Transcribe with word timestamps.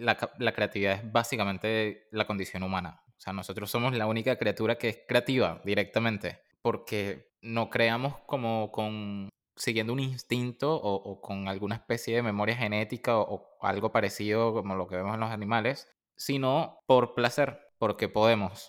la, 0.00 0.18
la 0.38 0.52
creatividad 0.52 0.94
es 0.94 1.12
básicamente 1.12 2.08
la 2.10 2.26
condición 2.26 2.62
humana. 2.62 3.02
O 3.06 3.20
sea, 3.20 3.32
nosotros 3.32 3.70
somos 3.70 3.94
la 3.94 4.06
única 4.06 4.36
criatura 4.36 4.76
que 4.76 4.88
es 4.88 4.98
creativa 5.06 5.60
directamente, 5.64 6.40
porque 6.62 7.30
no 7.42 7.70
creamos 7.70 8.16
como 8.26 8.72
con 8.72 9.28
siguiendo 9.60 9.92
un 9.92 10.00
instinto 10.00 10.74
o, 10.74 11.20
con 11.20 11.48
alguna 11.48 11.76
especie 11.76 12.16
de 12.16 12.22
memoria 12.22 12.56
genética 12.56 13.18
o, 13.18 13.58
algo 13.60 13.92
parecido 13.92 14.54
como 14.54 14.74
lo 14.74 14.88
que 14.88 14.96
vemos 14.96 15.14
en 15.14 15.20
los 15.20 15.30
animales, 15.30 15.86
sino 16.16 16.80
por 16.86 17.14
placer, 17.14 17.60
porque 17.78 18.08
podemos. 18.08 18.68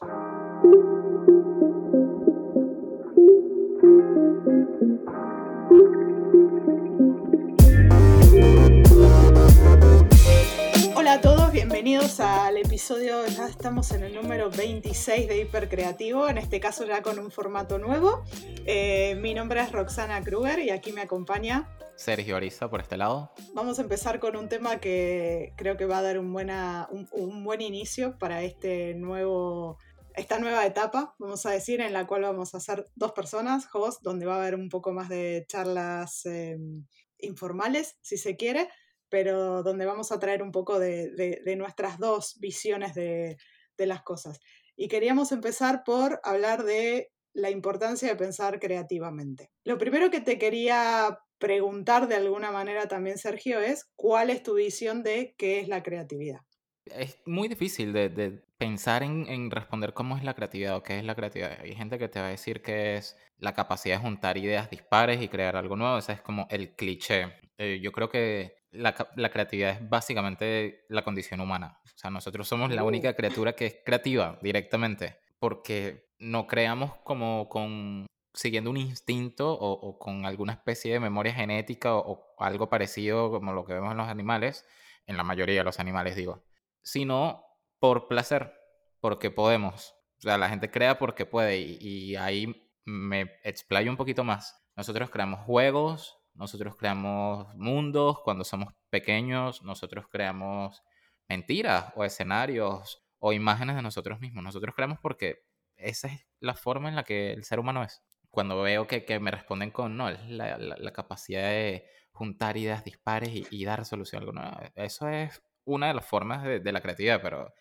Bienvenidos 11.84 12.20
al 12.20 12.58
episodio, 12.58 13.26
ya 13.26 13.48
estamos 13.48 13.90
en 13.90 14.04
el 14.04 14.14
número 14.14 14.52
26 14.52 15.28
de 15.28 15.40
Hipercreativo, 15.40 16.30
en 16.30 16.38
este 16.38 16.60
caso 16.60 16.86
ya 16.86 17.02
con 17.02 17.18
un 17.18 17.32
formato 17.32 17.80
nuevo. 17.80 18.24
Eh, 18.68 19.16
mi 19.16 19.34
nombre 19.34 19.62
es 19.62 19.72
Roxana 19.72 20.22
Kruger 20.22 20.60
y 20.60 20.70
aquí 20.70 20.92
me 20.92 21.02
acompaña 21.02 21.76
Sergio 21.96 22.38
Ariza 22.38 22.70
por 22.70 22.82
este 22.82 22.98
lado. 22.98 23.32
Vamos 23.56 23.80
a 23.80 23.82
empezar 23.82 24.20
con 24.20 24.36
un 24.36 24.48
tema 24.48 24.80
que 24.80 25.54
creo 25.58 25.76
que 25.76 25.88
va 25.88 25.98
a 25.98 26.02
dar 26.04 26.20
un, 26.20 26.32
buena, 26.32 26.88
un, 26.92 27.44
buen 27.44 27.62
inicio 27.62 28.16
para 28.20 28.44
este 28.44 28.94
nuevo, 28.94 29.80
esta 30.14 30.38
nueva 30.38 30.64
etapa, 30.68 31.16
vamos 31.18 31.48
a 31.48 31.50
decir, 31.50 31.82
en 31.82 31.94
la 31.94 32.06
cual 32.06 32.22
vamos 32.22 32.54
a 32.54 32.60
ser 32.60 32.86
dos 32.94 33.14
personas, 33.14 33.68
host, 33.74 34.04
donde 34.04 34.28
va 34.28 34.36
a 34.36 34.38
haber 34.38 34.54
un 34.54 34.70
poco 34.70 34.92
más 34.92 35.10
de 35.10 35.46
charlas 35.48 36.28
em, 36.28 36.86
informales, 37.18 37.98
si 38.02 38.18
se 38.18 38.36
quiere 38.36 38.70
pero 39.12 39.62
donde 39.62 39.86
vamos 39.86 40.12
a 40.12 40.20
traer 40.20 40.42
un 40.42 40.54
poco 40.54 40.80
de, 40.80 41.44
nuestras 41.58 42.00
dos 42.00 42.40
visiones 42.40 42.96
de, 42.96 43.38
las 43.78 44.04
cosas. 44.04 44.40
Y 44.76 44.88
queríamos 44.88 45.32
empezar 45.32 45.84
por 45.84 46.22
hablar 46.24 46.64
de 46.64 47.12
la 47.34 47.50
importancia 47.50 48.08
de 48.08 48.16
pensar 48.16 48.60
creativamente. 48.60 49.50
Lo 49.64 49.80
primero 49.80 50.12
que 50.12 50.22
te 50.22 50.38
quería 50.38 51.20
preguntar 51.40 52.08
de 52.08 52.16
alguna 52.16 52.52
manera 52.52 52.88
también, 52.88 53.18
Sergio, 53.18 53.60
es 53.60 53.90
cuál 53.96 54.30
es 54.30 54.44
tu 54.44 54.54
visión 54.54 55.02
de 55.02 55.34
qué 55.36 55.60
es 55.60 55.68
la 55.68 55.82
creatividad. 55.82 56.42
Es 56.86 57.18
muy 57.26 57.48
difícil 57.48 57.92
de, 57.92 58.44
pensar 58.60 59.02
en, 59.02 59.50
responder 59.50 59.94
cómo 59.94 60.16
es 60.16 60.24
la 60.24 60.36
creatividad 60.36 60.76
o 60.76 60.84
qué 60.84 61.00
es 61.00 61.04
la 61.04 61.16
creatividad. 61.16 61.60
Hay 61.60 61.74
gente 61.74 61.98
que 61.98 62.08
te 62.08 62.20
va 62.20 62.28
a 62.28 62.30
decir 62.30 62.62
que 62.62 62.98
es 62.98 63.18
la 63.40 63.54
capacidad 63.54 63.98
de 63.98 64.04
juntar 64.04 64.38
ideas 64.38 64.70
dispares 64.70 65.22
y 65.22 65.28
crear 65.28 65.56
algo 65.56 65.76
nuevo. 65.76 65.98
Ese 65.98 66.14
es 66.14 66.22
como 66.22 66.48
el 66.52 66.76
cliché. 66.76 67.34
Eh, 67.58 67.80
yo 67.82 67.92
creo 67.92 68.10
que 68.10 68.61
la, 68.72 68.94
creatividad 68.94 69.72
es 69.72 69.90
básicamente 69.90 70.86
la 70.90 71.04
condición 71.04 71.42
humana. 71.42 71.80
O 71.84 71.98
sea, 71.98 72.10
nosotros 72.10 72.48
somos 72.48 72.72
la 72.72 72.84
única 72.84 73.10
oh. 73.10 73.16
criatura 73.16 73.54
que 73.54 73.66
es 73.66 73.78
creativa 73.86 74.40
directamente, 74.42 75.18
porque 75.40 76.10
no 76.20 76.48
creamos 76.48 76.96
como 77.04 77.50
con 77.50 78.06
siguiendo 78.34 78.70
un 78.70 78.78
instinto 78.78 79.52
o, 79.52 80.00
con 80.00 80.26
alguna 80.26 80.54
especie 80.54 80.94
de 80.94 81.00
memoria 81.02 81.34
genética 81.34 81.96
o, 81.96 82.34
algo 82.40 82.70
parecido 82.70 83.30
como 83.30 83.54
lo 83.54 83.66
que 83.66 83.74
vemos 83.74 83.92
en 83.92 83.98
los 83.98 84.08
animales, 84.08 84.66
en 85.06 85.18
la 85.18 85.24
mayoría 85.24 85.60
de 85.60 85.64
los 85.64 85.80
animales 85.80 86.16
digo, 86.16 86.44
sino 86.82 87.44
por 87.80 88.08
placer, 88.08 88.54
porque 89.00 89.32
podemos. 89.32 89.96
O 90.20 90.22
sea, 90.22 90.38
la 90.38 90.50
gente 90.50 90.72
crea 90.72 90.98
porque 90.98 91.26
puede 91.26 91.60
y, 91.60 91.78
y 91.82 92.16
ahí 92.16 92.70
me 92.86 93.34
explayo 93.44 93.92
un 93.92 93.98
poquito 93.98 94.24
más. 94.24 94.64
Nosotros 94.76 95.10
creamos 95.10 95.42
juegos, 95.42 96.21
nosotros 96.34 96.76
creamos 96.76 97.54
mundos 97.56 98.20
cuando 98.24 98.44
somos 98.44 98.74
pequeños, 98.90 99.64
nosotros 99.64 100.06
creamos 100.10 100.84
mentiras 101.28 101.92
o 101.96 102.04
escenarios 102.04 103.04
o 103.20 103.34
imágenes 103.34 103.76
de 103.76 103.82
nosotros 103.82 104.20
mismos. 104.20 104.44
Nosotros 104.44 104.74
creamos 104.76 105.00
porque 105.00 105.44
esa 105.78 106.08
es 106.08 106.26
la 106.40 106.56
forma 106.56 106.90
en 106.90 106.96
la 106.96 107.04
que 107.04 107.32
el 107.34 107.44
ser 107.44 107.60
humano 107.60 107.84
es. 107.84 108.02
Cuando 108.30 108.62
veo 108.62 108.88
que, 108.88 109.06
que 109.06 109.20
me 109.20 109.32
responden 109.32 109.72
con, 109.72 109.98
no, 109.98 110.10
es 110.10 110.26
la, 110.30 110.58
la, 110.58 110.94
capacidad 110.94 111.50
de 111.50 111.86
juntar 112.12 112.58
ideas 112.58 112.84
dispares 112.84 113.30
y, 113.52 113.66
dar 113.66 113.86
solución 113.86 114.20
a 114.20 114.22
algo 114.22 114.32
nuevo. 114.34 114.58
Eso 114.76 115.10
es 115.10 115.44
una 115.66 115.88
de 115.88 115.94
las 115.96 116.06
formas 116.06 116.44
de, 116.44 116.60
de, 116.62 116.72
la 116.72 116.82
creatividad, 116.82 117.22
pero 117.22 117.54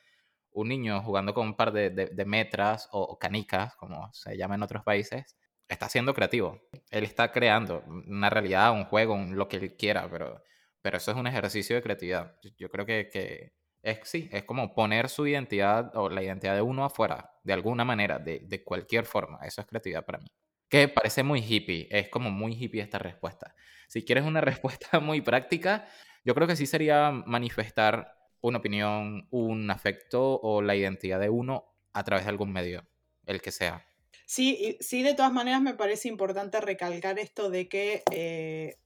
un 0.52 0.68
niño 0.68 1.02
jugando 1.02 1.34
con 1.34 1.48
un 1.48 1.56
par 1.56 1.72
de, 1.72 1.90
de 1.90 2.24
metras 2.24 2.88
o 2.92 3.18
canicas, 3.18 3.74
como 3.76 4.12
se 4.12 4.36
llama 4.36 4.54
en 4.54 4.62
otros 4.62 4.84
países, 4.84 5.36
está 5.70 5.88
siendo 5.88 6.12
creativo. 6.14 6.60
Él 6.90 7.04
está 7.04 7.32
creando 7.32 7.82
una 7.86 8.28
realidad, 8.28 8.72
un 8.72 8.84
juego, 8.84 9.16
lo 9.30 9.48
que 9.48 9.56
él 9.56 9.76
quiera, 9.76 10.08
pero, 10.10 10.42
pero 10.82 10.98
eso 10.98 11.12
es 11.12 11.16
un 11.16 11.26
ejercicio 11.26 11.76
de 11.76 11.82
creatividad. 11.82 12.36
Yo 12.58 12.68
creo 12.70 12.84
que, 12.84 13.08
que 13.10 13.54
es, 13.82 14.00
sí, 14.04 14.28
es 14.32 14.44
como 14.44 14.74
poner 14.74 15.08
su 15.08 15.26
identidad 15.26 15.96
o 15.96 16.10
la 16.10 16.22
identidad 16.22 16.54
de 16.54 16.62
uno 16.62 16.84
afuera, 16.84 17.30
de 17.44 17.52
alguna 17.52 17.84
manera, 17.84 18.18
de, 18.18 18.40
de 18.40 18.64
cualquier 18.64 19.06
forma. 19.06 19.38
Eso 19.44 19.60
es 19.60 19.66
creatividad 19.66 20.04
para 20.04 20.18
mí. 20.18 20.26
Que 20.68 20.88
parece 20.88 21.22
muy 21.22 21.40
hippie, 21.40 21.88
es 21.90 22.08
como 22.08 22.30
muy 22.30 22.52
hippie 22.52 22.82
esta 22.82 22.98
respuesta. 22.98 23.54
Si 23.88 24.04
quieres 24.04 24.24
una 24.24 24.40
respuesta 24.40 25.00
muy 25.00 25.20
práctica, 25.20 25.86
yo 26.24 26.34
creo 26.34 26.46
que 26.46 26.56
sí 26.56 26.66
sería 26.66 27.10
manifestar 27.10 28.16
una 28.40 28.58
opinión, 28.58 29.28
un 29.30 29.70
afecto 29.70 30.40
o 30.40 30.62
la 30.62 30.74
identidad 30.74 31.20
de 31.20 31.28
uno 31.28 31.76
a 31.92 32.04
través 32.04 32.24
de 32.24 32.30
algún 32.30 32.52
medio, 32.52 32.86
el 33.26 33.40
que 33.40 33.52
sea. 33.52 33.86
Sí, 34.32 34.76
sí, 34.78 35.02
de 35.02 35.14
todas 35.14 35.32
maneras 35.32 35.60
me 35.60 35.74
parece 35.74 36.06
importante 36.06 36.60
recalcar 36.60 37.18
esto 37.18 37.50
de 37.50 37.68
que 37.68 38.04
eh, 38.12 38.76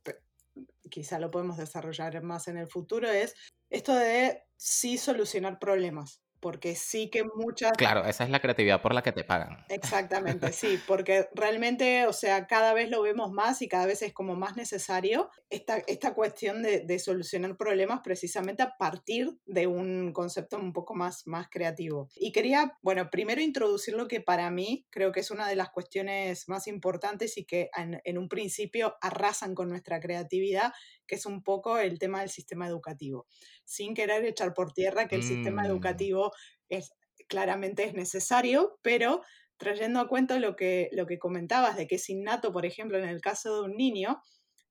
quizá 0.90 1.18
lo 1.18 1.30
podemos 1.30 1.58
desarrollar 1.58 2.22
más 2.22 2.48
en 2.48 2.56
el 2.56 2.66
futuro, 2.66 3.10
es 3.10 3.34
esto 3.68 3.94
de 3.94 4.42
sí 4.56 4.96
solucionar 4.96 5.58
problemas 5.58 6.23
porque 6.44 6.76
sí 6.76 7.08
que 7.08 7.24
muchas... 7.24 7.72
Claro, 7.72 8.04
esa 8.04 8.22
es 8.22 8.28
la 8.28 8.38
creatividad 8.38 8.82
por 8.82 8.92
la 8.92 9.02
que 9.02 9.12
te 9.12 9.24
pagan. 9.24 9.64
Exactamente, 9.70 10.52
sí, 10.52 10.78
porque 10.86 11.26
realmente, 11.34 12.06
o 12.06 12.12
sea, 12.12 12.46
cada 12.46 12.74
vez 12.74 12.90
lo 12.90 13.00
vemos 13.00 13.32
más 13.32 13.62
y 13.62 13.68
cada 13.68 13.86
vez 13.86 14.02
es 14.02 14.12
como 14.12 14.36
más 14.36 14.54
necesario 14.54 15.30
esta, 15.48 15.78
esta 15.86 16.12
cuestión 16.12 16.62
de, 16.62 16.80
de 16.80 16.98
solucionar 16.98 17.56
problemas 17.56 18.00
precisamente 18.04 18.62
a 18.62 18.76
partir 18.76 19.30
de 19.46 19.66
un 19.66 20.12
concepto 20.12 20.58
un 20.58 20.74
poco 20.74 20.94
más, 20.94 21.26
más 21.26 21.48
creativo. 21.48 22.10
Y 22.14 22.30
quería, 22.30 22.76
bueno, 22.82 23.08
primero 23.08 23.40
introducir 23.40 23.94
lo 23.94 24.06
que 24.06 24.20
para 24.20 24.50
mí 24.50 24.86
creo 24.90 25.12
que 25.12 25.20
es 25.20 25.30
una 25.30 25.48
de 25.48 25.56
las 25.56 25.70
cuestiones 25.70 26.46
más 26.46 26.66
importantes 26.66 27.38
y 27.38 27.46
que 27.46 27.70
en, 27.74 28.02
en 28.04 28.18
un 28.18 28.28
principio 28.28 28.96
arrasan 29.00 29.54
con 29.54 29.70
nuestra 29.70 29.98
creatividad, 29.98 30.74
que 31.06 31.16
es 31.16 31.26
un 31.26 31.42
poco 31.42 31.78
el 31.78 31.98
tema 31.98 32.20
del 32.20 32.30
sistema 32.30 32.66
educativo, 32.66 33.26
sin 33.64 33.94
querer 33.94 34.24
echar 34.24 34.54
por 34.54 34.72
tierra 34.72 35.08
que 35.08 35.16
el 35.16 35.22
sistema 35.22 35.62
mm. 35.62 35.66
educativo 35.66 36.32
es, 36.68 36.92
claramente 37.28 37.84
es 37.84 37.94
necesario, 37.94 38.78
pero 38.82 39.22
trayendo 39.56 40.00
a 40.00 40.08
cuenta 40.08 40.38
lo 40.38 40.56
que, 40.56 40.88
lo 40.92 41.06
que 41.06 41.18
comentabas 41.18 41.76
de 41.76 41.86
que 41.86 41.96
es 41.96 42.08
innato, 42.10 42.52
por 42.52 42.66
ejemplo, 42.66 42.98
en 42.98 43.08
el 43.08 43.20
caso 43.20 43.54
de 43.54 43.70
un 43.70 43.76
niño, 43.76 44.20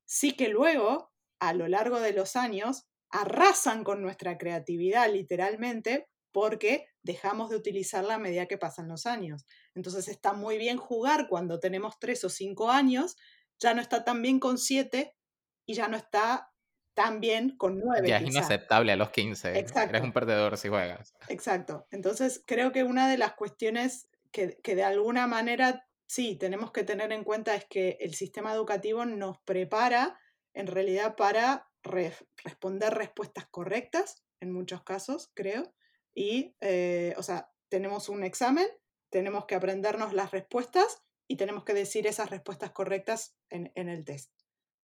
sí 0.06 0.34
que 0.34 0.50
luego, 0.50 1.12
a 1.40 1.54
lo 1.54 1.68
largo 1.68 2.00
de 2.00 2.14
los 2.14 2.36
años, 2.36 2.86
arrasan 3.10 3.84
con 3.84 4.02
nuestra 4.02 4.38
creatividad 4.38 5.12
literalmente 5.12 6.08
porque 6.32 6.88
dejamos 7.04 7.52
de 7.52 7.58
utilizarla 7.58 8.16
a 8.16 8.20
medida 8.20 8.48
que 8.48 8.58
pasan 8.58 8.88
los 8.88 9.06
años. 9.06 9.46
Entonces 9.76 10.08
está 10.08 10.34
muy 10.34 10.58
bien 10.58 10.78
jugar 10.78 11.28
cuando 11.30 11.60
tenemos 11.60 12.00
tres 12.00 12.24
o 12.24 12.30
cinco 12.30 12.72
años, 12.72 13.16
ya 13.60 13.74
no 13.74 13.82
está 13.82 14.04
tan 14.04 14.22
bien 14.22 14.40
con 14.40 14.58
siete 14.58 15.14
y 15.66 15.74
ya 15.74 15.88
no 15.88 15.98
está 15.98 16.52
tan 16.94 17.20
bien 17.20 17.58
con 17.58 17.80
nueve. 17.80 18.08
Ya 18.08 18.18
es 18.18 18.24
inaceptable 18.24 18.92
a 18.92 18.96
los 18.96 19.10
15. 19.10 19.58
Exacto. 19.58 19.90
Eres 19.90 20.04
un 20.04 20.14
perdedor 20.14 20.58
si 20.58 20.70
juegas. 20.70 21.14
Exacto. 21.28 21.88
Entonces, 21.92 22.44
creo 22.46 22.72
que 22.72 22.84
una 22.84 23.10
de 23.10 23.18
las 23.18 23.34
cuestiones 23.34 24.10
que, 24.32 24.60
que 24.64 24.76
de 24.76 24.84
alguna 24.84 25.28
manera 25.28 25.88
sí 26.08 26.36
tenemos 26.36 26.72
que 26.72 26.84
tener 26.84 27.12
en 27.12 27.24
cuenta 27.24 27.56
es 27.56 27.66
que 27.66 27.98
el 28.00 28.14
sistema 28.14 28.54
educativo 28.54 29.06
nos 29.06 29.40
prepara 29.40 30.20
en 30.54 30.68
realidad 30.68 31.16
para 31.16 31.68
responder 32.44 32.94
respuestas 32.94 33.48
correctas, 33.48 34.24
en 34.40 34.52
muchos 34.52 34.84
casos, 34.84 35.32
creo. 35.34 35.74
Y, 36.14 36.56
eh, 36.62 37.14
o 37.18 37.24
sea, 37.24 37.52
tenemos 37.70 38.10
un 38.10 38.24
examen, 38.24 38.68
tenemos 39.10 39.46
que 39.46 39.56
aprendernos 39.56 40.14
las 40.14 40.32
respuestas 40.32 41.02
y 41.28 41.38
tenemos 41.38 41.64
que 41.64 41.74
decir 41.74 42.08
esas 42.08 42.30
respuestas 42.30 42.72
correctas 42.72 43.36
en, 43.50 43.72
en 43.76 43.90
el 43.90 44.06
test. 44.06 44.33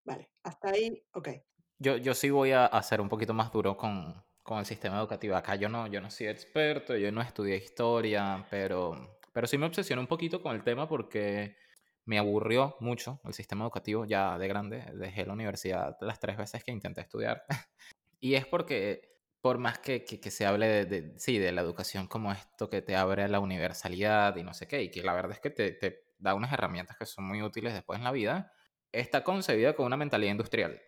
Vale, 0.10 0.28
hasta 0.42 0.70
ahí, 0.70 1.04
ok. 1.14 1.30
Yo, 1.78 1.98
yo 1.98 2.16
sí 2.16 2.32
voy 2.32 2.52
a 2.52 2.66
hacer 2.66 3.00
un 3.00 3.10
poquito 3.10 3.36
más 3.36 3.52
duro 3.52 3.78
con, 3.78 4.16
con 4.42 4.58
el 4.58 4.66
sistema 4.66 4.98
educativo. 4.98 5.36
Acá 5.36 5.54
yo 5.54 5.70
no, 5.70 5.86
yo 5.86 6.02
no 6.02 6.10
soy 6.10 6.28
experto, 6.28 6.98
yo 6.98 7.12
no 7.12 7.22
estudié 7.22 7.58
historia, 7.58 8.44
pero, 8.50 9.20
pero 9.32 9.46
sí 9.46 9.60
me 9.60 9.68
obsesioné 9.68 10.02
un 10.02 10.08
poquito 10.08 10.42
con 10.42 10.56
el 10.56 10.64
tema 10.64 10.90
porque 10.90 11.58
me 12.06 12.18
aburrió 12.18 12.76
mucho 12.80 13.22
el 13.24 13.36
sistema 13.36 13.66
educativo 13.66 14.04
ya 14.06 14.40
de 14.40 14.48
grande. 14.48 14.84
Dejé 14.96 15.28
la 15.28 15.34
universidad 15.34 15.96
las 16.02 16.20
tres 16.20 16.38
veces 16.38 16.64
que 16.64 16.72
intenté 16.72 17.02
estudiar. 17.02 17.44
y 18.20 18.34
es 18.34 18.48
porque, 18.48 19.16
por 19.42 19.60
más 19.60 19.78
que, 19.78 20.04
que, 20.06 20.32
se 20.32 20.48
hable 20.48 20.66
de, 20.66 20.86
de, 20.86 21.20
sí, 21.20 21.38
de 21.38 21.52
la 21.52 21.62
educación 21.62 22.08
como 22.08 22.32
esto 22.32 22.68
que 22.68 22.82
te 22.82 22.96
abre 22.96 23.28
la 23.28 23.40
universalidad 23.40 24.36
y 24.38 24.44
no 24.44 24.56
sé 24.56 24.68
qué, 24.68 24.82
y 24.82 24.90
que 24.90 25.04
la 25.04 25.14
verdad 25.14 25.34
es 25.34 25.40
que 25.40 25.52
te, 25.52 25.72
te 25.74 26.04
da 26.18 26.34
unas 26.34 26.52
herramientas 26.52 26.98
que 26.98 27.06
son 27.06 27.26
muy 27.26 27.44
útiles 27.44 27.74
después 27.76 28.00
en 28.00 28.06
la 28.06 28.12
vida, 28.12 28.52
está 28.92 29.24
concebida 29.24 29.74
con 29.76 29.86
una 29.86 29.98
mentalidad 29.98 30.32
industrial. 30.32 30.82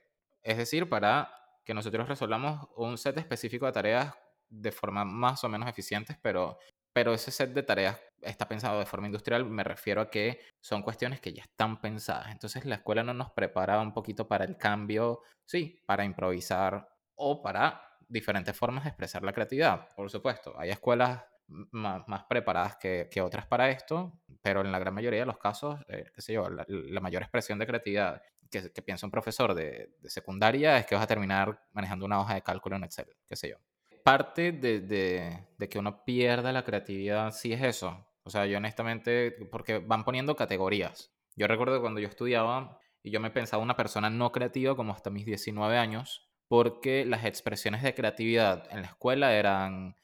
Es 0.44 0.58
decir, 0.58 0.90
para 0.90 1.32
que 1.64 1.74
nosotros 1.74 2.08
resolvamos 2.08 2.68
un 2.76 2.98
set 2.98 3.18
específico 3.18 3.66
de 3.66 3.72
tareas 3.72 4.14
de 4.50 4.72
forma 4.72 5.06
más 5.06 5.44
o 5.44 5.50
menos 5.50 5.70
eficientes, 5.70 6.18
pero, 6.22 6.58
pero 6.94 7.14
ese 7.14 7.32
set 7.32 7.54
de 7.54 7.64
tareas 7.64 8.00
está 8.22 8.48
pensado 8.48 8.80
de 8.80 8.86
forma 8.86 9.08
industrial, 9.08 9.46
me 9.46 9.64
refiero 9.64 10.02
a 10.02 10.10
que 10.10 10.40
son 10.60 10.82
cuestiones 10.82 11.22
que 11.22 11.34
ya 11.34 11.44
están 11.44 11.80
pensadas. 11.80 12.32
Entonces 12.32 12.66
la 12.66 12.76
escuela 12.76 13.04
no 13.04 13.14
nos 13.14 13.32
preparaba 13.32 13.82
un 13.82 13.94
poquito 13.94 14.28
para 14.28 14.46
el 14.46 14.58
cambio, 14.58 15.22
sí, 15.46 15.82
para 15.86 16.04
improvisar 16.04 16.88
o 17.16 17.42
para 17.42 17.82
diferentes 18.08 18.56
formas 18.58 18.84
de 18.84 18.90
expresar 18.90 19.24
la 19.24 19.34
creatividad, 19.34 19.88
por 19.96 20.10
supuesto. 20.10 20.54
Hay 20.60 20.70
escuelas 20.70 21.24
más, 21.48 22.24
preparadas 22.30 22.78
que, 22.78 23.22
otras 23.22 23.46
para 23.46 23.70
esto, 23.70 24.20
pero 24.42 24.62
en 24.62 24.72
la 24.72 24.80
gran 24.80 24.94
mayoría 24.94 25.22
de 25.22 25.26
los 25.26 25.38
casos, 25.38 25.80
eh, 25.88 26.06
qué 26.14 26.22
sé 26.22 26.34
yo, 26.34 26.50
la, 26.50 26.66
mayor 27.02 27.22
expresión 27.22 27.60
de 27.60 27.68
creatividad 27.68 28.22
que, 28.50 28.82
piensa 28.82 29.06
un 29.06 29.12
profesor 29.12 29.54
de, 29.54 29.96
secundaria 30.06 30.78
es 30.78 30.86
que 30.86 30.96
vas 30.96 31.04
a 31.04 31.08
terminar 31.08 31.62
manejando 31.74 32.06
una 32.06 32.20
hoja 32.20 32.36
de 32.36 32.42
cálculo 32.42 32.76
en 32.76 32.84
Excel, 32.84 33.08
qué 33.28 33.36
sé 33.36 33.50
yo. 33.50 33.58
Parte 34.04 34.52
de, 34.52 34.82
de 34.82 35.70
que 35.70 35.80
uno 35.80 36.04
pierda 36.04 36.52
la 36.52 36.64
creatividad 36.64 37.32
sí 37.32 37.54
es 37.54 37.62
eso. 37.62 38.06
O 38.24 38.30
sea, 38.30 38.46
yo 38.46 38.58
honestamente, 38.58 39.32
porque 39.52 39.80
van 39.80 40.04
poniendo 40.04 40.36
categorías. 40.36 41.14
Yo 41.36 41.48
recuerdo 41.48 41.82
cuando 41.82 42.00
yo 42.00 42.08
estudiaba 42.08 42.80
y 43.04 43.12
yo 43.12 43.20
me 43.20 43.32
pensaba 43.32 43.64
una 43.64 43.76
persona 43.76 44.10
no 44.10 44.32
creativa 44.32 44.76
como 44.76 44.94
hasta 44.94 45.10
mis 45.10 45.26
19 45.26 45.78
años, 45.78 46.30
porque 46.48 47.06
las 47.06 47.26
expresiones 47.26 47.82
de 47.82 47.96
creatividad 47.96 48.68
en 48.72 48.82
la 48.82 48.88
escuela 48.88 49.34
eran 49.34 49.96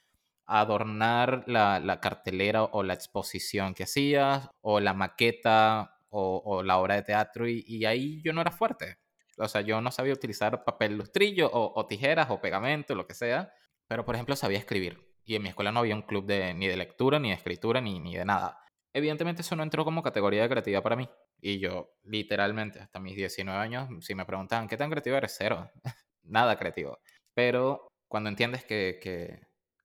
adornar 0.47 1.43
la, 1.47 1.99
cartelera 2.01 2.63
o 2.63 2.83
la 2.83 2.93
exposición 2.93 3.73
que 3.73 3.83
hacías, 3.83 4.49
o 4.61 4.79
la 4.79 4.93
maqueta 4.93 5.99
o, 6.09 6.63
la 6.63 6.77
obra 6.77 6.95
de 6.95 7.03
teatro, 7.03 7.47
y, 7.47 7.85
ahí 7.85 8.21
yo 8.23 8.33
no 8.33 8.41
era 8.41 8.51
fuerte. 8.51 8.97
O 9.37 9.47
sea, 9.47 9.61
yo 9.61 9.81
no 9.81 9.91
sabía 9.91 10.13
utilizar 10.13 10.63
papel 10.63 10.97
lustrillo 10.97 11.49
o, 11.51 11.85
tijeras 11.85 12.29
o 12.31 12.41
pegamento, 12.41 12.95
lo 12.95 13.05
que 13.05 13.13
sea, 13.13 13.53
pero 13.87 14.05
por 14.05 14.15
ejemplo 14.15 14.35
sabía 14.35 14.57
escribir. 14.57 15.05
Y 15.25 15.35
en 15.35 15.43
mi 15.43 15.49
escuela 15.49 15.71
no 15.71 15.79
había 15.79 15.95
un 15.95 16.03
club 16.03 16.25
de, 16.25 16.53
ni 16.53 16.67
de 16.67 16.77
lectura, 16.77 17.19
ni 17.19 17.29
de 17.29 17.35
escritura, 17.35 17.81
ni, 17.81 17.99
ni 17.99 18.15
de 18.15 18.25
nada. 18.25 18.59
Evidentemente 18.93 19.41
eso 19.41 19.55
no 19.55 19.63
entró 19.63 19.83
como 19.85 20.01
categoría 20.01 20.41
de 20.43 20.49
creatividad 20.49 20.81
para 20.81 20.95
mí. 20.95 21.07
Y 21.39 21.59
yo, 21.59 21.91
literalmente, 22.03 22.79
hasta 22.79 22.99
mis 22.99 23.15
19 23.15 23.59
años, 23.59 23.89
si 24.05 24.15
me 24.15 24.25
preguntaban, 24.25 24.67
¿qué 24.67 24.77
tan 24.77 24.89
creativo 24.89 25.17
eres? 25.17 25.35
Cero. 25.37 25.69
nada 26.23 26.57
creativo. 26.57 26.99
Pero 27.33 27.87
cuando 28.07 28.29
entiendes 28.29 28.63
que, 28.65 29.41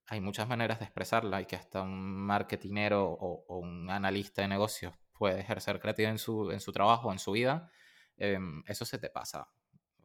hay 0.06 0.20
muchas 0.20 0.49
maneras 0.49 0.78
de 0.78 0.84
expresarla 0.84 1.40
y 1.40 1.46
que 1.46 1.56
hasta 1.56 1.82
un 1.82 2.26
marketinero 2.26 3.04
o, 3.04 3.58
un 3.58 3.90
analista 3.90 4.43
de 4.43 4.49
negocios 4.49 4.94
puede 5.12 5.40
ejercer 5.40 5.81
creatividad 5.81 6.12
en 6.12 6.19
su, 6.19 6.50
en 6.50 6.60
su 6.60 6.72
trabajo, 6.72 7.12
en 7.12 7.19
su 7.19 7.32
vida, 7.32 7.70
em, 8.16 8.62
eso 8.66 8.84
se 8.84 8.99
te 8.99 9.10
pasa 9.10 9.49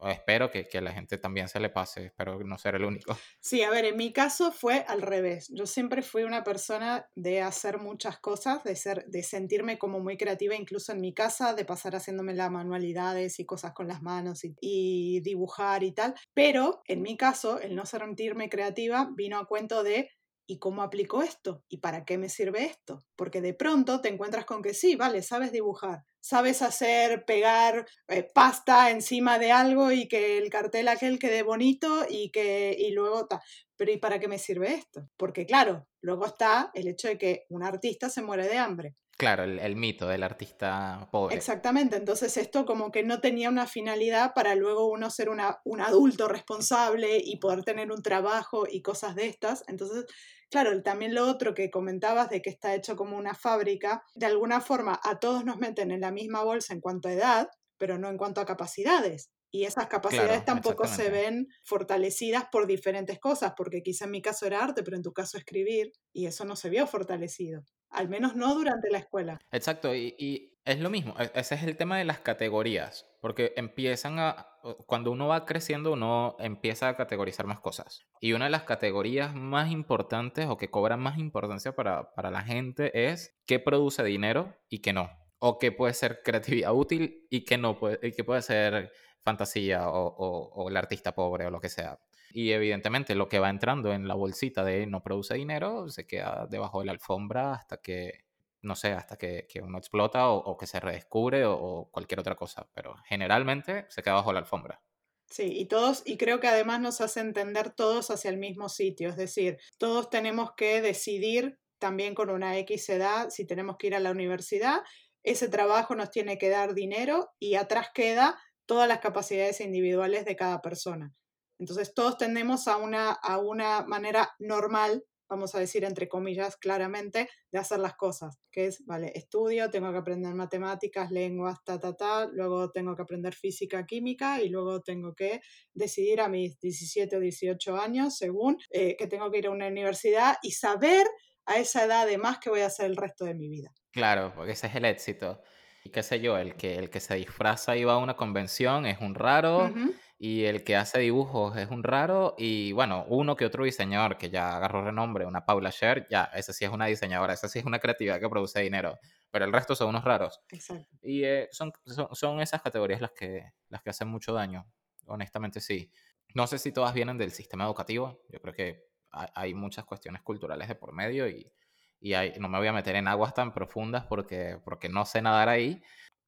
espero 0.05 0.51
que, 0.51 0.67
que, 0.67 0.81
la 0.81 0.91
gente 0.91 1.17
también 1.17 1.47
se 1.47 1.59
le 1.59 1.69
pase, 1.69 2.05
espero 2.05 2.39
no 2.43 2.57
ser 2.57 2.75
el 2.75 2.85
único. 2.85 3.15
Sí, 3.39 3.63
a 3.63 3.69
ver, 3.69 3.85
en 3.85 3.97
mi 3.97 4.11
caso 4.11 4.51
fue 4.51 4.83
al 4.87 5.01
revés. 5.01 5.49
Yo 5.53 5.65
siempre 5.65 6.01
fui 6.01 6.23
una 6.23 6.43
persona 6.43 7.07
de 7.15 7.41
hacer 7.41 7.79
muchas 7.79 8.19
cosas, 8.19 8.63
de, 8.63 8.75
ser, 8.75 9.05
de 9.05 9.23
sentirme 9.23 9.77
como 9.77 9.99
muy 9.99 10.17
creativa, 10.17 10.55
incluso 10.55 10.91
en 10.91 10.99
mi 10.99 11.13
casa, 11.13 11.53
de 11.53 11.63
pasar 11.63 11.95
haciéndome 11.95 12.33
las 12.33 12.51
manualidades 12.51 13.39
y 13.39 13.45
cosas 13.45 13.73
con 13.73 13.87
las 13.87 14.01
manos 14.01 14.43
y, 14.43 14.55
y 14.59 15.21
dibujar 15.21 15.83
y 15.83 15.93
tal. 15.93 16.13
Pero 16.33 16.81
en 16.85 17.01
mi 17.01 17.15
caso, 17.15 17.59
el 17.59 17.75
no 17.75 17.85
sentirme 17.85 18.49
creativa 18.49 19.09
vino 19.15 19.37
a 19.39 19.47
cuento 19.47 19.83
de 19.83 20.09
¿y 20.47 20.59
cómo 20.59 20.81
aplico 20.81 21.21
esto? 21.21 21.63
¿Y 21.69 21.77
para 21.77 22.05
qué 22.05 22.17
me 22.17 22.29
sirve 22.29 22.65
esto? 22.65 23.03
Porque 23.15 23.41
de 23.41 23.53
pronto 23.53 24.01
te 24.01 24.09
encuentras 24.09 24.45
con 24.45 24.63
que 24.63 24.73
sí, 24.73 24.95
vale, 24.95 25.21
sabes 25.21 25.51
dibujar, 25.51 26.05
sabes 26.21 26.61
hacer, 26.61 27.25
pegar 27.25 27.85
eh, 28.07 28.27
pasta 28.33 28.89
encima 28.89 29.37
de 29.37 29.51
algo 29.51 29.91
y 29.91 30.07
que 30.07 30.37
el 30.37 30.49
cartel 30.49 30.87
aquel 30.87 31.19
quede 31.19 31.43
bonito 31.43 32.05
y 32.09 32.31
que 32.31 32.75
y 32.77 32.91
luego 32.91 33.27
Pero 33.75 33.91
¿y 33.91 33.97
para 33.97 34.19
qué 34.19 34.27
me 34.27 34.39
sirve 34.39 34.73
esto? 34.73 35.07
Porque 35.17 35.45
claro, 35.45 35.87
luego 36.01 36.25
está 36.25 36.71
el 36.73 36.87
hecho 36.87 37.09
de 37.09 37.17
que 37.17 37.45
un 37.49 37.63
artista 37.63 38.09
se 38.09 38.21
muere 38.21 38.47
de 38.47 38.57
hambre. 38.57 38.95
Claro, 39.17 39.45
el, 39.45 39.75
mito 39.75 40.07
del 40.07 40.21
artista 40.21 41.09
pobre. 41.11 41.35
Exactamente, 41.35 41.95
entonces 41.95 42.37
esto 42.37 42.67
como 42.67 42.91
que 42.91 43.01
no 43.01 43.19
tenía 43.19 43.49
una 43.49 43.65
finalidad 43.65 44.33
para 44.35 44.53
luego 44.53 44.91
uno 44.91 45.09
ser 45.09 45.29
una, 45.29 45.59
un 45.63 45.81
adulto 45.81 46.27
responsable 46.27 47.17
y 47.23 47.37
poder 47.37 47.63
tener 47.63 47.91
un 47.91 48.03
trabajo 48.03 48.67
y 48.69 48.83
cosas 48.83 49.15
de 49.15 49.25
estas. 49.25 49.63
Entonces 49.67 50.05
Claro, 50.49 50.81
también 50.81 51.13
lo 51.13 51.27
otro 51.27 51.53
que 51.53 51.69
comentabas 51.69 52.29
de 52.29 52.41
que 52.41 52.49
está 52.49 52.73
hecho 52.73 52.95
como 52.95 53.17
una 53.17 53.33
fábrica, 53.33 54.03
de 54.15 54.27
alguna 54.27 54.61
forma 54.61 54.99
a 55.03 55.19
todos 55.19 55.43
nos 55.43 55.57
meten 55.57 55.91
en 55.91 56.01
la 56.01 56.11
misma 56.11 56.43
bolsa 56.43 56.73
en 56.73 56.79
cuanto 56.79 57.09
a 57.09 57.13
edad, 57.13 57.47
pero 57.77 57.97
no 57.97 58.09
en 58.09 58.17
cuanto 58.17 58.41
a 58.41 58.45
capacidades. 58.45 59.29
Y 59.51 59.63
esas 59.63 59.87
capacidades 59.87 60.43
tampoco 60.43 60.87
se 60.87 61.09
ven 61.09 61.47
fortalecidas 61.63 62.45
por 62.51 62.67
diferentes 62.67 63.17
cosas, 63.19 63.53
porque 63.55 63.81
quizá 63.81 64.05
en 64.05 64.11
mi 64.11 64.21
caso 64.21 64.45
era 64.45 64.63
arte, 64.63 64.83
pero 64.83 64.97
en 64.97 65.03
tu 65.03 65.13
caso 65.13 65.37
escribir, 65.37 65.91
y 66.13 66.25
eso 66.25 66.43
no 66.43 66.55
se 66.55 66.69
vio 66.69 66.85
fortalecido. 66.85 67.63
Al 67.89 68.09
menos 68.09 68.35
no 68.35 68.53
durante 68.53 68.89
la 68.89 68.97
escuela. 68.97 69.39
Exacto, 69.51 69.95
y, 69.95 70.53
es 70.65 70.79
lo 70.79 70.89
mismo, 70.89 71.15
e, 71.17 71.31
ese 71.33 71.55
es 71.55 71.63
el 71.63 71.77
tema 71.77 71.97
de 71.97 72.03
las 72.03 72.19
categorías, 72.19 73.06
porque 73.19 73.53
empiezan 73.55 74.19
a, 74.19 74.47
cuando 74.85 75.11
uno 75.11 75.27
va 75.27 75.45
creciendo, 75.45 75.93
uno 75.93 76.35
empieza 76.39 76.89
a 76.89 76.95
categorizar 76.95 77.45
más 77.45 77.59
cosas. 77.59 78.05
Y 78.21 78.33
una 78.33 78.45
de 78.45 78.51
las 78.51 78.63
categorías 78.63 79.33
más 79.33 79.71
importantes 79.71 80.47
o 80.47 80.57
que 80.57 80.69
cobran 80.69 80.99
más 80.99 81.17
importancia 81.17 81.75
para, 81.75 82.11
la 82.15 82.41
gente 82.41 83.11
es 83.11 83.35
qué 83.45 83.59
produce 83.59 84.03
dinero 84.03 84.55
y 84.69 84.79
qué 84.79 84.93
no. 84.93 85.09
O 85.39 85.59
qué 85.59 85.71
puede 85.71 85.93
ser 85.93 86.21
creatividad 86.23 86.73
útil 86.73 87.27
y 87.29 87.45
qué 87.45 87.57
no 87.57 87.77
puede, 87.77 87.99
y 88.07 88.11
qué 88.11 88.23
puede 88.23 88.41
ser 88.41 88.91
fantasía 89.23 89.89
o, 89.89 90.07
o 90.07 90.69
el 90.69 90.77
artista 90.77 91.13
pobre 91.13 91.45
o 91.45 91.51
lo 91.51 91.59
que 91.59 91.69
sea. 91.69 91.99
Y 92.31 92.51
evidentemente 92.51 93.15
lo 93.15 93.29
que 93.29 93.39
va 93.39 93.49
entrando 93.49 93.93
en 93.93 94.07
la 94.07 94.13
bolsita 94.13 94.63
de 94.63 94.85
no 94.85 95.01
produce 95.01 95.35
dinero 95.35 95.89
se 95.89 96.05
queda 96.05 96.47
debajo 96.49 96.79
de 96.79 96.87
la 96.87 96.91
alfombra 96.91 97.53
hasta 97.53 97.77
que, 97.77 98.26
no 98.67 98.75
sé, 98.75 98.91
hasta 98.91 99.17
que, 99.17 99.47
uno 99.63 99.77
explota 99.77 100.29
o, 100.29 100.57
que 100.57 100.67
se 100.67 100.79
redescubre 100.79 101.45
o, 101.45 101.89
cualquier 101.91 102.19
otra 102.19 102.35
cosa. 102.35 102.69
Pero 102.73 102.95
generalmente 103.05 103.85
se 103.89 104.03
queda 104.03 104.15
bajo 104.15 104.33
la 104.33 104.39
alfombra. 104.39 104.81
Sí, 105.29 105.51
y 105.57 105.65
todos, 105.65 106.03
y 106.05 106.17
creo 106.17 106.39
que 106.39 106.47
además 106.47 106.79
nos 106.79 107.01
hace 107.01 107.19
entender 107.19 107.71
todos 107.71 108.11
hacia 108.11 108.29
el 108.29 108.37
mismo 108.37 108.69
sitio, 108.69 109.09
es 109.09 109.17
decir, 109.17 109.57
todos 109.77 110.09
tenemos 110.09 110.53
que 110.55 110.81
decidir 110.81 111.59
también 111.79 112.15
con 112.15 112.29
una 112.29 112.57
X 112.59 112.87
edad 112.89 113.29
si 113.29 113.45
tenemos 113.45 113.75
que 113.77 113.87
ir 113.87 113.95
a 113.95 113.99
la 113.99 114.11
universidad, 114.11 114.83
ese 115.23 115.49
trabajo 115.49 115.95
nos 115.95 116.11
tiene 116.11 116.37
que 116.37 116.49
dar 116.49 116.73
dinero 116.73 117.29
y 117.39 117.55
atrás 117.55 117.89
queda 117.93 118.39
todas 118.65 118.87
las 118.87 118.99
capacidades 118.99 119.59
individuales 119.59 120.23
de 120.23 120.37
cada 120.37 120.61
persona. 120.61 121.13
Entonces 121.59 121.93
todos 121.93 122.17
tendemos 122.17 122.67
a 122.67 122.77
una, 122.77 123.11
a 123.11 123.37
una 123.39 123.81
manera 123.81 124.33
normal, 124.39 125.03
vamos 125.29 125.55
a 125.55 125.59
decir 125.59 125.83
entre 125.83 126.07
comillas 126.07 126.57
claramente, 126.57 127.29
de 127.51 127.59
hacer 127.59 127.79
las 127.79 127.95
cosas, 127.95 128.37
que 128.51 128.67
es, 128.67 128.85
vale, 128.85 129.11
estudio, 129.15 129.69
tengo 129.69 129.91
que 129.91 129.97
aprender 129.97 130.33
matemáticas, 130.33 131.11
lenguas, 131.11 131.63
ta, 131.63 131.79
ta, 131.79 131.95
ta, 131.95 132.27
luego 132.31 132.71
tengo 132.71 132.95
que 132.95 133.01
aprender 133.01 133.33
física, 133.33 133.85
química 133.85 134.41
y 134.41 134.49
luego 134.49 134.81
tengo 134.81 135.13
que 135.13 135.41
decidir 135.73 136.21
a 136.21 136.29
mis 136.29 136.59
17 136.59 137.17
o 137.17 137.19
18 137.19 137.77
años, 137.77 138.17
según, 138.17 138.57
eh, 138.69 138.95
que 138.97 139.07
tengo 139.07 139.29
que 139.31 139.39
ir 139.39 139.47
a 139.47 139.51
una 139.51 139.67
universidad 139.67 140.37
y 140.41 140.51
saber 140.51 141.07
a 141.45 141.57
esa 141.57 141.85
edad 141.85 142.01
además 142.01 142.39
que 142.39 142.49
voy 142.49 142.61
a 142.61 142.67
hacer 142.67 142.85
el 142.87 142.97
resto 142.97 143.25
de 143.25 143.33
mi 143.33 143.49
vida. 143.49 143.71
Claro, 143.91 144.33
porque 144.35 144.51
ese 144.51 144.67
es 144.67 144.75
el 144.75 144.85
éxito. 144.85 145.41
Y 145.83 145.89
qué 145.89 146.03
sé 146.03 146.19
yo, 146.19 146.37
el 146.37 146.55
que, 146.55 146.75
el 146.75 146.89
que 146.89 146.99
se 146.99 147.15
disfraza 147.15 147.77
y 147.77 147.85
va 147.85 147.93
a 147.93 147.97
una 147.97 148.17
convención 148.17 148.85
es 148.85 148.99
un 148.99 149.15
raro 149.15 149.71
y 150.19 150.45
el 150.45 150.63
que 150.63 150.75
hace 150.75 150.99
dibujos 150.99 151.55
es 151.57 151.69
un 151.69 151.83
raro 151.83 152.33
y 152.37 152.71
bueno, 152.71 153.05
uno 153.07 153.35
que 153.35 153.45
otro 153.45 153.65
diseñador 153.65 154.17
que 154.17 154.31
ya 154.31 154.57
agarró 154.57 154.83
renombre, 154.83 155.25
una 155.25 155.45
Paula 155.45 155.71
Scher, 155.71 156.07
ya, 156.09 156.25
esa 156.33 156.53
sí 156.53 156.65
es 156.65 156.71
una 156.71 156.87
diseñadora, 156.87 157.33
esa 157.33 157.47
sí 157.47 157.59
es 157.59 157.65
una 157.65 157.79
creatividad 157.79 158.19
que 158.19 158.27
produce 158.27 158.61
dinero, 158.61 158.97
pero 159.29 159.45
el 159.45 159.53
resto 159.53 159.75
son 159.75 159.89
unos 159.89 160.03
raros. 160.03 160.41
Exacto. 160.49 160.87
Y 161.03 161.23
eh, 161.23 161.49
son, 161.51 161.71
son, 162.13 162.41
esas 162.41 162.63
categorías 162.63 162.99
las 162.99 163.11
que, 163.11 163.43
las 163.69 163.83
que 163.83 163.91
hacen 163.91 164.07
mucho 164.07 164.33
daño, 164.33 164.65
honestamente 165.05 165.61
sí. 165.61 165.91
No 166.33 166.47
sé 166.47 166.57
si 166.57 166.71
todas 166.71 166.93
vienen 166.93 167.17
del 167.17 167.31
sistema 167.31 167.65
educativo, 167.65 168.23
yo 168.29 168.41
creo 168.41 168.53
que 168.53 168.87
hay, 169.11 169.53
muchas 169.53 169.85
cuestiones 169.85 170.21
culturales 170.23 170.67
de 170.67 170.75
por 170.75 170.93
medio 170.93 171.27
y, 171.27 171.51
y 171.99 172.13
no 172.39 172.49
me 172.49 172.57
voy 172.57 172.67
a 172.67 172.73
meter 172.73 172.95
en 172.95 173.07
aguas 173.07 173.33
tan 173.33 173.53
profundas 173.53 174.05
porque, 174.05 174.59
porque 174.63 174.89
no 174.89 175.05
sé 175.05 175.21
nadar 175.21 175.47
ahí, 175.47 175.81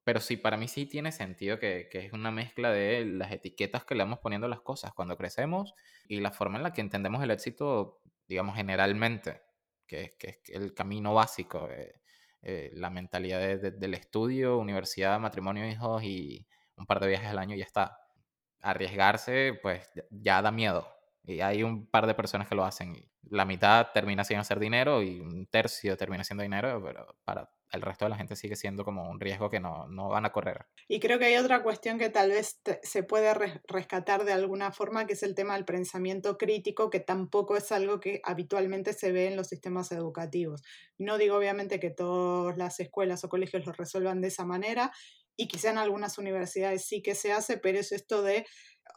pero 0.04 0.20
sí, 0.20 0.38
para 0.38 0.58
mí 0.58 0.68
sí 0.68 0.86
tiene 0.86 1.12
sentido 1.12 1.60
que, 1.60 1.88
que, 1.92 2.06
es 2.06 2.14
una 2.14 2.32
mezcla 2.32 2.72
de 2.72 3.06
las 3.06 3.32
etiquetas 3.32 3.86
que 3.86 3.96
le 3.96 4.04
vamos 4.04 4.20
poniendo 4.20 4.48
a 4.48 4.50
las 4.50 4.62
cosas 4.62 4.94
cuando 4.94 5.18
crecemos 5.18 5.74
y 6.08 6.20
la 6.20 6.32
forma 6.32 6.58
en 6.58 6.64
la 6.64 6.74
que 6.74 6.82
entendemos 6.82 7.24
el 7.24 7.32
éxito, 7.32 8.02
digamos, 8.28 8.56
generalmente, 8.56 9.42
que, 9.86 10.16
que 10.18 10.42
es 10.44 10.56
el 10.56 10.74
camino 10.74 11.14
básico, 11.14 11.70
eh, 11.70 12.00
eh, 12.42 12.72
la 12.74 12.90
mentalidad 12.90 13.60
del 13.60 13.94
estudio, 13.94 14.58
universidad, 14.58 15.20
matrimonio, 15.20 15.68
hijos 15.68 16.04
y 16.04 16.48
un 16.78 16.86
par 16.86 17.00
de 17.02 17.08
viajes 17.08 17.28
al 17.28 17.40
año 17.40 17.56
y 17.56 17.60
ya 17.60 17.66
está. 17.66 18.00
Arriesgarse, 18.62 19.60
pues 19.62 19.90
ya 20.10 20.42
da 20.42 20.52
miedo. 20.52 20.88
Y 21.24 21.42
hay 21.42 21.64
un 21.64 21.86
par 21.86 22.08
de 22.08 22.16
personas 22.16 22.48
que 22.48 22.56
lo 22.56 22.64
hacen. 22.64 22.96
Y 22.96 23.10
la 23.30 23.46
mitad 23.46 23.88
termina 23.94 24.24
sin 24.24 24.38
hacer 24.38 24.60
dinero 24.60 25.04
y 25.04 25.20
un 25.20 25.46
tercio 25.48 25.98
termina 25.98 26.24
siendo 26.24 26.44
dinero, 26.44 26.82
pero 26.84 27.16
para 27.24 27.50
el 27.72 27.82
resto 27.82 28.06
de 28.06 28.10
la 28.10 28.18
gente 28.18 28.36
sigue 28.36 28.56
siendo 28.56 28.84
como 28.84 29.10
un 29.10 29.20
riesgo 29.20 29.50
que 29.50 29.60
no, 29.60 29.88
no 29.88 30.10
van 30.10 30.26
a 30.26 30.32
correr. 30.32 30.66
Y 30.88 31.00
creo 31.00 31.20
que 31.20 31.26
hay 31.26 31.36
otra 31.36 31.62
cuestión 31.62 32.00
que 32.00 32.10
tal 32.10 32.32
vez 32.32 32.60
se 32.82 33.04
puede 33.04 33.32
rescatar 33.68 34.26
de 34.26 34.34
alguna 34.34 34.72
forma, 34.72 35.06
que 35.06 35.14
es 35.14 35.24
el 35.24 35.36
tema 35.36 35.54
del 35.54 35.66
pensamiento 35.66 36.38
crítico, 36.38 36.90
que 36.90 37.00
tampoco 37.00 37.56
es 37.58 37.72
algo 37.72 38.00
que 38.00 38.22
habitualmente 38.24 38.94
se 38.94 39.12
ve 39.12 39.28
en 39.28 39.36
los 39.36 39.48
sistemas 39.48 39.92
educativos. 39.92 40.64
No 40.98 41.18
digo 41.18 41.38
obviamente 41.38 41.80
que 41.80 41.92
todas 41.92 42.58
las 42.58 42.80
escuelas 42.80 43.24
o 43.24 43.30
colegios 43.30 43.66
lo 43.66 43.74
resuelvan 43.74 44.22
de 44.22 44.30
esa 44.30 44.46
manera, 44.46 44.92
y 45.40 45.48
quizá 45.48 45.70
en 45.70 45.78
algunas 45.78 46.18
universidades 46.18 46.84
sí 46.84 47.02
que 47.02 47.16
se 47.16 47.32
hace, 47.32 47.58
pero 47.58 47.80
es 47.80 47.94
esto 47.94 48.22
de, 48.24 48.46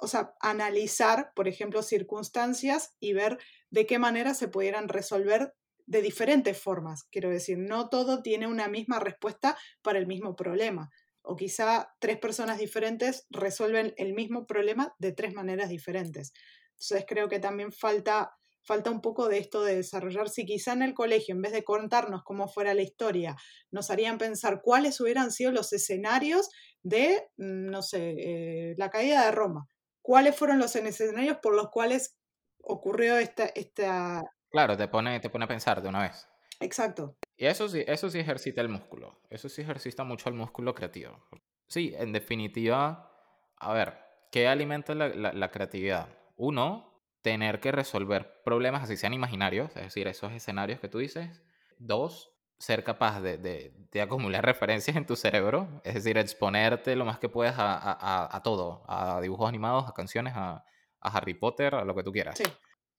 o 0.01 0.09
sea, 0.09 0.35
analizar, 0.41 1.33
por 1.35 1.49
ejemplo, 1.49 1.83
circunstancias 1.83 2.95
y 3.01 3.13
ver 3.13 3.39
de 3.71 3.87
qué 3.87 3.99
manera 3.99 4.35
se 4.35 4.49
pudieran 4.49 4.89
resolver 4.89 5.55
de 5.87 6.03
diferentes 6.03 6.59
formas, 6.59 7.05
quiero 7.11 7.31
decir, 7.31 7.59
no 7.59 7.89
todo 7.89 8.23
tiene 8.23 8.47
una 8.47 8.69
misma 8.69 8.99
respuesta 9.01 9.57
para 9.83 9.99
el 9.99 10.07
mismo 10.07 10.37
problema. 10.37 10.91
O 11.23 11.37
quizá 11.37 11.95
tres 12.01 12.19
personas 12.19 12.59
diferentes 12.59 13.27
resuelven 13.31 13.95
el 13.97 14.13
mismo 14.15 14.47
problema 14.47 14.95
de 14.99 15.13
tres 15.13 15.35
maneras 15.35 15.69
diferentes. 15.69 16.33
Entonces 16.73 17.05
creo 17.07 17.29
que 17.29 17.39
también 17.39 17.73
falta, 17.73 18.33
falta 18.65 18.91
un 18.91 19.01
poco 19.01 19.29
de 19.29 19.39
esto 19.39 19.63
de 19.63 19.77
desarrollar. 19.77 20.29
Si 20.29 20.45
quizá 20.45 20.73
en 20.73 20.83
el 20.83 20.95
colegio, 20.95 21.35
en 21.35 21.43
vez 21.43 21.53
de 21.53 21.63
contarnos 21.63 22.23
cómo 22.25 22.49
fuera 22.49 22.75
la 22.75 22.83
historia, 22.83 23.37
nos 23.71 23.91
harían 23.91 24.19
pensar 24.19 24.63
cuáles 24.63 25.01
hubieran 25.01 25.31
sido 25.31 25.53
los 25.53 25.73
escenarios 25.73 26.49
de, 26.83 27.23
mm, 27.37 27.71
no 27.71 27.83
sé, 27.83 28.15
eh, 28.19 28.75
la 28.79 28.91
caída 28.91 29.25
de 29.25 29.31
Roma. 29.31 29.69
¿Cuáles 30.03 30.37
fueron 30.37 30.59
los 30.59 30.75
escenarios 30.77 31.39
por 31.39 31.55
los 31.55 31.71
cuales 31.71 32.17
ocurrió 32.59 33.17
esta, 33.19 33.47
esta, 33.47 34.25
Claro, 34.53 34.77
te 34.77 34.87
pone, 34.87 35.19
te 35.19 35.31
pone 35.31 35.47
a 35.47 35.49
pensar 35.49 35.81
de 35.81 35.89
una 35.89 36.03
vez. 36.03 36.29
Exacto. 36.61 37.17
Y 37.39 37.47
eso 37.47 37.69
sí, 37.69 37.83
eso 37.87 38.11
sí 38.11 38.19
ejercita 38.19 38.61
el 38.61 38.69
músculo. 38.69 39.19
Eso 39.31 39.49
sí 39.49 39.63
ejercita 39.63 40.05
mucho 40.05 40.29
el 40.29 40.35
músculo 40.35 40.75
creativo. 40.75 41.19
Sí, 41.67 41.95
en 41.97 42.13
definitiva, 42.13 43.11
a 43.57 43.73
ver, 43.73 43.99
¿qué 44.31 44.49
alimenta 44.49 44.95
la, 44.95 45.51
creatividad? 45.51 46.09
Uno, 46.37 47.03
tener 47.23 47.61
que 47.61 47.73
resolver 47.73 48.43
problemas 48.45 48.83
así 48.83 48.99
sean 48.99 49.15
imaginarios, 49.15 49.75
es 49.75 49.85
decir, 49.85 50.07
esos 50.07 50.33
escenarios 50.33 50.81
que 50.81 50.89
tú 50.89 50.99
dices. 50.99 51.43
Dos, 51.79 52.32
ser 52.63 52.85
capaz 52.85 53.21
de, 53.21 53.73
acumular 54.01 54.45
referencias 54.45 54.97
en 54.97 55.05
tu 55.05 55.17
cerebro, 55.17 55.83
es 55.83 55.95
decir, 55.95 56.17
exponerte 56.17 56.95
lo 56.95 57.05
más 57.05 57.19
que 57.19 57.29
puedas 57.29 57.57
a, 57.59 58.41
todo, 58.45 58.85
a 58.87 59.21
dibujos 59.21 59.49
animados, 59.49 59.89
a 59.89 59.93
canciones, 59.93 60.35
a, 60.37 60.65
Harry 61.01 61.35
Potter, 61.35 61.75
a 61.75 61.85
lo 61.85 61.93
que 61.97 62.05
tú 62.05 62.13
quieras. 62.13 62.39
Sí. 62.39 62.45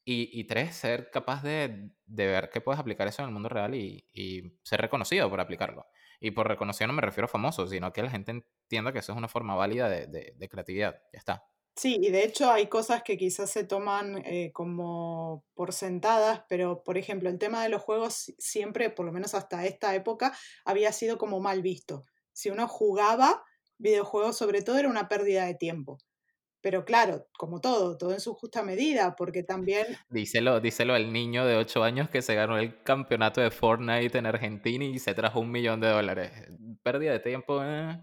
Y, 0.03 0.43
tres, 0.43 0.75
ser 0.75 1.09
capaz 1.11 1.43
de, 1.43 1.91
ver 2.05 2.49
que 2.49 2.59
puedes 2.59 2.77
aplicar 2.77 3.07
eso 3.07 3.21
en 3.21 3.29
el 3.29 3.33
mundo 3.33 3.47
real 3.47 3.73
y, 3.73 4.59
ser 4.63 4.81
reconocido 4.81 5.29
por 5.29 5.39
aplicarlo. 5.39 5.85
Y 6.19 6.31
por 6.31 6.49
reconocido 6.49 6.87
no 6.87 6.93
me 6.93 7.01
refiero 7.01 7.25
a 7.25 7.29
famoso, 7.29 7.65
sino 7.65 7.93
que 7.93 8.03
la 8.03 8.09
gente 8.09 8.31
entienda 8.31 8.91
que 8.91 8.99
eso 8.99 9.13
es 9.13 9.17
una 9.17 9.29
forma 9.29 9.55
válida 9.55 9.87
de, 9.87 10.49
creatividad. 10.51 11.01
Ya 11.13 11.19
está. 11.19 11.45
Sí, 11.75 11.97
y 12.01 12.11
de 12.11 12.23
hecho 12.23 12.51
hay 12.51 12.67
cosas 12.67 13.01
que 13.03 13.17
quizás 13.17 13.49
se 13.49 13.63
toman 13.63 14.23
eh, 14.25 14.51
como 14.53 15.43
por 15.55 15.73
sentadas, 15.73 16.43
pero 16.47 16.83
por 16.83 16.97
ejemplo 16.97 17.29
el 17.29 17.39
tema 17.39 17.63
de 17.63 17.69
los 17.69 17.81
juegos 17.81 18.31
siempre, 18.37 18.91
por 18.91 19.05
lo 19.05 19.11
menos 19.11 19.33
hasta 19.33 19.65
esta 19.65 19.95
época, 19.95 20.37
había 20.65 20.91
sido 20.91 21.17
como 21.17 21.39
mal 21.39 21.63
visto. 21.63 22.03
Si 22.31 22.51
uno 22.51 22.67
jugaba 22.67 23.43
videojuegos 23.79 24.37
sobre 24.37 24.61
todo 24.61 24.77
era 24.77 24.89
una 24.89 25.09
pérdida 25.09 25.45
de 25.45 25.55
tiempo. 25.55 25.97
Pero 26.61 26.85
claro, 26.85 27.27
como 27.37 27.59
todo, 27.59 27.97
todo 27.97 28.13
en 28.13 28.21
su 28.21 28.35
justa 28.35 28.63
medida, 28.63 29.15
porque 29.17 29.43
también... 29.43 29.85
Díselo, 30.09 30.61
díselo 30.61 30.93
al 30.93 31.11
niño 31.11 31.45
de 31.45 31.57
8 31.57 31.83
años 31.83 32.09
que 32.09 32.21
se 32.21 32.35
ganó 32.35 32.57
el 32.57 32.81
campeonato 32.83 33.41
de 33.41 33.51
Fortnite 33.51 34.17
en 34.17 34.25
Argentina 34.27 34.85
y 34.85 34.97
se 34.97 35.13
trajo 35.13 35.41
un 35.41 35.51
millón 35.51 35.81
de 35.81 35.89
dólares. 35.89 36.31
Pérdida 36.81 37.11
de 37.11 37.19
tiempo, 37.19 37.61
eh. 37.61 37.99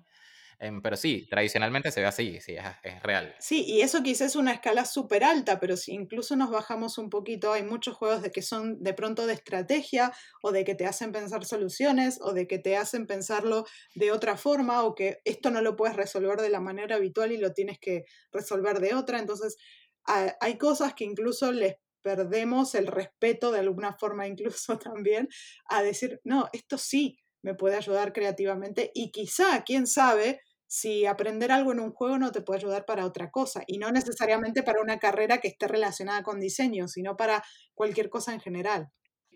Em, 0.62 0.82
pero 0.82 0.94
sí, 0.94 1.26
tradicionalmente 1.30 1.90
se 1.90 2.02
ve 2.02 2.06
así, 2.06 2.38
sí, 2.42 2.54
es, 2.54 3.02
real. 3.02 3.34
Sí, 3.38 3.64
y 3.66 3.80
eso 3.80 4.02
quizás 4.02 4.28
es 4.28 4.36
una 4.36 4.52
escala 4.52 4.84
súper 4.84 5.24
alta, 5.24 5.58
pero 5.58 5.74
si 5.74 5.92
incluso 5.92 6.36
nos 6.36 6.50
bajamos 6.50 6.98
un 6.98 7.08
poquito, 7.08 7.54
hay 7.54 7.62
muchos 7.62 7.96
juegos 7.96 8.20
de 8.20 8.30
que 8.30 8.42
son 8.42 8.82
de 8.82 8.92
pronto 8.92 9.26
de 9.26 9.32
estrategia 9.32 10.12
o 10.42 10.52
de 10.52 10.64
que 10.64 10.74
te 10.74 10.84
hacen 10.84 11.12
pensar 11.12 11.46
soluciones 11.46 12.18
o 12.20 12.34
de 12.34 12.46
que 12.46 12.58
te 12.58 12.76
hacen 12.76 13.06
pensarlo 13.06 13.64
de 13.94 14.12
otra 14.12 14.36
forma 14.36 14.84
o 14.84 14.94
que 14.94 15.22
esto 15.24 15.50
no 15.50 15.62
lo 15.62 15.76
puedes 15.76 15.96
resolver 15.96 16.42
de 16.42 16.50
la 16.50 16.60
manera 16.60 16.96
habitual 16.96 17.32
y 17.32 17.38
lo 17.38 17.54
tienes 17.54 17.78
que 17.78 18.04
resolver 18.30 18.80
de 18.80 18.94
otra. 18.94 19.18
Entonces, 19.18 19.56
hay 20.04 20.58
cosas 20.58 20.92
que 20.92 21.04
incluso 21.04 21.52
les 21.52 21.76
perdemos 22.02 22.74
el 22.74 22.86
respeto 22.86 23.50
de 23.50 23.60
alguna 23.60 23.96
forma 23.98 24.26
incluso 24.26 24.78
también 24.78 25.26
a 25.70 25.82
decir, 25.82 26.20
no, 26.22 26.50
esto 26.52 26.76
sí 26.76 27.18
me 27.42 27.54
puede 27.54 27.76
ayudar 27.76 28.12
creativamente 28.12 28.90
y 28.92 29.10
quizá, 29.10 29.64
quién 29.64 29.86
sabe, 29.86 30.42
si 30.70 31.04
aprender 31.04 31.50
algo 31.50 31.72
en 31.72 31.80
un 31.80 31.90
juego 31.90 32.16
no 32.16 32.30
te 32.30 32.42
puede 32.42 32.60
ayudar 32.60 32.86
para 32.86 33.04
otra 33.04 33.32
cosa, 33.32 33.64
y 33.66 33.78
no 33.78 33.90
necesariamente 33.90 34.62
para 34.62 34.80
una 34.80 35.00
carrera 35.00 35.38
que 35.38 35.48
esté 35.48 35.66
relacionada 35.66 36.22
con 36.22 36.38
diseño, 36.38 36.86
sino 36.86 37.16
para 37.16 37.42
cualquier 37.74 38.08
cosa 38.08 38.32
en 38.32 38.40
general. 38.40 38.88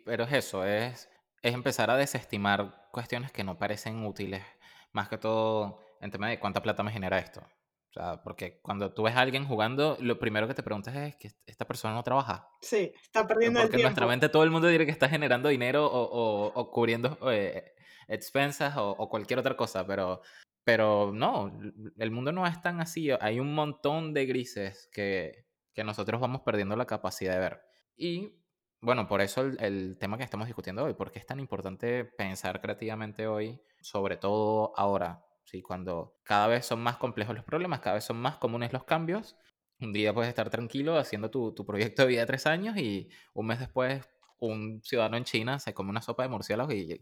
Pero 0.05 0.23
es 0.25 0.33
eso, 0.33 0.65
es, 0.65 1.11
es 1.43 1.53
empezar 1.53 1.91
a 1.91 1.97
desestimar 1.97 2.89
cuestiones 2.93 3.33
que 3.33 3.43
no 3.43 3.59
parecen 3.59 4.07
útiles, 4.07 4.45
más 4.93 5.09
que 5.09 5.19
todo 5.19 5.81
en 6.01 6.13
tema 6.13 6.29
de 6.29 6.39
cuánta 6.39 6.63
plata 6.63 6.85
me 6.85 6.93
genera 6.93 7.19
esto. 7.19 7.41
O 7.41 7.93
sea, 7.93 8.23
porque 8.23 8.61
cuando 8.63 8.95
tú 8.95 9.03
ves 9.03 9.17
a 9.17 9.21
alguien 9.21 9.45
jugando, 9.45 9.97
lo 9.99 10.21
primero 10.21 10.47
que 10.47 10.55
te 10.55 10.63
preguntas 10.63 10.95
es 10.95 11.17
que 11.17 11.33
esta 11.47 11.67
persona 11.67 11.95
no 11.95 12.05
trabaja. 12.05 12.49
Sí, 12.61 12.93
está 13.03 13.27
perdiendo 13.27 13.59
el 13.59 13.65
tiempo. 13.65 13.73
Porque 13.73 13.77
en 13.77 13.83
nuestra 13.83 14.07
mente 14.07 14.29
todo 14.29 14.45
el 14.45 14.51
mundo 14.53 14.69
dice 14.69 14.87
que 14.87 14.93
está 14.93 15.09
generando 15.09 15.49
dinero 15.49 15.85
o, 15.85 16.53
o, 16.55 16.71
cubriendo 16.71 17.19
eh, 17.33 17.75
expensas 18.07 18.77
o, 18.77 18.91
o, 18.91 19.09
cualquier 19.09 19.41
otra 19.41 19.57
cosa, 19.57 19.85
pero 19.85 20.23
pero 20.65 21.13
no, 21.13 21.53
el 21.99 22.11
mundo 22.11 22.33
no 22.33 22.47
es 22.47 22.61
tan 22.63 22.81
así. 22.81 23.11
Hay 23.21 23.39
un 23.39 23.55
montón 23.55 24.15
de 24.15 24.27
grises 24.27 24.89
que, 24.93 25.47
que 25.75 25.85
nosotros 25.85 26.21
vamos 26.21 26.41
perdiendo 26.43 26.77
la 26.77 26.87
capacidad 26.87 27.35
de 27.35 27.41
ver. 27.41 27.61
Y 27.97 28.45
bueno, 28.81 29.07
por 29.07 29.21
eso 29.21 29.43
el, 29.43 29.97
tema 29.99 30.19
que 30.19 30.25
estamos 30.25 30.47
discutiendo 30.47 30.85
hoy, 30.85 30.95
porque 30.95 31.19
es 31.19 31.27
tan 31.27 31.41
importante 31.41 32.05
pensar 32.05 32.61
creativamente 32.61 33.27
hoy, 33.27 33.61
sobre 33.81 34.17
todo 34.17 34.73
ahora, 34.77 35.25
¿sí? 35.45 35.63
cuando 35.63 36.19
cada 36.23 36.47
vez 36.49 36.67
son 36.67 36.81
más 36.83 36.97
complejos 36.97 37.35
los 37.35 37.45
problemas, 37.45 37.81
cada 37.81 37.95
vez 37.95 38.05
son 38.05 38.19
más 38.19 38.37
comunes 38.37 38.73
los 38.73 38.85
cambios. 38.85 39.37
Un 39.81 39.93
día 39.93 40.15
puedes 40.15 40.29
estar 40.29 40.51
tranquilo 40.51 40.99
haciendo 40.99 41.31
tu, 41.31 41.53
tu 41.55 41.67
proyecto 41.67 42.03
de 42.03 42.09
vida 42.09 42.21
de 42.21 42.27
tres 42.27 42.47
años 42.47 42.77
y 42.77 43.09
un 43.35 43.47
mes 43.47 43.59
después 43.59 44.07
un 44.39 44.83
ciudadano 44.83 45.17
en 45.17 45.25
China 45.25 45.59
se 45.59 45.75
come 45.75 45.91
una 45.91 46.03
sopa 46.03 46.23
de 46.25 46.29
murciélagos 46.29 46.75
y 46.75 47.01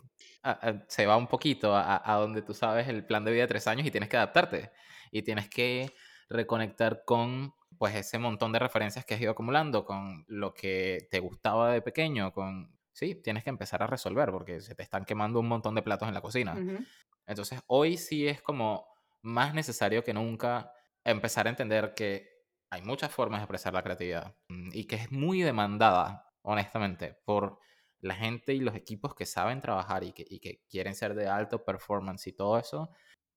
se 0.86 1.06
va 1.06 1.16
un 1.16 1.26
poquito 1.26 1.74
a, 1.74 2.16
donde 2.18 2.42
tú 2.42 2.54
sabes 2.54 2.88
el 2.88 3.04
plan 3.04 3.24
de 3.24 3.32
vida 3.32 3.42
de 3.42 3.48
tres 3.48 3.66
años 3.66 3.86
y 3.86 3.90
tienes 3.90 4.08
que 4.08 4.16
adaptarte. 4.16 4.70
Y 5.10 5.22
tienes 5.22 5.48
que 5.48 5.92
reconectar 6.28 7.04
con 7.04 7.54
pues 7.78 7.94
ese 7.94 8.18
montón 8.18 8.52
de 8.52 8.58
referencias 8.58 9.04
que 9.04 9.14
has 9.14 9.20
ido 9.20 9.32
acumulando, 9.32 9.84
con 9.84 10.24
lo 10.28 10.54
que 10.54 11.08
te 11.10 11.20
gustaba 11.20 11.72
de 11.72 11.82
pequeño, 11.82 12.32
con... 12.32 12.76
Sí, 12.92 13.14
tienes 13.14 13.42
que 13.42 13.50
empezar 13.50 13.82
a 13.82 13.86
resolver 13.86 14.30
porque 14.30 14.60
se 14.60 14.74
te 14.74 14.82
están 14.82 15.04
quemando 15.04 15.40
un 15.40 15.48
montón 15.48 15.74
de 15.74 15.82
platos 15.82 16.08
en 16.08 16.14
la 16.14 16.20
cocina. 16.20 16.54
Entonces, 17.26 17.60
hoy 17.66 17.96
sí 17.96 18.28
es 18.28 18.42
como 18.42 18.86
más 19.22 19.54
necesario 19.54 20.04
que 20.04 20.12
nunca 20.12 20.72
empezar 21.02 21.46
a 21.46 21.50
entender 21.50 21.94
que 21.94 22.32
hay 22.70 22.82
muchas 22.82 23.10
formas 23.10 23.40
de 23.40 23.44
expresar 23.44 23.74
la 23.74 23.82
creatividad 23.82 24.34
mm, 24.48 24.70
y 24.72 24.84
que 24.84 24.96
es 24.96 25.10
muy 25.10 25.42
demandada 25.42 26.31
honestamente, 26.42 27.18
por 27.24 27.58
la 28.00 28.14
gente 28.14 28.52
y 28.52 28.60
los 28.60 28.74
equipos 28.74 29.14
que 29.14 29.26
saben 29.26 29.60
trabajar 29.60 30.04
y 30.04 30.12
que, 30.12 30.24
y 30.28 30.40
que 30.40 30.64
quieren 30.68 30.94
ser 30.94 31.14
de 31.14 31.28
alto 31.28 31.64
performance 31.64 32.26
y 32.26 32.32
todo 32.32 32.58
eso, 32.58 32.90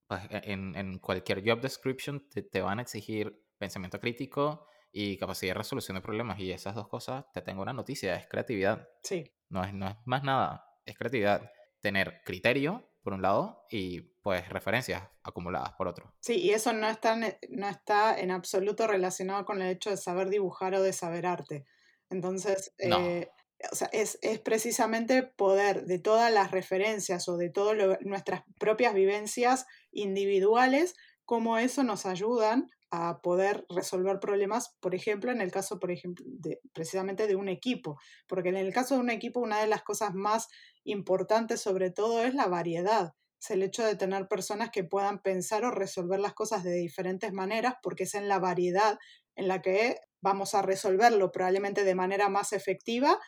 pues 0.07 0.21
e, 0.29 0.51
en, 0.51 0.75
en 0.75 0.99
cualquier 0.99 1.47
job 1.47 1.61
description 1.61 2.27
te, 2.29 2.41
te, 2.41 2.61
van 2.61 2.79
a 2.79 2.81
exigir 2.81 3.41
pensamiento 3.57 3.99
crítico 3.99 4.67
y 4.91 5.17
capacidad 5.17 5.51
de 5.51 5.59
resolución 5.59 5.95
de 5.95 6.01
problemas. 6.01 6.39
Y 6.39 6.51
esas 6.51 6.73
dos 6.73 6.87
cosas, 6.87 7.25
te 7.31 7.41
tengo 7.41 7.61
una 7.61 7.73
noticia, 7.73 8.15
es 8.15 8.27
creatividad. 8.27 8.87
Sí. 9.03 9.31
No 9.49 9.63
es, 9.63 9.73
no 9.73 9.87
es 9.87 9.95
más 10.05 10.23
nada, 10.23 10.65
es 10.85 10.97
creatividad. 10.97 11.51
Tener 11.79 12.21
criterio, 12.25 12.89
por 13.03 13.13
un 13.13 13.21
lado, 13.21 13.65
y 13.69 14.01
pues 14.01 14.49
referencias 14.49 15.03
acumuladas 15.21 15.73
por 15.73 15.87
otro. 15.87 16.11
Sí, 16.19 16.37
y 16.37 16.49
eso 16.49 16.73
no 16.73 16.87
está, 16.87 17.15
no 17.15 17.69
está 17.69 18.19
en 18.19 18.31
absoluto 18.31 18.87
relacionado 18.87 19.45
con 19.45 19.61
el 19.61 19.69
hecho 19.69 19.91
de 19.91 19.97
saber 19.97 20.29
dibujar 20.29 20.73
o 20.73 20.81
de 20.81 20.93
saber 20.93 21.27
arte. 21.27 21.67
Entonces, 22.09 22.73
eh, 22.77 23.27
o 23.71 23.75
sea, 23.75 23.89
es, 23.91 24.19
es, 24.21 24.39
precisamente 24.39 25.23
poder 25.23 25.85
de 25.85 25.99
todas 25.99 26.31
las 26.31 26.51
referencias 26.51 27.27
o 27.27 27.37
de 27.37 27.49
todas 27.49 27.77
nuestras 28.01 28.43
propias 28.59 28.93
vivencias 28.93 29.65
individuales, 29.91 30.95
cómo 31.25 31.57
eso 31.57 31.83
nos 31.83 32.05
ayudan 32.05 32.69
a 32.91 33.21
poder 33.21 33.65
resolver 33.69 34.19
problemas, 34.19 34.75
por 34.79 34.95
ejemplo, 34.95 35.31
en 35.31 35.41
el 35.41 35.51
caso, 35.51 35.79
por 35.79 35.91
ejemplo, 35.91 36.25
de, 36.27 36.61
precisamente 36.73 37.27
de 37.27 37.35
un 37.35 37.49
equipo, 37.49 37.99
porque 38.27 38.49
en 38.49 38.57
el 38.57 38.73
caso 38.73 38.95
de 38.95 39.01
un 39.01 39.09
equipo 39.09 39.39
una 39.39 39.59
de 39.59 39.67
las 39.67 39.83
cosas 39.83 40.13
más 40.13 40.47
importantes 40.83 41.61
sobre 41.61 41.89
todo 41.91 42.23
es 42.23 42.35
la 42.35 42.47
variedad, 42.47 43.13
es 43.41 43.51
el 43.51 43.63
hecho 43.63 43.83
de 43.83 43.95
tener 43.95 44.27
personas 44.27 44.69
que 44.69 44.83
puedan 44.83 45.21
pensar 45.21 45.65
o 45.65 45.71
resolver 45.71 46.19
las 46.19 46.33
cosas 46.33 46.63
de 46.63 46.73
diferentes 46.73 47.33
maneras, 47.33 47.75
porque 47.81 48.03
es 48.03 48.13
en 48.13 48.27
la 48.27 48.39
variedad 48.39 48.97
en 49.35 49.47
la 49.47 49.61
que 49.61 49.99
vamos 50.21 50.55
a 50.55 50.61
resolverlo 50.61 51.31
probablemente 51.31 51.83
de 51.83 51.95
manera 51.95 52.29
más 52.29 52.53
efectiva 52.53 53.19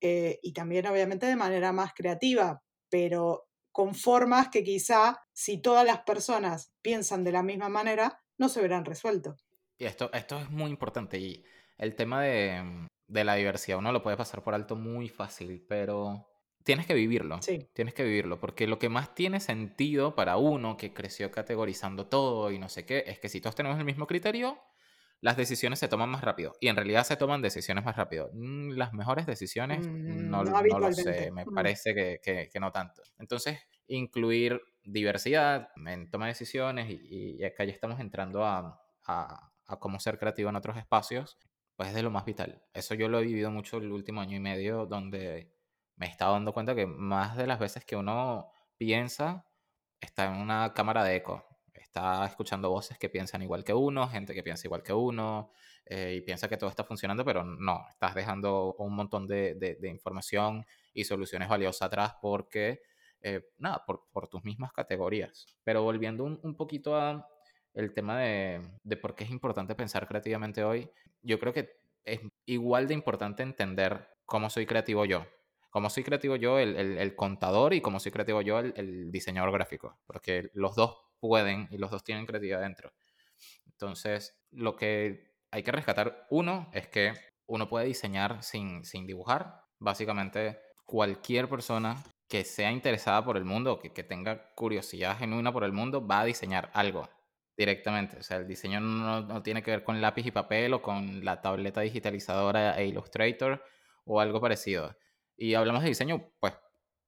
eh, 0.00 0.38
y 0.42 0.52
también 0.52 0.86
obviamente 0.86 1.26
de 1.26 1.36
manera 1.36 1.72
más 1.72 1.92
creativa, 1.94 2.62
pero 2.90 3.48
con 3.72 3.94
formas 3.94 4.50
que 4.50 4.62
quizá 4.62 5.20
si 5.32 5.60
todas 5.60 5.84
las 5.84 6.00
personas 6.02 6.72
piensan 6.80 7.24
de 7.24 7.32
la 7.32 7.42
misma 7.42 7.68
manera, 7.68 8.20
no 8.38 8.48
se 8.48 8.60
verán 8.60 8.84
resuelto. 8.84 9.36
Y 9.78 9.86
esto, 9.86 10.12
esto 10.12 10.38
es 10.38 10.50
muy 10.50 10.70
importante 10.70 11.18
y 11.18 11.44
el 11.78 11.96
tema 11.96 12.22
de, 12.22 12.86
de 13.08 13.24
la 13.24 13.34
diversidad 13.34 13.78
uno 13.78 13.90
lo 13.90 14.02
puede 14.02 14.16
pasar 14.16 14.42
por 14.42 14.54
alto 14.54 14.76
muy 14.76 15.08
fácil, 15.08 15.64
pero 15.68 16.28
tienes 16.64 16.86
que 16.86 16.94
vivirlo. 16.94 17.40
Sí. 17.42 17.68
Tienes 17.72 17.94
que 17.94 18.04
vivirlo, 18.04 18.40
porque 18.40 18.66
lo 18.66 18.78
que 18.78 18.88
más 18.88 19.14
tiene 19.14 19.40
sentido 19.40 20.14
para 20.14 20.36
uno 20.36 20.76
que 20.76 20.92
creció 20.92 21.30
categorizando 21.30 22.06
todo 22.06 22.50
y 22.50 22.58
no 22.58 22.68
sé 22.68 22.84
qué, 22.84 23.04
es 23.06 23.18
que 23.18 23.28
si 23.28 23.40
todos 23.40 23.54
tenemos 23.54 23.78
el 23.78 23.84
mismo 23.84 24.06
criterio, 24.06 24.58
las 25.24 25.38
decisiones 25.38 25.78
se 25.78 25.88
toman 25.88 26.10
más 26.10 26.20
rápido. 26.20 26.54
Y 26.60 26.68
en 26.68 26.76
realidad 26.76 27.02
se 27.02 27.16
toman 27.16 27.40
decisiones 27.40 27.82
más 27.82 27.96
rápido. 27.96 28.28
Mm, 28.34 28.72
las 28.72 28.92
mejores 28.92 29.24
decisiones, 29.24 29.88
mm, 29.88 30.28
no, 30.28 30.44
no, 30.44 30.78
lo 30.78 30.92
sé, 30.92 31.30
me 31.30 31.46
mm. 31.46 31.54
parece 31.54 31.94
que, 31.94 32.50
que, 32.52 32.60
no 32.60 32.70
tanto. 32.70 33.02
Entonces, 33.18 33.58
incluir 33.86 34.60
diversidad 34.82 35.70
en 35.86 36.10
toma 36.10 36.26
de 36.26 36.32
decisiones 36.32 36.90
y, 36.90 37.38
y 37.38 37.44
acá 37.44 37.64
ya 37.64 37.72
estamos 37.72 38.00
entrando 38.00 38.44
a, 38.44 38.78
a, 39.06 39.50
a 39.66 39.78
cómo 39.78 39.98
ser 39.98 40.18
creativo 40.18 40.50
en 40.50 40.56
otros 40.56 40.76
espacios, 40.76 41.38
pues 41.74 41.88
es 41.88 41.94
de 41.94 42.02
lo 42.02 42.10
más 42.10 42.26
vital. 42.26 42.62
Eso 42.74 42.94
yo 42.94 43.08
lo 43.08 43.18
he 43.18 43.24
vivido 43.24 43.50
mucho 43.50 43.78
el 43.78 43.92
último 43.92 44.20
año 44.20 44.36
y 44.36 44.40
medio, 44.40 44.84
donde 44.84 45.54
me 45.96 46.04
he 46.04 46.10
estado 46.10 46.34
dando 46.34 46.52
cuenta 46.52 46.74
que 46.74 46.84
más 46.86 47.34
de 47.38 47.46
las 47.46 47.58
veces 47.58 47.86
que 47.86 47.96
uno 47.96 48.50
piensa, 48.76 49.46
está 50.02 50.26
en 50.26 50.34
una 50.38 50.74
cámara 50.74 51.02
de 51.02 51.16
eco. 51.16 51.46
Está 51.94 52.26
escuchando 52.26 52.70
voces 52.70 52.98
que 52.98 53.08
piensan 53.08 53.42
igual 53.42 53.62
que 53.62 53.72
uno, 53.72 54.08
gente 54.08 54.34
que 54.34 54.42
piensa 54.42 54.66
igual 54.66 54.82
que 54.82 54.92
uno, 54.92 55.52
eh, 55.86 56.16
y 56.16 56.22
piensa 56.22 56.48
que 56.48 56.56
todo 56.56 56.68
está 56.68 56.82
funcionando, 56.82 57.24
pero 57.24 57.44
no, 57.44 57.86
estás 57.88 58.16
dejando 58.16 58.74
un 58.78 58.96
montón 58.96 59.28
de, 59.28 59.78
información 59.84 60.66
y 60.92 61.04
soluciones 61.04 61.48
valiosas 61.48 61.82
atrás 61.82 62.16
porque, 62.20 62.82
eh, 63.20 63.48
nada, 63.58 63.84
por, 63.86 64.26
tus 64.26 64.42
mismas 64.42 64.72
categorías. 64.72 65.46
Pero 65.62 65.84
volviendo 65.84 66.24
un, 66.24 66.56
poquito 66.56 66.96
a 66.96 67.28
el 67.74 67.94
tema 67.94 68.18
de, 68.18 68.60
por 69.00 69.14
qué 69.14 69.22
es 69.22 69.30
importante 69.30 69.76
pensar 69.76 70.08
creativamente 70.08 70.64
hoy, 70.64 70.90
yo 71.22 71.38
creo 71.38 71.52
que 71.52 71.76
es 72.04 72.18
igual 72.44 72.88
de 72.88 72.94
importante 72.94 73.44
entender 73.44 74.08
cómo 74.26 74.50
soy 74.50 74.66
creativo 74.66 75.04
yo. 75.04 75.24
Cómo 75.70 75.90
soy 75.90 76.02
creativo 76.02 76.34
yo, 76.34 76.58
el, 76.58 77.14
contador, 77.14 77.72
y 77.72 77.80
cómo 77.80 78.00
soy 78.00 78.10
creativo 78.10 78.40
yo, 78.42 78.58
el, 78.58 79.12
diseñador 79.12 79.52
gráfico. 79.52 79.96
Porque 80.06 80.50
los 80.54 80.74
dos 80.74 81.04
pueden 81.28 81.68
y 81.70 81.78
los 81.78 81.90
dos 81.90 82.04
tienen 82.04 82.26
creatividad 82.26 82.60
dentro. 82.60 82.92
Entonces, 83.66 84.36
lo 84.50 84.76
que 84.76 85.32
hay 85.50 85.62
que 85.62 85.72
rescatar, 85.72 86.26
uno, 86.28 86.68
es 86.72 86.88
que 86.88 87.14
uno 87.46 87.68
puede 87.68 87.86
diseñar 87.86 88.42
sin, 88.42 88.84
sin 88.84 89.06
dibujar. 89.06 89.62
Básicamente, 89.78 90.60
cualquier 90.84 91.48
persona 91.48 92.02
que 92.28 92.44
sea 92.44 92.70
interesada 92.70 93.24
por 93.24 93.36
el 93.36 93.44
mundo, 93.44 93.78
que, 93.78 93.92
que 93.92 94.04
tenga 94.04 94.52
curiosidad 94.54 95.18
genuina 95.18 95.50
por 95.50 95.64
el 95.64 95.72
mundo, 95.72 96.06
va 96.06 96.20
a 96.20 96.24
diseñar 96.24 96.70
algo 96.74 97.08
directamente. 97.56 98.18
O 98.18 98.22
sea, 98.22 98.36
el 98.36 98.46
diseño 98.46 98.80
no, 98.80 99.22
no, 99.22 99.42
tiene 99.42 99.62
que 99.62 99.70
ver 99.70 99.84
con 99.84 100.00
lápiz 100.00 100.26
y 100.26 100.30
papel 100.30 100.74
o 100.74 100.82
con 100.82 101.24
la 101.24 101.40
tableta 101.40 101.80
digitalizadora 101.80 102.78
e 102.78 102.86
Illustrator 102.86 103.64
o 104.04 104.20
algo 104.20 104.40
parecido. 104.40 104.94
Y 105.36 105.54
hablamos 105.54 105.82
de 105.82 105.88
diseño, 105.88 106.30
pues, 106.38 106.54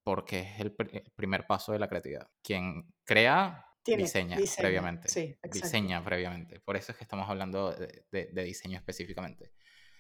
porque 0.03 0.41
es 0.41 0.61
el, 0.61 0.73
primer 1.17 1.47
paso 1.47 1.73
de 1.73 1.81
la 1.81 1.89
creatividad. 1.89 2.29
Quien 2.43 2.95
crea, 3.05 3.67
diseña, 3.95 4.39
previamente. 4.59 5.09
Sí, 5.09 5.37
diseña 5.53 6.03
previamente. 6.03 6.61
Por 6.61 6.77
eso 6.77 6.93
es 6.93 6.99
que 6.99 7.05
estamos 7.05 7.29
hablando 7.29 7.73
de, 7.73 8.05
de, 8.11 8.27
de 8.33 8.45
diseño 8.45 8.77
específicamente. 8.79 9.53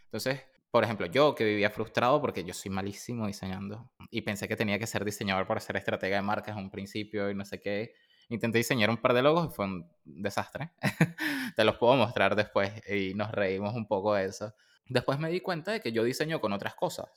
Entonces, 0.04 0.40
por 0.70 0.82
ejemplo, 0.82 1.06
yo 1.06 1.34
que 1.34 1.44
vivía 1.44 1.70
frustrado 1.70 2.20
porque 2.20 2.42
yo 2.42 2.54
soy 2.54 2.70
malísimo 2.70 3.26
diseñando 3.26 3.92
y 4.10 4.22
pensé 4.22 4.48
que 4.48 4.56
tenía 4.56 4.78
que 4.78 4.86
ser 4.86 5.04
diseñador 5.04 5.46
para 5.46 5.60
ser 5.60 5.76
estratega 5.76 6.16
de 6.16 6.22
marcas 6.22 6.56
en 6.56 6.64
un 6.64 6.70
principio 6.70 7.30
y 7.30 7.34
no 7.34 7.44
sé 7.44 7.60
qué 7.60 7.92
Intenté 8.28 8.58
diseñar 8.58 8.90
un 8.90 8.96
par 8.96 9.14
de 9.14 9.22
logos 9.22 9.46
y 9.46 9.54
fue 9.54 9.66
un 9.66 9.88
desastre. 10.04 10.72
Te 11.56 11.64
los 11.64 11.76
puedo 11.76 11.94
mostrar 11.94 12.34
después 12.34 12.72
y 12.88 13.14
nos 13.14 13.30
reímos 13.30 13.74
un 13.74 13.86
poco 13.86 14.14
de 14.14 14.24
eso. 14.26 14.52
Después 14.88 15.18
me 15.18 15.30
di 15.30 15.40
cuenta 15.40 15.72
de 15.72 15.80
que 15.80 15.92
yo 15.92 16.02
diseño 16.02 16.40
con 16.40 16.52
otras 16.52 16.74
cosas. 16.74 17.08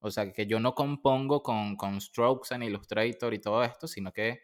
O 0.00 0.10
sea, 0.10 0.30
que 0.32 0.46
yo 0.46 0.60
no 0.60 0.74
compongo 0.74 1.42
con, 1.42 1.76
con 1.76 2.00
strokes 2.00 2.54
en 2.54 2.62
Illustrator 2.62 3.32
y 3.32 3.40
todo 3.40 3.64
esto, 3.64 3.88
sino 3.88 4.12
que 4.12 4.42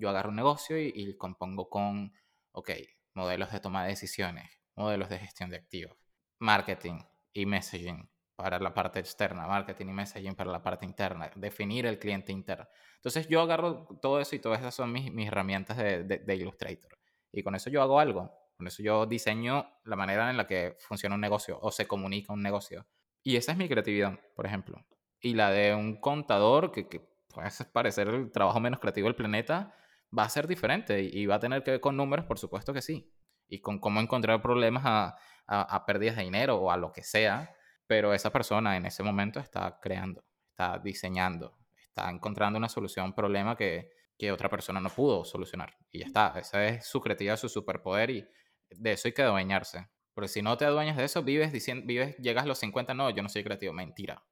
yo 0.00 0.08
agarro 0.08 0.30
un 0.30 0.36
negocio 0.36 0.80
y, 0.80 0.92
y 0.94 1.16
compongo 1.16 1.68
con, 1.68 2.12
ok, 2.52 2.70
modelos 3.14 3.52
de 3.52 3.60
toma 3.60 3.84
de 3.84 3.90
decisiones, 3.90 4.50
modelos 4.74 5.08
de 5.08 5.18
gestión 5.18 5.50
de 5.50 5.56
activos, 5.56 5.96
marketing 6.38 6.98
y 7.32 7.46
messaging, 7.46 8.08
para 8.42 8.58
la 8.58 8.72
parte 8.72 9.00
externa, 9.00 9.46
marketing 9.46 9.86
y 9.86 9.92
messaging 9.92 10.34
para 10.34 10.50
la 10.50 10.62
parte 10.62 10.86
interna, 10.86 11.30
definir 11.36 11.84
el 11.84 11.98
cliente 11.98 12.32
interno. 12.32 12.66
Entonces 12.96 13.28
yo 13.28 13.42
agarro 13.42 13.86
todo 14.00 14.18
eso 14.18 14.34
y 14.34 14.38
todas 14.38 14.60
esas 14.60 14.74
son 14.74 14.90
mis, 14.92 15.12
mis 15.12 15.28
herramientas 15.28 15.76
de, 15.76 16.04
de, 16.04 16.36
Illustrator. 16.36 16.98
Y 17.32 17.42
con 17.42 17.54
eso 17.54 17.68
yo 17.68 17.82
hago 17.82 18.00
algo. 18.00 18.32
Con 18.56 18.66
eso 18.66 18.82
yo 18.82 19.04
diseño 19.04 19.70
la 19.84 19.96
manera 19.96 20.30
en 20.30 20.38
la 20.38 20.46
que 20.46 20.76
funciona 20.80 21.14
un 21.16 21.20
negocio 21.20 21.58
o 21.60 21.70
se 21.70 21.86
comunica 21.86 22.32
un 22.32 22.42
negocio. 22.42 22.86
Y 23.22 23.36
esa 23.36 23.52
es 23.52 23.58
mi 23.58 23.68
creatividad, 23.68 24.18
por 24.34 24.46
ejemplo. 24.46 24.82
Y 25.20 25.34
la 25.34 25.50
de 25.50 25.74
un 25.74 26.00
contador, 26.00 26.72
que, 26.72 26.88
que 26.88 27.00
puede 27.28 27.50
parecer 27.72 28.08
el 28.08 28.32
trabajo 28.32 28.58
menos 28.58 28.80
creativo 28.80 29.06
del 29.06 29.16
planeta, 29.16 29.74
va 30.16 30.24
a 30.24 30.28
ser 30.28 30.46
diferente 30.46 31.02
y, 31.02 31.26
va 31.26 31.36
a 31.36 31.40
tener 31.40 31.62
que 31.62 31.72
ver 31.72 31.80
con 31.80 31.96
números, 31.96 32.26
por 32.26 32.38
supuesto 32.38 32.72
que 32.72 32.82
sí. 32.82 33.12
Y 33.48 33.60
con 33.60 33.78
cómo 33.78 34.00
encontrar 34.00 34.42
problemas 34.42 34.82
a, 34.86 35.16
a, 35.46 35.86
pérdidas 35.86 36.16
de 36.16 36.22
dinero 36.22 36.56
o 36.56 36.70
a 36.70 36.76
lo 36.76 36.92
que 36.92 37.02
sea 37.02 37.54
pero 37.90 38.14
esa 38.14 38.30
persona 38.30 38.76
en 38.76 38.86
ese 38.86 39.02
momento 39.02 39.40
está 39.40 39.80
creando, 39.82 40.24
está 40.50 40.78
diseñando, 40.78 41.58
está 41.88 42.08
encontrando 42.08 42.56
una 42.56 42.68
solución 42.68 43.02
a 43.02 43.08
un 43.08 43.16
problema 43.16 43.56
que, 43.56 43.90
que 44.16 44.30
otra 44.30 44.48
persona 44.48 44.78
no 44.78 44.90
pudo 44.90 45.24
solucionar. 45.24 45.76
Y 45.90 45.98
ya 45.98 46.06
está, 46.06 46.32
esa 46.38 46.64
es 46.66 46.86
su 46.86 47.00
creatividad, 47.00 47.36
su 47.36 47.48
superpoder 47.48 48.10
y 48.10 48.28
de 48.70 48.92
eso 48.92 49.08
hay 49.08 49.12
que 49.12 49.22
adueñarse. 49.22 49.88
Porque 50.14 50.28
si 50.28 50.40
no 50.40 50.56
te 50.56 50.66
adueñas 50.66 50.96
de 50.96 51.02
eso, 51.02 51.24
vives 51.24 51.50
diciendo, 51.50 51.84
vives, 51.84 52.16
llegas 52.18 52.44
a 52.44 52.46
los 52.46 52.58
50, 52.58 52.94
no, 52.94 53.10
yo 53.10 53.24
no 53.24 53.28
soy 53.28 53.42
creativo, 53.42 53.72
mentira. 53.72 54.22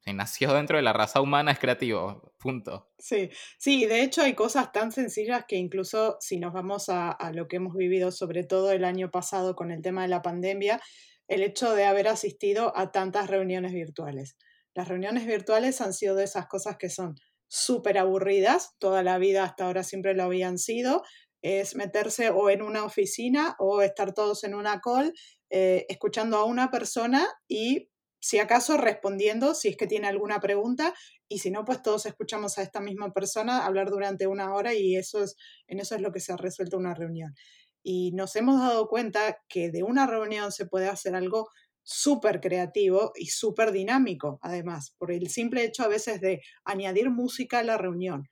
Si 0.00 0.12
nació 0.12 0.54
dentro 0.54 0.76
de 0.76 0.82
la 0.82 0.92
raza 0.92 1.20
humana 1.20 1.52
es 1.52 1.58
creativo, 1.58 2.32
punto. 2.38 2.90
Sí, 2.98 3.30
sí, 3.58 3.86
de 3.86 4.02
hecho 4.02 4.22
hay 4.22 4.34
cosas 4.34 4.72
tan 4.72 4.92
sencillas 4.92 5.44
que 5.46 5.56
incluso 5.56 6.16
si 6.20 6.38
nos 6.38 6.52
vamos 6.52 6.88
a, 6.88 7.16
lo 7.34 7.48
que 7.48 7.56
hemos 7.56 7.74
vivido, 7.74 8.12
sobre 8.12 8.44
todo 8.44 8.70
el 8.70 8.84
año 8.84 9.10
pasado 9.10 9.54
con 9.56 9.70
el 9.70 9.82
tema 9.82 10.02
de 10.02 10.08
la 10.08 10.22
pandemia, 10.22 10.80
el 11.26 11.42
hecho 11.42 11.74
de 11.74 11.84
haber 11.84 12.08
asistido 12.08 12.72
a 12.76 12.90
tantas 12.92 13.28
reuniones 13.28 13.72
virtuales. 13.72 14.36
Las 14.74 14.88
reuniones 14.88 15.26
virtuales 15.26 15.80
han 15.80 15.92
sido 15.92 16.14
de 16.14 16.24
esas 16.24 16.46
cosas 16.46 16.76
que 16.78 16.90
son 16.90 17.16
súper 17.48 17.98
aburridas, 17.98 18.76
toda 18.78 19.02
la 19.02 19.18
vida 19.18 19.42
hasta 19.44 19.64
ahora 19.64 19.82
siempre 19.82 20.14
lo 20.14 20.22
habían 20.22 20.58
sido, 20.58 21.02
es 21.42 21.74
meterse 21.76 22.30
o 22.30 22.50
en 22.50 22.62
una 22.62 22.84
oficina 22.84 23.56
o 23.58 23.82
estar 23.82 24.12
todos 24.14 24.44
en 24.44 24.54
una 24.54 24.80
call 24.80 25.12
eh, 25.50 25.86
escuchando 25.88 26.36
a 26.36 26.44
una 26.44 26.70
persona 26.70 27.26
y 27.48 27.88
si 28.20 28.38
acaso 28.38 28.76
respondiendo 28.76 29.54
si 29.54 29.68
es 29.68 29.76
que 29.76 29.86
tiene 29.86 30.08
alguna 30.08 30.40
pregunta 30.40 30.94
y 31.28 31.38
si 31.38 31.50
no, 31.50 31.64
pues 31.64 31.82
todos 31.82 32.06
escuchamos 32.06 32.58
a 32.58 32.62
esta 32.62 32.80
misma 32.80 33.12
persona 33.12 33.64
hablar 33.64 33.90
durante 33.90 34.26
una 34.26 34.54
hora 34.54 34.74
y 34.74 34.96
eso 34.96 35.22
es, 35.22 35.36
en 35.66 35.80
eso 35.80 35.94
es 35.94 36.00
lo 36.00 36.12
que 36.12 36.20
se 36.20 36.32
ha 36.32 36.36
resuelto 36.36 36.76
una 36.76 36.94
reunión. 36.94 37.34
Y 37.82 38.12
nos 38.12 38.34
hemos 38.36 38.60
dado 38.60 38.88
cuenta 38.88 39.38
que 39.48 39.70
de 39.70 39.82
una 39.82 40.06
reunión 40.06 40.52
se 40.52 40.66
puede 40.66 40.88
hacer 40.88 41.14
algo 41.14 41.48
súper 41.82 42.40
creativo 42.40 43.12
y 43.14 43.26
súper 43.26 43.72
dinámico, 43.72 44.38
además, 44.42 44.94
por 44.98 45.10
el 45.10 45.28
simple 45.30 45.64
hecho 45.64 45.84
a 45.84 45.88
veces 45.88 46.20
de 46.20 46.42
añadir 46.64 47.10
música 47.10 47.60
a 47.60 47.64
la 47.64 47.78
reunión 47.78 48.28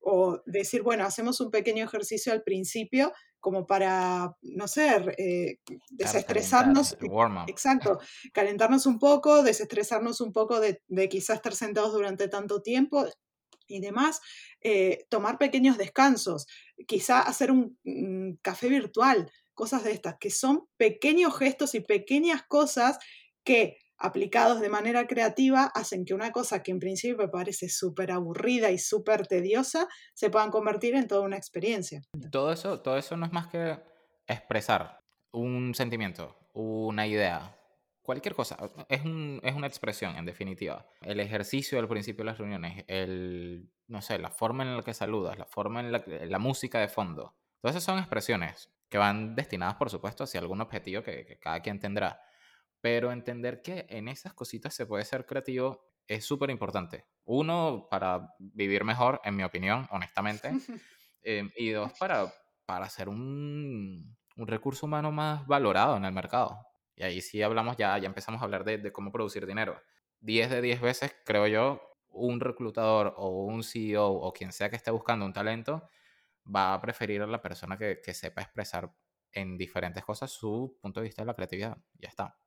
o 0.00 0.42
decir, 0.46 0.82
bueno, 0.82 1.04
hacemos 1.04 1.40
un 1.40 1.50
pequeño 1.50 1.84
ejercicio 1.84 2.32
al 2.32 2.42
principio 2.42 3.12
como 3.40 3.66
para, 3.66 4.34
no 4.42 4.68
sé, 4.68 4.88
eh, 5.18 5.58
desestresarnos. 5.90 6.96
Exacto, 7.48 7.98
calentarnos 8.32 8.86
un 8.86 8.98
poco, 8.98 9.42
desestresarnos 9.42 10.20
un 10.20 10.32
poco 10.32 10.60
de, 10.60 10.82
de 10.88 11.08
quizás 11.08 11.36
estar 11.36 11.54
sentados 11.54 11.92
durante 11.92 12.28
tanto 12.28 12.62
tiempo 12.62 13.06
y 13.68 13.80
demás, 13.80 14.20
eh, 14.62 15.06
tomar 15.08 15.38
pequeños 15.38 15.78
descansos, 15.78 16.46
quizá 16.86 17.20
hacer 17.20 17.52
un, 17.52 18.38
café 18.42 18.68
virtual, 18.68 19.30
cosas 19.54 19.84
de 19.84 19.92
estas, 19.92 20.16
que 20.18 20.30
son 20.30 20.66
pequeños 20.76 21.36
gestos 21.36 21.74
y 21.74 21.80
pequeñas 21.80 22.42
cosas 22.48 22.98
que 23.44 23.78
aplicados 23.98 24.60
de 24.60 24.68
manera 24.68 25.06
creativa 25.06 25.70
hacen 25.74 26.04
que 26.04 26.14
una 26.14 26.30
cosa 26.32 26.62
que 26.62 26.70
en 26.70 26.78
principio 26.78 27.30
parece 27.30 27.68
súper 27.68 28.12
aburrida 28.12 28.70
y 28.70 28.78
súper 28.78 29.26
tediosa 29.26 29.88
se 30.14 30.30
puedan 30.30 30.50
convertir 30.50 30.94
en 30.94 31.08
toda 31.08 31.22
una 31.22 31.36
experiencia. 31.36 32.02
Todo 32.30 32.52
eso, 32.52 32.80
todo 32.80 32.96
eso 32.96 33.16
no 33.16 33.26
es 33.26 33.32
más 33.32 33.48
que 33.48 33.78
expresar 34.26 35.00
un 35.32 35.74
sentimiento, 35.74 36.36
una 36.54 37.06
idea, 37.06 37.56
cualquier 38.02 38.34
cosa. 38.34 38.56
Es, 38.88 39.04
un, 39.04 39.40
es, 39.42 39.54
una 39.54 39.66
expresión, 39.66 40.16
en 40.16 40.24
definitiva. 40.24 40.86
El 41.02 41.20
ejercicio 41.20 41.78
al 41.78 41.88
principio 41.88 42.24
de 42.24 42.30
las 42.30 42.38
reuniones, 42.38 42.84
el, 42.88 43.70
no 43.86 44.00
sé, 44.00 44.18
la 44.18 44.30
forma 44.30 44.62
en 44.62 44.76
la 44.76 44.82
que 44.82 44.94
saludas, 44.94 45.38
la 45.38 45.46
forma 45.46 45.80
en 45.80 45.92
la, 45.92 46.38
música 46.38 46.80
de 46.80 46.88
fondo. 46.88 47.34
Todas 47.60 47.76
esas 47.76 47.84
son 47.84 47.98
expresiones 47.98 48.70
que 48.88 48.98
van 48.98 49.34
destinadas, 49.34 49.74
por 49.74 49.90
supuesto, 49.90 50.24
hacia 50.24 50.40
algún 50.40 50.60
objetivo 50.60 51.02
que 51.02 51.38
cada 51.40 51.60
quien 51.60 51.78
tendrá. 51.78 52.22
Pero 52.80 53.10
entender 53.12 53.62
que 53.62 53.86
en 53.88 54.08
esas 54.08 54.34
cositas 54.34 54.74
se 54.74 54.86
puede 54.86 55.04
ser 55.04 55.26
creativo 55.26 55.88
es 56.06 56.24
súper 56.24 56.50
importante. 56.50 57.06
Uno, 57.24 57.86
para 57.90 58.34
vivir 58.38 58.84
mejor, 58.84 59.20
en 59.24 59.36
mi 59.36 59.44
opinión, 59.44 59.86
honestamente. 59.90 60.50
Em, 61.20 61.50
y 61.56 61.70
dos, 61.70 61.92
para, 61.98 62.32
para 62.64 62.88
ser 62.88 63.08
un, 63.08 64.16
un 64.36 64.46
recurso 64.46 64.86
humano 64.86 65.10
más 65.10 65.46
valorado 65.46 65.96
en 65.96 66.04
el 66.04 66.12
mercado. 66.12 66.56
Y 66.94 67.02
ahí 67.02 67.20
sí 67.20 67.42
hablamos 67.42 67.76
ya, 67.76 67.98
ya 67.98 68.06
empezamos 68.06 68.40
a 68.40 68.44
hablar 68.44 68.64
de, 68.64 68.78
de 68.78 68.92
cómo 68.92 69.10
producir 69.10 69.44
dinero. 69.44 69.78
10 70.20 70.48
de 70.48 70.62
10 70.62 70.80
veces, 70.80 71.14
creo 71.24 71.46
yo, 71.48 71.82
un 72.08 72.40
reclutador 72.40 73.14
o 73.16 73.44
un 73.44 73.62
CEO 73.62 74.08
o 74.08 74.32
quien 74.32 74.52
sea 74.52 74.70
que 74.70 74.76
esté 74.76 74.90
buscando 74.90 75.26
un 75.26 75.32
talento 75.32 75.88
va 76.46 76.72
a 76.72 76.80
preferir 76.80 77.20
a 77.20 77.26
la 77.26 77.42
persona 77.42 77.76
que, 77.76 78.00
que 78.02 78.14
sepa 78.14 78.42
expresar 78.42 78.90
en 79.32 79.58
diferentes 79.58 80.04
cosas 80.04 80.30
su 80.30 80.78
punto 80.80 81.00
de 81.00 81.04
vista 81.04 81.22
de 81.22 81.26
la 81.26 81.34
creatividad. 81.34 81.76
Ya 81.94 82.08
está. 82.08 82.38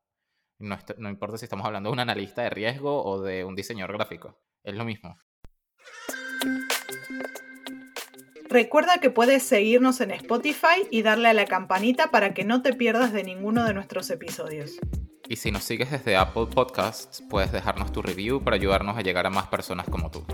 No, 0.62 0.78
no 0.98 1.10
importa 1.10 1.38
si 1.38 1.46
estamos 1.46 1.66
hablando 1.66 1.90
de 1.90 1.94
un 1.94 2.00
analista 2.00 2.44
de 2.44 2.50
riesgo 2.50 3.04
o 3.04 3.22
de 3.22 3.44
un 3.44 3.56
diseñador 3.56 3.94
gráfico. 3.94 4.40
Es 4.64 4.76
lo 4.76 4.86
mismo. 4.86 5.18
Recuerda 8.50 9.00
que 9.00 9.10
puedes 9.10 9.44
seguirnos 9.44 10.02
en 10.02 10.12
Spotify 10.12 10.86
y 10.90 11.04
darle 11.04 11.30
a 11.30 11.34
la 11.34 11.46
campanita 11.46 12.12
para 12.12 12.34
que 12.34 12.44
no 12.44 12.62
te 12.62 12.74
pierdas 12.74 13.14
de 13.14 13.24
ninguno 13.24 13.64
de 13.64 13.74
nuestros 13.74 14.10
episodios. 14.10 14.78
Y 15.30 15.38
si 15.38 15.52
nos 15.52 15.64
sigues 15.64 15.90
desde 15.90 16.18
Apple 16.18 16.48
Podcasts, 16.54 17.24
puedes 17.30 17.54
dejarnos 17.54 17.94
tu 17.94 18.02
review 18.02 18.44
para 18.44 18.58
ayudarnos 18.58 18.98
a 18.98 19.02
llegar 19.02 19.26
a 19.26 19.30
más 19.30 19.48
personas 19.48 19.86
como 19.90 20.12
tú. 20.12 20.26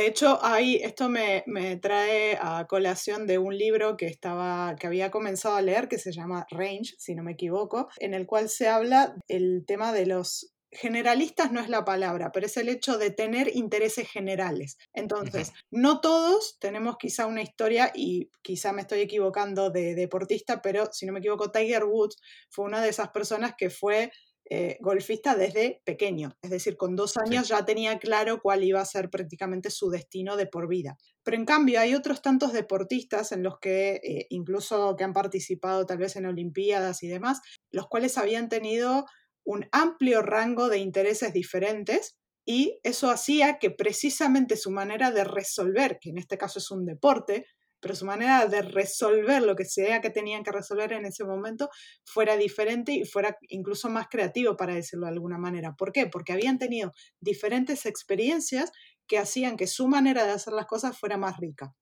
De 0.00 0.06
hecho, 0.06 0.42
ahí 0.42 0.76
esto 0.76 1.10
me, 1.10 1.44
trae 1.76 2.38
a 2.40 2.66
colación 2.66 3.26
de 3.26 3.36
un 3.36 3.58
libro 3.58 3.98
que, 3.98 4.06
estaba, 4.06 4.74
que 4.76 4.86
había 4.86 5.10
comenzado 5.10 5.56
a 5.56 5.60
leer, 5.60 5.88
que 5.88 5.98
se 5.98 6.10
llama 6.10 6.46
Range, 6.50 6.94
si 6.96 7.14
no 7.14 7.22
me 7.22 7.32
equivoco, 7.32 7.90
en 7.98 8.14
el 8.14 8.24
cual 8.24 8.48
se 8.48 8.66
habla 8.66 9.14
el 9.28 9.62
tema 9.66 9.92
de 9.92 10.06
los 10.06 10.54
generalistas 10.72 11.52
no 11.52 11.60
es 11.60 11.68
la 11.68 11.84
palabra, 11.84 12.32
pero 12.32 12.46
es 12.46 12.56
el 12.56 12.70
hecho 12.70 12.96
de 12.96 13.10
tener 13.10 13.54
intereses 13.54 14.08
generales. 14.08 14.78
Entonces, 14.94 15.52
no 15.70 16.00
todos 16.00 16.56
tenemos 16.60 16.96
quizá 16.96 17.26
una 17.26 17.42
historia, 17.42 17.92
y 17.94 18.30
quizá 18.40 18.72
me 18.72 18.80
estoy 18.80 19.00
equivocando 19.00 19.68
de 19.68 19.94
deportista, 19.94 20.62
pero 20.62 20.90
si 20.92 21.04
no 21.04 21.12
me 21.12 21.18
equivoco, 21.18 21.50
Tiger 21.50 21.84
Woods 21.84 22.16
fue 22.48 22.64
una 22.64 22.80
de 22.80 22.88
esas 22.88 23.10
personas 23.10 23.52
que 23.54 23.68
fue 23.68 24.12
eh, 24.52 24.78
golfista 24.80 25.36
desde 25.36 25.80
pequeño, 25.84 26.36
es 26.42 26.50
decir, 26.50 26.76
con 26.76 26.96
dos 26.96 27.16
años 27.16 27.46
ya 27.46 27.64
tenía 27.64 28.00
claro 28.00 28.40
cuál 28.42 28.64
iba 28.64 28.80
a 28.80 28.84
ser 28.84 29.08
prácticamente 29.08 29.70
su 29.70 29.90
destino 29.90 30.36
de 30.36 30.48
por 30.48 30.66
vida. 30.66 30.96
Pero 31.22 31.36
en 31.36 31.44
cambio 31.44 31.78
hay 31.78 31.94
otros 31.94 32.20
tantos 32.20 32.52
deportistas 32.52 33.30
en 33.30 33.44
los 33.44 33.60
que, 33.60 34.00
eh, 34.02 34.26
incluso 34.30 34.96
que 34.96 35.04
han 35.04 35.12
participado 35.12 35.86
tal 35.86 35.98
vez 35.98 36.16
en 36.16 36.26
Olimpiadas 36.26 37.04
y 37.04 37.06
demás, 37.06 37.40
los 37.70 37.86
cuales 37.86 38.18
habían 38.18 38.48
tenido 38.48 39.06
un 39.44 39.68
amplio 39.70 40.20
rango 40.20 40.68
de 40.68 40.78
intereses 40.78 41.32
diferentes 41.32 42.18
y 42.44 42.80
eso 42.82 43.08
hacía 43.08 43.60
que 43.60 43.70
precisamente 43.70 44.56
su 44.56 44.72
manera 44.72 45.12
de 45.12 45.22
resolver, 45.22 45.98
que 46.00 46.10
en 46.10 46.18
este 46.18 46.36
caso 46.36 46.58
es 46.58 46.72
un 46.72 46.86
deporte, 46.86 47.46
pero 47.80 47.94
su 47.94 48.04
manera 48.04 48.46
de 48.46 48.62
resolver 48.62 49.42
lo 49.42 49.56
que 49.56 49.64
sea 49.64 50.00
que 50.00 50.10
tenían 50.10 50.44
que 50.44 50.52
resolver 50.52 50.92
en 50.92 51.06
ese 51.06 51.24
momento 51.24 51.70
fuera 52.04 52.36
diferente 52.36 52.92
y 52.92 53.04
fuera 53.04 53.36
incluso 53.48 53.88
más 53.88 54.08
creativo, 54.08 54.56
para 54.56 54.74
decirlo 54.74 55.06
de 55.06 55.12
alguna 55.12 55.38
manera. 55.38 55.74
¿Por 55.76 55.92
qué? 55.92 56.06
Porque 56.06 56.32
habían 56.32 56.58
tenido 56.58 56.92
diferentes 57.20 57.86
experiencias 57.86 58.70
que 59.06 59.18
hacían 59.18 59.56
que 59.56 59.66
su 59.66 59.88
manera 59.88 60.24
de 60.24 60.32
hacer 60.32 60.52
las 60.52 60.66
cosas 60.66 60.98
fuera 60.98 61.16
más 61.16 61.38
rica. 61.38 61.74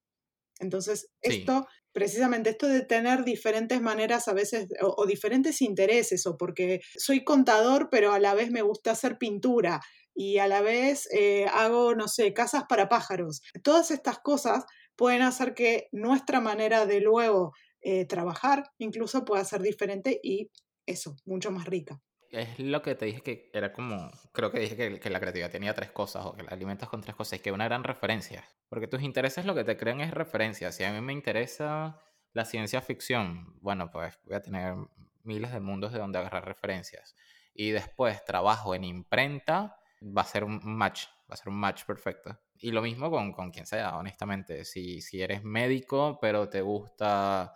Entonces, 0.60 1.10
esto, 1.20 1.66
precisamente 1.92 2.50
esto 2.50 2.66
de 2.66 2.82
tener 2.82 3.24
diferentes 3.24 3.80
maneras 3.80 4.28
a 4.28 4.32
veces 4.32 4.66
o, 4.80 5.06
diferentes 5.06 5.60
intereses, 5.62 6.26
o 6.26 6.36
porque 6.36 6.80
soy 6.96 7.24
contador, 7.24 7.88
pero 7.90 8.12
a 8.12 8.18
la 8.18 8.34
vez 8.34 8.50
me 8.50 8.62
gusta 8.62 8.92
hacer 8.92 9.18
pintura 9.18 9.80
y 10.14 10.38
a 10.38 10.48
la 10.48 10.62
vez 10.62 11.08
eh, 11.12 11.46
hago, 11.52 11.94
no 11.94 12.08
sé, 12.08 12.32
casas 12.32 12.64
para 12.68 12.88
pájaros. 12.88 13.40
Todas 13.62 13.90
estas 13.92 14.18
cosas 14.18 14.64
pueden 14.98 15.22
hacer 15.22 15.54
que 15.54 15.88
nuestra 15.92 16.40
manera 16.40 16.84
de 16.84 17.00
luego 17.00 17.54
eh, 17.80 18.04
trabajar 18.04 18.64
incluso 18.78 19.24
pueda 19.24 19.44
ser 19.44 19.62
diferente 19.62 20.20
y 20.22 20.50
eso, 20.84 21.16
mucho 21.24 21.52
más 21.52 21.66
rica. 21.66 22.02
Es 22.30 22.58
lo 22.58 22.82
que 22.82 22.94
te 22.94 23.06
dije 23.06 23.22
que 23.22 23.50
era 23.54 23.72
como, 23.72 24.10
creo 24.32 24.50
que 24.50 24.58
dije 24.58 24.76
que, 24.76 25.00
que 25.00 25.08
la 25.08 25.20
creatividad 25.20 25.50
tenía 25.50 25.72
tres 25.72 25.92
cosas 25.92 26.26
o 26.26 26.34
que 26.34 26.42
la 26.42 26.50
alimentas 26.50 26.88
con 26.88 27.00
tres 27.00 27.14
cosas 27.14 27.38
y 27.38 27.42
que 27.42 27.52
una 27.52 27.64
eran 27.64 27.84
referencias. 27.84 28.44
Porque 28.68 28.88
tus 28.88 29.02
intereses 29.02 29.46
lo 29.46 29.54
que 29.54 29.64
te 29.64 29.76
crean 29.76 30.00
es 30.00 30.10
referencias. 30.10 30.74
Si 30.74 30.84
a 30.84 30.92
mí 30.92 31.00
me 31.00 31.12
interesa 31.12 32.00
la 32.32 32.44
ciencia 32.44 32.82
ficción, 32.82 33.56
bueno, 33.60 33.90
pues 33.90 34.18
voy 34.24 34.34
a 34.34 34.42
tener 34.42 34.74
miles 35.22 35.52
de 35.52 35.60
mundos 35.60 35.92
de 35.92 36.00
donde 36.00 36.18
agarrar 36.18 36.44
referencias. 36.44 37.14
Y 37.54 37.70
después 37.70 38.24
trabajo 38.24 38.74
en 38.74 38.84
imprenta, 38.84 39.76
va 40.02 40.22
a 40.22 40.26
ser 40.26 40.44
un 40.44 40.60
match, 40.64 41.06
va 41.30 41.34
a 41.34 41.36
ser 41.36 41.48
un 41.48 41.56
match 41.56 41.84
perfecto. 41.84 42.38
Y 42.58 42.70
lo 42.70 42.80
mismo 42.82 43.10
con, 43.10 43.32
con 43.32 43.50
quien 43.50 43.66
sea, 43.66 43.96
honestamente. 43.96 44.64
Si, 44.64 45.00
si 45.00 45.20
eres 45.20 45.44
médico, 45.44 46.18
pero 46.20 46.48
te 46.48 46.62
gusta, 46.62 47.54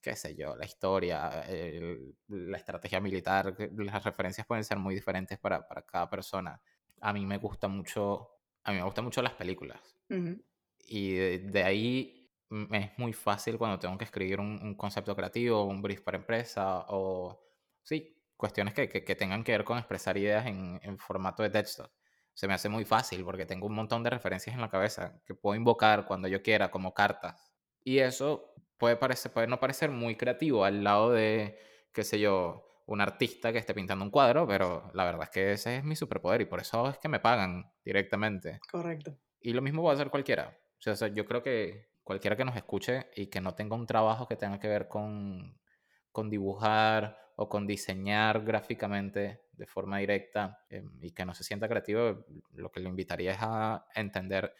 qué 0.00 0.16
sé 0.16 0.34
yo, 0.34 0.56
la 0.56 0.64
historia, 0.64 1.44
la 2.28 2.56
estrategia 2.56 3.00
militar, 3.00 3.54
las 3.76 4.04
referencias 4.04 4.46
pueden 4.46 4.64
ser 4.64 4.78
muy 4.78 4.94
diferentes 4.94 5.38
para, 5.38 5.66
para, 5.66 5.82
cada 5.82 6.10
persona. 6.10 6.60
A 7.00 7.12
mí 7.12 7.24
me 7.24 7.38
gusta 7.38 7.68
mucho, 7.68 8.30
a 8.64 8.72
mí 8.72 8.78
me 8.78 8.84
gustan 8.84 9.04
mucho 9.04 9.22
las 9.22 9.34
películas. 9.34 9.80
Y 10.86 11.12
de, 11.14 11.62
ahí 11.62 12.28
es 12.72 12.98
muy 12.98 13.12
fácil 13.12 13.58
cuando 13.58 13.78
tengo 13.78 13.96
que 13.96 14.04
escribir 14.04 14.40
un, 14.40 14.58
un, 14.62 14.74
concepto 14.74 15.14
creativo, 15.14 15.64
un 15.64 15.82
brief 15.82 16.00
para 16.00 16.18
empresa 16.18 16.86
o, 16.88 17.40
sí, 17.82 18.16
cuestiones 18.36 18.74
que, 18.74 18.88
que, 18.88 19.04
que 19.04 19.14
tengan 19.14 19.44
que 19.44 19.52
ver 19.52 19.64
con 19.64 19.78
expresar 19.78 20.16
ideas 20.16 20.46
en, 20.46 20.80
en 20.82 20.98
formato 20.98 21.42
de 21.42 21.50
texto 21.50 21.92
se 22.38 22.46
me 22.46 22.54
hace 22.54 22.68
muy 22.68 22.84
fácil 22.84 23.24
porque 23.24 23.46
tengo 23.46 23.66
un 23.66 23.74
montón 23.74 24.04
de 24.04 24.10
referencias 24.10 24.54
en 24.54 24.60
la 24.60 24.70
cabeza 24.70 25.20
que 25.26 25.34
puedo 25.34 25.56
invocar 25.56 26.06
cuando 26.06 26.28
yo 26.28 26.40
quiera 26.40 26.70
como 26.70 26.94
cartas. 26.94 27.52
Y 27.82 27.98
eso 27.98 28.54
puede, 28.76 28.94
parecer, 28.94 29.32
puede 29.32 29.48
no 29.48 29.58
parecer 29.58 29.90
muy 29.90 30.14
creativo 30.14 30.64
al 30.64 30.84
lado 30.84 31.10
de, 31.10 31.58
qué 31.92 32.04
sé 32.04 32.20
yo, 32.20 32.64
un 32.86 33.00
artista 33.00 33.50
que 33.50 33.58
esté 33.58 33.74
pintando 33.74 34.04
un 34.04 34.12
cuadro, 34.12 34.46
pero 34.46 34.88
la 34.94 35.04
verdad 35.04 35.24
es 35.24 35.30
que 35.30 35.50
ese 35.50 35.78
es 35.78 35.84
mi 35.84 35.96
superpoder 35.96 36.40
y 36.42 36.44
por 36.44 36.60
eso 36.60 36.88
es 36.88 36.98
que 36.98 37.08
me 37.08 37.18
pagan 37.18 37.72
directamente. 37.84 38.60
Correcto. 38.70 39.18
Y 39.40 39.52
lo 39.52 39.60
mismo 39.60 39.82
va 39.82 39.90
a 39.90 39.94
hacer 39.94 40.08
cualquiera. 40.08 40.56
O 40.86 40.94
sea, 40.94 41.08
yo 41.08 41.26
creo 41.26 41.42
que 41.42 41.88
cualquiera 42.04 42.36
que 42.36 42.44
nos 42.44 42.54
escuche 42.54 43.08
y 43.16 43.26
que 43.26 43.40
no 43.40 43.56
tenga 43.56 43.74
un 43.74 43.86
trabajo 43.88 44.28
que 44.28 44.36
tenga 44.36 44.60
que 44.60 44.68
ver 44.68 44.86
con, 44.86 45.58
con 46.12 46.30
dibujar 46.30 47.18
o 47.34 47.48
con 47.48 47.66
diseñar 47.66 48.44
gráficamente 48.44 49.47
de 49.58 49.66
forma 49.66 49.98
directa 49.98 50.64
em, 50.70 50.90
y 51.02 51.10
que 51.10 51.24
no 51.24 51.34
se 51.34 51.44
sienta 51.44 51.68
creativo, 51.68 52.24
lo 52.52 52.70
que 52.70 52.80
le 52.80 52.88
invitaría 52.88 53.32
es 53.32 53.38
a 53.40 53.86
entender 53.94 54.54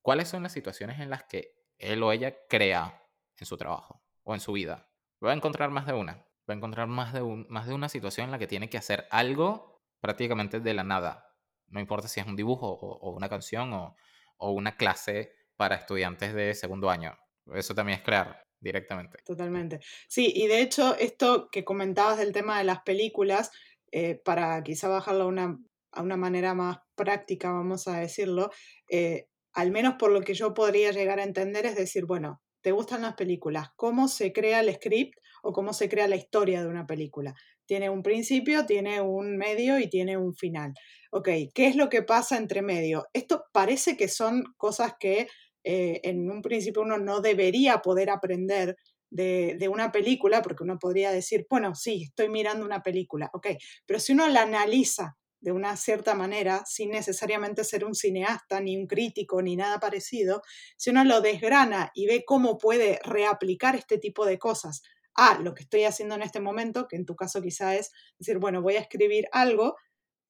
cuáles 0.00 0.28
son 0.28 0.44
las 0.44 0.52
situaciones 0.52 1.00
en 1.00 1.10
las 1.10 1.24
que 1.24 1.56
él 1.78 2.02
o 2.02 2.12
ella 2.12 2.34
crea 2.48 3.02
en 3.36 3.46
su 3.46 3.56
trabajo 3.56 4.02
o 4.22 4.34
en 4.34 4.40
su 4.40 4.52
vida. 4.52 4.88
Va 5.22 5.32
a 5.32 5.34
encontrar 5.34 5.70
más 5.70 5.86
de 5.86 5.92
una. 5.92 6.24
Va 6.48 6.54
a 6.54 6.56
encontrar 6.56 6.86
más 6.86 7.12
de, 7.12 7.22
un, 7.22 7.46
más 7.48 7.66
de 7.66 7.74
una 7.74 7.88
situación 7.88 8.26
en 8.26 8.30
la 8.30 8.38
que 8.38 8.46
tiene 8.46 8.70
que 8.70 8.78
hacer 8.78 9.06
algo 9.10 9.82
prácticamente 10.00 10.60
de 10.60 10.74
la 10.74 10.84
nada. 10.84 11.34
No 11.66 11.80
importa 11.80 12.06
si 12.06 12.20
es 12.20 12.26
un 12.26 12.36
dibujo 12.36 12.68
o, 12.68 13.10
una 13.10 13.28
canción 13.28 13.72
o, 13.72 13.96
o 14.36 14.52
una 14.52 14.76
clase 14.76 15.32
para 15.56 15.74
estudiantes 15.74 16.34
de 16.34 16.54
segundo 16.54 16.88
año. 16.88 17.18
Eso 17.52 17.74
también 17.74 17.98
es 17.98 18.04
crear 18.04 18.46
directamente. 18.60 19.18
Totalmente. 19.24 19.80
Sí, 20.08 20.32
y 20.34 20.46
de 20.46 20.60
hecho, 20.60 20.96
esto 20.96 21.48
que 21.50 21.64
comentabas 21.64 22.18
del 22.18 22.32
tema 22.32 22.58
de 22.58 22.64
las 22.64 22.80
películas, 22.82 23.50
eh, 23.98 24.20
para 24.22 24.62
quizá 24.62 24.88
bajarlo 24.88 25.22
a 25.24 25.26
una, 25.26 25.58
a 25.92 26.02
una, 26.02 26.18
manera 26.18 26.52
más 26.52 26.80
práctica, 26.94 27.50
vamos 27.50 27.88
a 27.88 27.98
decirlo, 27.98 28.50
eh, 28.90 29.28
al 29.54 29.70
menos 29.70 29.94
por 29.98 30.12
lo 30.12 30.20
que 30.20 30.34
yo 30.34 30.52
podría 30.52 30.90
llegar 30.90 31.18
a 31.18 31.24
entender, 31.24 31.64
es 31.64 31.76
decir, 31.76 32.04
bueno, 32.04 32.42
¿te 32.60 32.72
gustan 32.72 33.00
las 33.00 33.14
películas? 33.14 33.68
¿Cómo 33.74 34.08
se 34.08 34.34
crea 34.34 34.60
el 34.60 34.74
script 34.74 35.16
o 35.42 35.54
cómo 35.54 35.72
se 35.72 35.88
crea 35.88 36.08
la 36.08 36.16
historia 36.16 36.62
de 36.62 36.68
una 36.68 36.84
película? 36.84 37.34
Tiene 37.64 37.88
un 37.88 38.02
principio, 38.02 38.66
tiene 38.66 39.00
un 39.00 39.38
medio 39.38 39.78
y 39.78 39.88
tiene 39.88 40.18
un 40.18 40.34
final. 40.34 40.74
Ok, 41.10 41.30
¿qué 41.54 41.66
es 41.66 41.74
lo 41.74 41.88
que 41.88 42.02
pasa 42.02 42.36
entre 42.36 42.60
medio? 42.60 43.06
Esto 43.14 43.44
parece 43.50 43.96
que 43.96 44.08
son 44.08 44.44
cosas 44.58 44.92
que 45.00 45.26
eh, 45.64 46.02
en 46.04 46.30
un 46.30 46.42
principio 46.42 46.82
uno 46.82 46.98
no 46.98 47.22
debería 47.22 47.78
poder 47.78 48.10
aprender 48.10 48.76
de, 49.10 49.68
una 49.70 49.92
película, 49.92 50.42
porque 50.42 50.64
uno 50.64 50.78
podría 50.78 51.10
decir, 51.10 51.46
bueno, 51.48 51.74
sí, 51.74 52.04
estoy 52.04 52.28
mirando 52.28 52.64
una 52.64 52.82
película, 52.82 53.30
ok, 53.32 53.48
pero 53.86 54.00
si 54.00 54.12
uno 54.12 54.28
la 54.28 54.42
analiza 54.42 55.16
de 55.40 55.52
una 55.52 55.76
cierta 55.76 56.14
manera, 56.14 56.64
sin 56.66 56.90
necesariamente 56.90 57.62
ser 57.62 57.84
un 57.84 57.94
cineasta, 57.94 58.60
ni 58.60 58.76
un 58.76 58.86
crítico, 58.86 59.42
ni 59.42 59.54
nada 59.54 59.78
parecido, 59.78 60.42
si 60.76 60.90
uno 60.90 61.04
lo 61.04 61.20
desgrana 61.20 61.92
y 61.94 62.06
ve 62.06 62.24
cómo 62.26 62.58
puede 62.58 62.98
reaplicar 63.04 63.76
este 63.76 63.98
tipo 63.98 64.26
de 64.26 64.38
cosas 64.38 64.82
a 65.14 65.38
lo 65.38 65.54
que 65.54 65.62
estoy 65.62 65.84
haciendo 65.84 66.14
en 66.14 66.22
este 66.22 66.40
momento, 66.40 66.88
que 66.88 66.96
en 66.96 67.06
tu 67.06 67.14
caso 67.14 67.40
quizá 67.40 67.76
es 67.76 67.92
decir, 68.18 68.38
bueno, 68.38 68.60
voy 68.60 68.76
a 68.76 68.80
escribir 68.80 69.26
algo, 69.30 69.76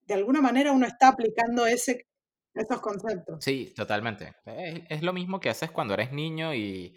de 0.02 0.14
alguna 0.14 0.40
manera 0.40 0.72
uno 0.72 0.86
está 0.86 1.08
aplicando 1.08 1.66
ese, 1.66 2.06
esos 2.54 2.80
conceptos. 2.80 3.42
Sí, 3.42 3.72
totalmente. 3.74 4.34
Es, 4.44 4.82
es, 4.88 5.02
lo 5.02 5.12
mismo 5.12 5.40
que 5.40 5.50
haces 5.50 5.70
cuando 5.70 5.94
eres 5.94 6.12
niño 6.12 6.54
y, 6.54 6.96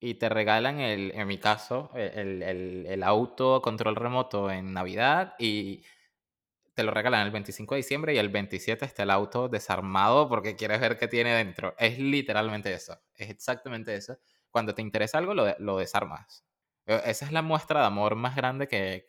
y 0.00 0.14
te 0.14 0.28
regalan, 0.28 0.80
el, 0.80 1.12
en 1.14 1.26
mi 1.26 1.38
caso, 1.38 1.90
e, 1.94 2.12
el, 2.14 2.42
el, 2.42 2.86
el 2.86 3.02
auto 3.02 3.60
control 3.62 3.96
remoto 3.96 4.50
en 4.50 4.72
Navidad 4.72 5.34
y 5.38 5.82
te 6.74 6.84
lo 6.84 6.92
regalan 6.92 7.26
el 7.26 7.32
25 7.32 7.74
de 7.74 7.80
diciembre 7.80 8.14
y 8.14 8.18
el 8.18 8.28
27 8.28 8.84
está 8.84 9.02
el 9.02 9.10
auto 9.10 9.48
desarmado 9.48 10.28
porque 10.28 10.54
quieres 10.56 10.80
ver 10.80 10.96
qué 10.96 11.08
tiene 11.08 11.34
dentro. 11.34 11.74
Es 11.78 11.98
literalmente 11.98 12.72
eso, 12.72 13.00
es 13.16 13.30
exactamente 13.30 13.94
eso. 13.96 14.18
Cuando 14.50 14.74
te 14.74 14.82
interesa 14.82 15.18
algo, 15.18 15.34
lo, 15.34 15.46
lo 15.58 15.78
desarmas. 15.78 16.44
E, 16.86 17.02
esa 17.06 17.26
es 17.26 17.32
la 17.32 17.42
muestra 17.42 17.80
de 17.80 17.86
amor 17.86 18.14
más 18.14 18.36
grande 18.36 18.68
que, 18.68 19.06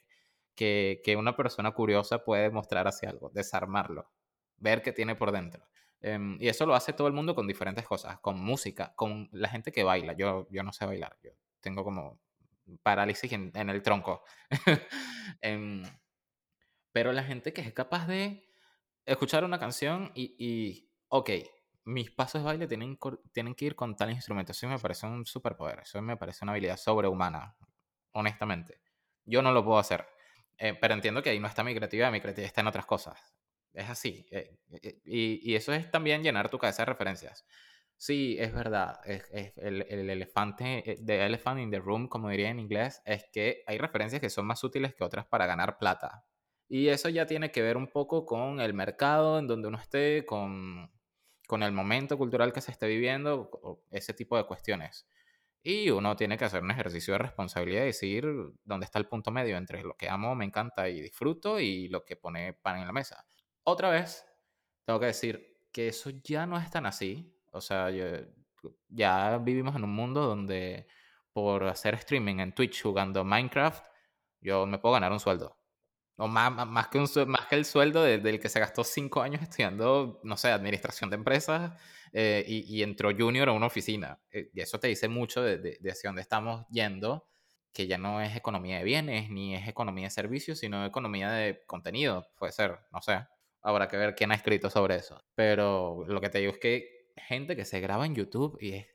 que, 0.55 1.01
que, 1.05 1.15
una 1.15 1.35
persona 1.35 1.71
curiosa 1.71 2.23
puede 2.23 2.49
mostrar 2.49 2.87
hacia 2.87 3.09
algo, 3.09 3.29
desarmarlo, 3.29 4.09
ver 4.57 4.81
qué 4.81 4.91
tiene 4.91 5.15
por 5.15 5.31
dentro. 5.31 5.63
Um, 6.01 6.37
y 6.39 6.47
eso 6.47 6.65
lo 6.65 6.75
hace 6.75 6.93
todo 6.93 7.07
el 7.07 7.13
mundo 7.13 7.35
con 7.35 7.45
diferentes 7.45 7.85
cosas, 7.85 8.19
con 8.19 8.39
música, 8.39 8.93
con 8.95 9.29
la 9.33 9.49
gente 9.49 9.71
que 9.71 9.83
baila. 9.83 10.13
Yo, 10.13 10.47
yo 10.49 10.63
no 10.63 10.71
sé 10.71 10.85
bailar, 10.85 11.17
yo 11.21 11.31
tengo 11.59 11.83
como 11.83 12.19
parálisis 12.83 13.31
en, 13.33 13.51
el 13.55 13.81
tronco. 13.81 14.23
um, 15.43 15.83
pero 16.91 17.11
la 17.11 17.23
gente 17.23 17.53
que 17.53 17.61
es 17.61 17.73
capaz 17.73 18.07
de 18.07 18.47
escuchar 19.05 19.43
una 19.43 19.59
canción 19.59 20.11
y, 20.15 20.35
y 20.37 20.89
ok, 21.09 21.29
mis 21.85 22.11
pasos 22.11 22.41
de 22.41 22.45
baile 22.45 22.67
tienen, 22.67 22.97
tienen 23.33 23.55
que 23.55 23.65
ir 23.65 23.75
con 23.75 23.95
tal 23.95 24.11
instrumento. 24.11 24.51
Eso 24.51 24.67
me 24.67 24.79
parece 24.79 25.07
un 25.07 25.25
superpoder, 25.25 25.79
eso 25.79 26.01
me 26.01 26.17
parece 26.17 26.45
una 26.45 26.53
habilidad 26.53 26.77
sobrehumana, 26.77 27.57
honestamente. 28.11 28.81
Yo 29.25 29.41
no 29.41 29.51
lo 29.51 29.63
puedo 29.63 29.79
hacer. 29.79 30.07
Eh, 30.57 30.75
pero 30.79 30.93
entiendo 30.93 31.23
que 31.23 31.29
ahí 31.29 31.39
no 31.39 31.47
está 31.47 31.63
mi 31.63 31.73
creatividad, 31.73 32.11
mi 32.11 32.21
creatividad 32.21 32.47
está 32.47 32.61
en 32.61 32.67
otras 32.67 32.85
cosas. 32.85 33.33
Es 33.73 33.89
así. 33.89 34.25
Eh, 34.31 34.57
eh, 34.81 34.99
y, 35.05 35.51
y, 35.51 35.55
eso 35.55 35.73
es 35.73 35.89
también 35.91 36.23
llenar 36.23 36.49
tu 36.49 36.57
cabeza 36.57 36.83
de 36.83 36.87
referencias. 36.87 37.45
Sí, 37.97 38.37
es 38.39 38.53
verdad. 38.53 38.99
Es, 39.05 39.29
es 39.31 39.57
el, 39.57 39.85
el, 39.89 40.09
elefante, 40.09 40.97
the 41.05 41.25
elephant 41.25 41.59
in 41.59 41.71
the 41.71 41.79
room, 41.79 42.07
como 42.07 42.29
diría 42.29 42.49
en 42.49 42.59
inglés, 42.59 43.01
es 43.05 43.25
que 43.31 43.63
hay 43.67 43.77
referencias 43.77 44.21
que 44.21 44.29
son 44.29 44.45
más 44.45 44.63
útiles 44.63 44.93
que 44.95 45.03
otras 45.03 45.25
para 45.27 45.45
ganar 45.45 45.77
plata. 45.77 46.25
Y 46.69 46.87
eso 46.89 47.09
ya 47.09 47.25
tiene 47.25 47.51
que 47.51 47.61
ver 47.61 47.77
un 47.77 47.87
poco 47.87 48.25
con 48.25 48.61
el 48.61 48.73
mercado 48.73 49.39
en 49.39 49.47
donde 49.47 49.67
uno 49.67 49.79
esté, 49.79 50.25
con, 50.25 50.91
con 51.47 51.63
el 51.63 51.71
momento 51.71 52.17
cultural 52.17 52.53
que 52.53 52.61
se 52.61 52.71
esté 52.71 52.87
viviendo, 52.87 53.49
ese 53.91 54.13
tipo 54.13 54.37
de 54.37 54.45
cuestiones. 54.45 55.07
Y 55.63 55.89
uno 55.89 56.15
tiene 56.15 56.37
que 56.37 56.45
hacer 56.45 56.63
un 56.63 56.71
ejercicio 56.71 57.13
de 57.13 57.17
responsabilidad 57.17 57.83
y 57.83 57.87
decir 57.87 58.25
dónde 58.63 58.85
está 58.85 58.99
el 58.99 59.07
punto 59.07 59.31
medio 59.31 59.57
entre 59.57 59.83
lo 59.83 59.95
que 59.95 60.07
amo, 60.09 60.35
me 60.35 60.45
encanta 60.45 60.87
y 60.89 61.01
disfruto 61.01 61.59
y 61.59 61.89
lo 61.89 62.05
que 62.05 62.15
pone 62.15 62.53
pan 62.53 62.79
en 62.79 62.85
la 62.85 62.93
mesa. 62.93 63.25
Otra 63.69 63.91
vez, 63.91 64.25
tengo 64.83 64.99
que 64.99 65.05
decir 65.05 65.59
que 65.71 65.89
eso 65.89 66.09
ya 66.23 66.47
no 66.47 66.57
es 66.57 66.71
tan 66.71 66.87
así. 66.87 67.31
O 67.51 67.61
sea, 67.61 67.91
ya 68.87 69.37
vivimos 69.37 69.75
en 69.75 69.83
un 69.83 69.93
mundo 69.93 70.25
donde 70.25 70.87
por 71.31 71.63
hacer 71.65 71.93
streaming 71.93 72.39
en 72.39 72.55
Twitch 72.55 72.81
jugando 72.81 73.23
Minecraft, 73.23 73.85
yo 74.41 74.65
me 74.65 74.79
puedo 74.79 74.93
ganar 74.93 75.11
un 75.11 75.19
sueldo. 75.19 75.55
O 76.17 76.27
más, 76.27 76.51
más, 76.67 76.87
que, 76.87 76.97
un, 76.97 77.07
más 77.27 77.45
que 77.45 77.55
el 77.57 77.63
sueldo 77.63 78.01
de, 78.01 78.17
del 78.17 78.39
que 78.39 78.49
se 78.49 78.59
gastó 78.59 78.83
cinco 78.83 79.21
años 79.21 79.43
estudiando, 79.43 80.19
no 80.23 80.35
sé, 80.35 80.49
administración 80.49 81.11
de 81.11 81.17
empresas 81.17 81.79
eh, 82.11 82.43
y, 82.47 82.75
y, 82.75 82.81
entró 82.81 83.11
junior 83.15 83.49
a 83.49 83.51
una 83.51 83.67
oficina. 83.67 84.19
Eh, 84.31 84.49
y 84.51 84.61
eso 84.61 84.79
te 84.79 84.87
dice 84.87 85.07
mucho 85.07 85.43
de, 85.43 85.59
de, 85.59 85.77
de, 85.79 85.91
hacia 85.91 86.09
dónde 86.09 86.23
estamos 86.23 86.65
yendo, 86.71 87.27
que 87.71 87.85
ya 87.85 87.99
no 87.99 88.19
es 88.19 88.35
economía 88.35 88.79
de 88.79 88.83
bienes 88.83 89.29
ni 89.29 89.55
es 89.55 89.67
economía 89.67 90.05
de 90.05 90.09
servicios, 90.09 90.57
sino 90.57 90.83
economía 90.85 91.31
de 91.31 91.63
contenido. 91.67 92.27
Puede 92.35 92.51
ser, 92.51 92.79
no 92.91 92.99
sé. 93.01 93.27
Habrá 93.61 93.87
que 93.87 93.97
ver 93.97 94.15
quién 94.15 94.31
ha 94.31 94.35
escrito 94.35 94.69
sobre 94.69 94.95
eso. 94.95 95.21
Pero 95.35 96.05
lo 96.07 96.21
que 96.21 96.29
te 96.29 96.39
digo 96.39 96.51
es 96.51 96.59
que 96.59 97.11
gente 97.17 97.55
que 97.55 97.65
se 97.65 97.79
graba 97.79 98.05
en 98.05 98.15
YouTube 98.15 98.57
y 98.61 98.73
es 98.73 98.87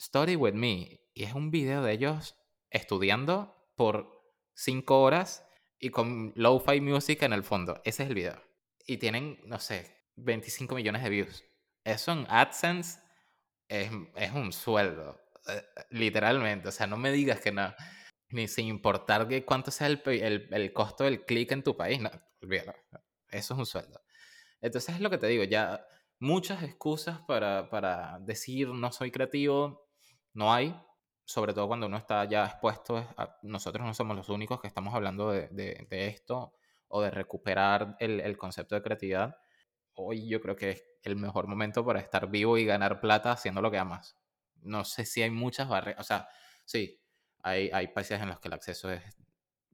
Study 0.00 0.36
with 0.36 0.54
Me 0.54 1.00
y 1.14 1.24
es 1.24 1.34
un 1.34 1.50
video 1.50 1.82
de 1.82 1.92
ellos 1.92 2.36
estudiando 2.70 3.54
por 3.76 4.22
cinco 4.54 5.02
horas 5.02 5.46
y 5.78 5.90
con 5.90 6.32
lo-fi 6.36 6.80
music 6.80 7.22
en 7.22 7.32
el 7.32 7.42
fondo. 7.42 7.80
Ese 7.84 8.02
es 8.02 8.08
el 8.08 8.14
video. 8.14 8.42
Y 8.86 8.98
tienen, 8.98 9.40
no 9.44 9.58
sé, 9.58 10.04
25 10.16 10.74
millones 10.74 11.02
de 11.02 11.10
views. 11.10 11.44
Eso 11.84 12.12
en 12.12 12.26
AdSense 12.28 13.00
es, 13.68 13.90
es 14.16 14.32
un 14.32 14.52
sueldo, 14.52 15.18
eh, 15.48 15.62
literalmente. 15.90 16.68
O 16.68 16.72
sea, 16.72 16.86
no 16.86 16.96
me 16.96 17.10
digas 17.12 17.40
que 17.40 17.52
no. 17.52 17.74
Ni 18.28 18.46
sin 18.46 18.66
importar 18.66 19.26
cuánto 19.44 19.70
sea 19.70 19.88
el, 19.88 20.02
el, 20.04 20.48
el 20.52 20.72
costo 20.72 21.04
del 21.04 21.24
clic 21.24 21.50
en 21.52 21.64
tu 21.64 21.76
país. 21.76 22.00
No, 22.00 22.10
olvídalo. 22.40 22.74
Eso 23.30 23.54
es 23.54 23.58
un 23.58 23.66
sueldo. 23.66 24.00
Entonces 24.60 24.96
es 24.96 25.00
lo 25.00 25.10
que 25.10 25.18
te 25.18 25.26
digo, 25.26 25.44
ya 25.44 25.84
muchas 26.18 26.62
excusas 26.62 27.20
para, 27.22 27.70
para 27.70 28.18
decir 28.20 28.68
no 28.68 28.92
soy 28.92 29.10
creativo, 29.10 29.88
no 30.34 30.52
hay 30.52 30.74
sobre 31.30 31.54
todo 31.54 31.68
cuando 31.68 31.86
uno 31.86 31.96
está 31.96 32.24
ya 32.24 32.44
expuesto, 32.44 32.96
a, 33.16 33.38
nosotros 33.42 33.86
no 33.86 33.94
somos 33.94 34.16
los 34.16 34.28
únicos 34.28 34.60
que 34.60 34.66
estamos 34.66 34.92
hablando 34.96 35.30
de, 35.30 35.46
de, 35.48 36.08
esto 36.08 36.52
o 36.88 37.00
de 37.02 37.10
recuperar 37.12 37.94
el, 38.00 38.18
el, 38.18 38.36
concepto 38.36 38.74
de 38.74 38.82
creatividad. 38.82 39.36
Hoy 39.94 40.28
yo 40.28 40.40
creo 40.40 40.56
que 40.56 40.70
es 40.70 40.84
el 41.04 41.14
mejor 41.14 41.46
momento 41.46 41.86
para 41.86 42.00
estar 42.00 42.28
vivo 42.28 42.58
y 42.58 42.64
ganar 42.64 43.00
plata 43.00 43.30
haciendo 43.30 43.62
lo 43.62 43.70
que 43.70 43.78
amas. 43.78 44.18
No 44.62 44.84
sé 44.84 45.04
si 45.06 45.22
hay 45.22 45.30
muchas 45.30 45.68
barreras, 45.68 46.00
o 46.00 46.02
sea, 46.04 46.28
sí, 46.64 47.00
hay, 47.44 47.70
hay 47.72 47.86
países 47.88 48.20
en 48.20 48.28
los 48.28 48.40
que 48.40 48.48
el 48.48 48.54
acceso 48.54 48.90
es 48.90 49.00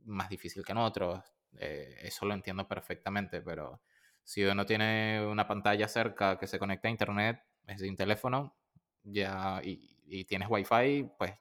más 0.05 0.29
difícil 0.29 0.63
que 0.63 0.73
en 0.73 0.79
otros, 0.79 1.25
eh, 1.57 1.97
eso 2.03 2.27
lo 2.27 2.35
entiendo 2.35 2.69
perfectamente, 2.69 3.41
pero 3.41 3.81
si 4.27 4.45
uno 4.45 4.67
tiene 4.67 5.25
una 5.25 5.47
pantalla 5.47 5.87
cerca 5.87 6.37
que 6.37 6.49
se 6.49 6.59
conecta 6.59 6.89
a 6.89 6.91
internet, 6.91 7.45
es 7.65 7.81
sin 7.81 7.95
teléfono, 7.97 8.57
ya, 9.05 9.61
y, 9.63 10.01
y 10.05 10.25
tienes 10.25 10.49
wifi, 10.51 11.09
pues 11.17 11.33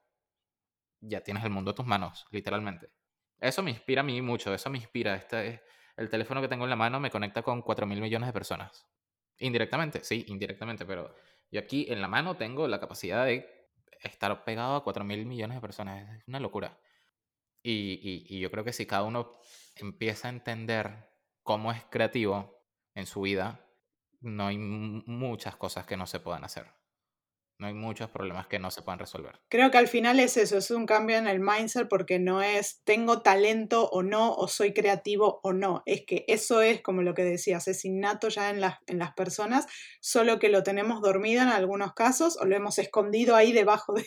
ya 1.01 1.21
tienes 1.21 1.43
el 1.43 1.49
mundo 1.49 1.71
a 1.71 1.75
tus 1.75 1.85
manos, 1.87 2.27
literalmente. 2.29 2.91
Eso 3.39 3.63
me 3.63 3.71
inspira 3.71 4.01
a 4.01 4.03
mí 4.03 4.21
mucho, 4.21 4.53
eso 4.53 4.69
me 4.69 4.77
inspira. 4.77 5.15
Este, 5.15 5.63
el 5.97 6.09
teléfono 6.09 6.41
que 6.41 6.47
tengo 6.47 6.65
en 6.65 6.69
la 6.69 6.75
mano 6.75 6.99
me 6.99 7.09
conecta 7.09 7.41
con 7.41 7.63
4 7.63 7.87
mil 7.87 7.99
millones 7.99 8.27
de 8.27 8.33
personas. 8.33 8.85
Indirectamente, 9.39 10.03
sí, 10.03 10.23
indirectamente, 10.27 10.85
pero 10.85 11.15
yo 11.49 11.59
aquí 11.61 11.87
en 11.89 12.01
la 12.01 12.07
mano 12.07 12.37
tengo 12.37 12.67
la 12.67 12.79
capacidad 12.79 13.25
de 13.25 13.67
estar 13.99 14.43
pegado 14.43 14.75
a 14.75 14.83
4 14.83 15.03
mil 15.03 15.25
millones 15.25 15.57
de 15.57 15.61
personas. 15.61 16.19
Es 16.19 16.27
una 16.27 16.39
locura. 16.39 16.77
Y, 17.63 18.27
y 18.29 18.39
yo 18.39 18.51
creo 18.51 18.63
que 18.63 18.73
si 18.73 18.85
cada 18.85 19.01
uno 19.03 19.39
empieza 19.75 20.27
a 20.27 20.31
entender 20.31 21.09
cómo 21.41 21.71
es 21.71 21.83
creativo 21.85 22.54
en 22.95 23.05
su 23.05 23.21
vida, 23.21 23.59
no 24.21 24.47
hay 24.47 24.57
muchas 24.57 25.55
cosas 25.55 25.85
que 25.85 25.97
no 25.97 26.07
se 26.07 26.19
puedan 26.19 26.43
hacer. 26.43 26.65
No 27.57 27.67
hay 27.67 27.73
muchos 27.73 28.09
problemas 28.09 28.47
que 28.47 28.59
no 28.59 28.69
se 28.69 28.81
puedan 28.81 28.99
resolver. 28.99 29.39
Creo 29.47 29.71
que 29.71 29.77
al 29.77 29.87
final 29.87 30.19
es 30.19 30.35
eso, 30.35 30.57
es 30.57 30.71
un 30.71 30.85
cambio 30.85 31.15
en 31.15 31.27
el 31.27 31.39
mindset 31.39 31.87
porque 31.87 32.19
no 32.19 32.41
es 32.41 32.81
tengo 32.83 33.21
talento 33.21 33.87
o 33.89 34.03
no, 34.03 34.33
o 34.33 34.49
soy 34.49 34.73
creativo 34.73 35.39
o 35.41 35.53
no. 35.53 35.81
Es 35.85 36.03
que 36.05 36.25
eso 36.27 36.61
es, 36.61 36.81
como 36.81 37.01
lo 37.01 37.13
que 37.13 37.23
decías, 37.23 37.69
es 37.69 37.85
innato 37.85 38.27
ya 38.27 38.49
en 38.49 38.59
las, 38.59 38.79
en 38.87 38.99
las 38.99 39.13
personas, 39.13 39.67
solo 40.01 40.37
que 40.37 40.49
lo 40.49 40.63
tenemos 40.63 41.01
dormido 41.01 41.43
en 41.43 41.47
algunos 41.49 41.93
casos 41.93 42.37
o 42.37 42.45
lo 42.45 42.57
hemos 42.57 42.77
escondido 42.77 43.37
ahí 43.37 43.53
debajo 43.53 43.93
de, 43.93 44.05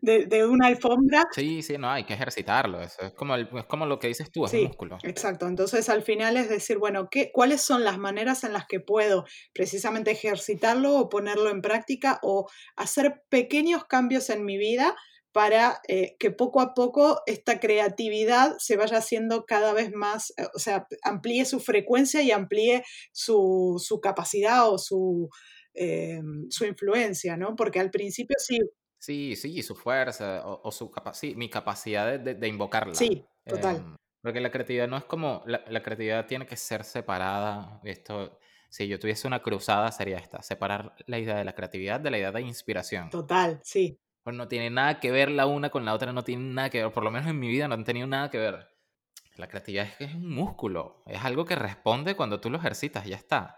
de, 0.00 0.26
de, 0.26 0.46
una 0.46 0.68
alfombra. 0.68 1.24
Sí, 1.32 1.62
sí, 1.62 1.76
no, 1.78 1.90
hay 1.90 2.04
que 2.04 2.14
ejercitarlo. 2.14 2.80
Eso 2.80 3.02
es, 3.02 3.12
como 3.12 3.34
el, 3.34 3.48
es 3.52 3.64
como 3.66 3.86
lo 3.86 3.98
que 3.98 4.08
dices 4.08 4.30
tú, 4.30 4.44
es 4.44 4.50
sí, 4.50 4.58
un 4.58 4.68
músculo. 4.68 4.98
Exacto. 5.02 5.46
Entonces, 5.46 5.88
al 5.88 6.02
final 6.02 6.36
es 6.36 6.48
decir, 6.48 6.78
bueno, 6.78 7.08
¿qué, 7.10 7.30
¿cuáles 7.32 7.60
son 7.60 7.84
las 7.84 7.98
maneras 7.98 8.44
en 8.44 8.52
las 8.52 8.66
que 8.66 8.80
puedo 8.80 9.24
precisamente 9.52 10.10
ejercitarlo 10.10 10.96
o 10.96 11.08
ponerlo 11.08 11.50
en 11.50 11.62
práctica 11.62 12.18
o 12.22 12.48
hacer 12.76 13.22
pequeños 13.28 13.84
cambios 13.84 14.30
en 14.30 14.44
mi 14.44 14.58
vida 14.58 14.96
para 15.32 15.80
eh, 15.86 16.16
que 16.18 16.30
poco 16.30 16.60
a 16.60 16.74
poco 16.74 17.22
esta 17.26 17.60
creatividad 17.60 18.56
se 18.58 18.76
vaya 18.76 18.98
haciendo 18.98 19.44
cada 19.46 19.72
vez 19.72 19.92
más, 19.92 20.32
eh, 20.36 20.46
o 20.54 20.58
sea, 20.58 20.86
amplíe 21.02 21.44
su 21.44 21.60
frecuencia 21.60 22.22
y 22.22 22.32
amplíe 22.32 22.82
su, 23.12 23.76
su 23.78 24.00
capacidad 24.00 24.68
o 24.68 24.78
su, 24.78 25.28
eh, 25.74 26.20
su 26.48 26.64
influencia, 26.64 27.36
¿no? 27.36 27.54
Porque 27.54 27.78
al 27.78 27.90
principio 27.90 28.36
sí, 28.38 28.58
Sí, 29.00 29.34
sí, 29.34 29.62
su 29.62 29.74
fuerza 29.74 30.46
o, 30.46 30.60
o 30.62 30.70
su 30.70 30.90
capacidad, 30.90 31.34
mi 31.34 31.48
capacidad 31.48 32.06
de, 32.06 32.18
de, 32.18 32.34
de 32.34 32.48
invocarla. 32.48 32.94
Sí, 32.94 33.24
total. 33.46 33.76
Eh, 33.76 33.96
porque 34.20 34.40
la 34.40 34.50
creatividad 34.50 34.88
no 34.88 34.98
es 34.98 35.04
como, 35.04 35.42
la, 35.46 35.64
la, 35.68 35.82
creatividad 35.82 36.26
tiene 36.26 36.46
que 36.46 36.56
ser 36.56 36.84
separada. 36.84 37.80
Esto, 37.82 38.38
si 38.68 38.86
yo 38.86 38.98
tuviese 38.98 39.26
una 39.26 39.40
cruzada 39.40 39.90
sería 39.90 40.18
esta, 40.18 40.42
separar 40.42 40.94
la 41.06 41.18
idea 41.18 41.36
de 41.36 41.44
la 41.44 41.54
creatividad 41.54 41.98
de 41.98 42.10
la 42.10 42.18
idea 42.18 42.30
de 42.30 42.42
inspiración. 42.42 43.08
Total, 43.08 43.58
sí. 43.64 43.98
Pues 44.22 44.36
no 44.36 44.48
tiene 44.48 44.68
nada 44.68 45.00
que 45.00 45.10
ver 45.10 45.30
la 45.30 45.46
una 45.46 45.70
con 45.70 45.86
la 45.86 45.94
otra, 45.94 46.12
no 46.12 46.22
tiene 46.22 46.52
nada 46.52 46.68
que 46.68 46.82
ver, 46.82 46.92
por 46.92 47.02
lo 47.02 47.10
menos 47.10 47.26
en 47.30 47.38
mi 47.38 47.48
vida 47.48 47.68
no 47.68 47.74
han 47.74 47.84
tenido 47.84 48.06
nada 48.06 48.30
que 48.30 48.36
ver. 48.36 48.68
La 49.36 49.48
creatividad 49.48 49.86
es 49.86 49.96
que 49.96 50.04
es 50.04 50.14
un 50.14 50.28
músculo, 50.28 51.02
es 51.06 51.24
algo 51.24 51.46
que 51.46 51.56
responde 51.56 52.16
cuando 52.16 52.38
tú 52.38 52.50
lo 52.50 52.58
ejercitas, 52.58 53.06
ya 53.06 53.16
está. 53.16 53.56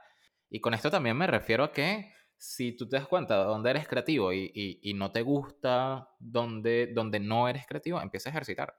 Y 0.49 0.61
con 0.61 0.73
esto 0.73 0.89
también 0.89 1.17
me 1.17 1.27
refiero 1.27 1.65
a 1.65 1.73
que 1.73 2.13
si 2.43 2.73
tú 2.77 2.89
te 2.89 2.97
das 2.97 3.07
cuenta 3.09 3.39
de 3.39 3.45
dónde 3.45 3.71
eres 3.71 3.87
creativo 3.89 4.33
y, 4.33 4.51
y, 4.83 4.95
no 4.95 5.13
te 5.13 5.23
gusta 5.23 6.09
donde, 6.19 6.89
donde 6.93 7.21
no 7.21 7.49
eres 7.49 7.67
creativo, 7.67 8.01
empieza 8.01 8.31
a 8.31 8.33
ejercitar. 8.33 8.75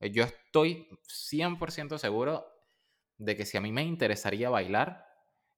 Eh, 0.00 0.10
yo 0.12 0.24
estoy 0.24 0.88
100% 1.08 1.98
seguro 1.98 2.46
de 3.18 3.36
que 3.36 3.46
si 3.46 3.56
a 3.56 3.60
mí 3.60 3.72
me 3.72 3.84
interesaría 3.84 4.50
bailar 4.50 5.06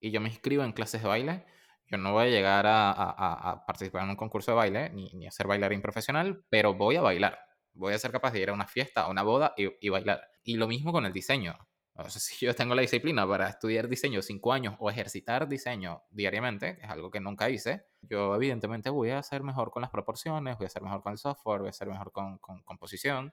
y 0.00 0.10
yo 0.10 0.20
me 0.20 0.28
inscribo 0.28 0.64
en 0.64 0.72
clases 0.72 1.02
de 1.02 1.08
baile, 1.08 1.46
Yo 1.90 1.98
no 1.98 2.12
voy 2.12 2.26
a 2.26 2.30
llegar 2.30 2.66
a, 2.66 2.92
a- 2.92 3.50
a 3.52 3.66
participar 3.66 4.04
en 4.04 4.10
un 4.10 4.16
concurso 4.16 4.52
de 4.52 4.56
baile 4.56 4.90
ni, 4.90 5.10
ni 5.14 5.26
a 5.26 5.30
ser 5.30 5.46
bailarín 5.46 5.82
profesional, 5.82 6.44
pero 6.50 6.74
voy 6.74 6.96
a 6.96 7.02
bailar. 7.02 7.38
Voy 7.74 7.92
a 7.94 7.98
ser 7.98 8.10
capaz 8.12 8.32
de 8.32 8.40
ir 8.40 8.50
a 8.50 8.54
una 8.54 8.66
fiesta, 8.66 9.02
a 9.02 9.10
una 9.10 9.22
boda 9.22 9.54
y, 9.56 9.68
y 9.86 9.90
bailar. 9.90 10.22
Y 10.44 10.56
lo 10.56 10.66
mismo 10.68 10.92
con 10.92 11.04
el 11.06 11.12
diseño. 11.12 11.56
O 11.96 12.08
sea, 12.08 12.20
si 12.20 12.46
yo 12.46 12.54
tengo 12.54 12.74
la 12.74 12.82
disciplina 12.82 13.26
para 13.26 13.48
estudiar 13.48 13.88
diseño 13.88 14.22
cinco 14.22 14.52
años 14.52 14.74
o 14.78 14.90
ejercitar 14.90 15.48
diseño 15.48 16.02
diariamente, 16.10 16.76
que 16.76 16.82
es 16.82 16.90
algo 16.90 17.10
que 17.10 17.20
nunca 17.20 17.50
hice, 17.50 17.86
yo 18.02 18.34
evidentemente 18.34 18.90
voy 18.90 19.10
a 19.10 19.22
ser 19.22 19.42
mejor 19.42 19.70
con 19.70 19.82
las 19.82 19.90
proporciones, 19.90 20.58
voy 20.58 20.66
a 20.66 20.70
ser 20.70 20.82
mejor 20.82 21.02
con 21.02 21.12
el 21.12 21.18
software, 21.18 21.60
voy 21.60 21.70
a 21.70 21.72
ser 21.72 21.88
mejor 21.88 22.12
con, 22.12 22.38
con 22.38 22.62
composición. 22.62 23.32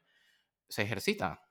Se 0.69 0.83
ejercita. 0.83 1.41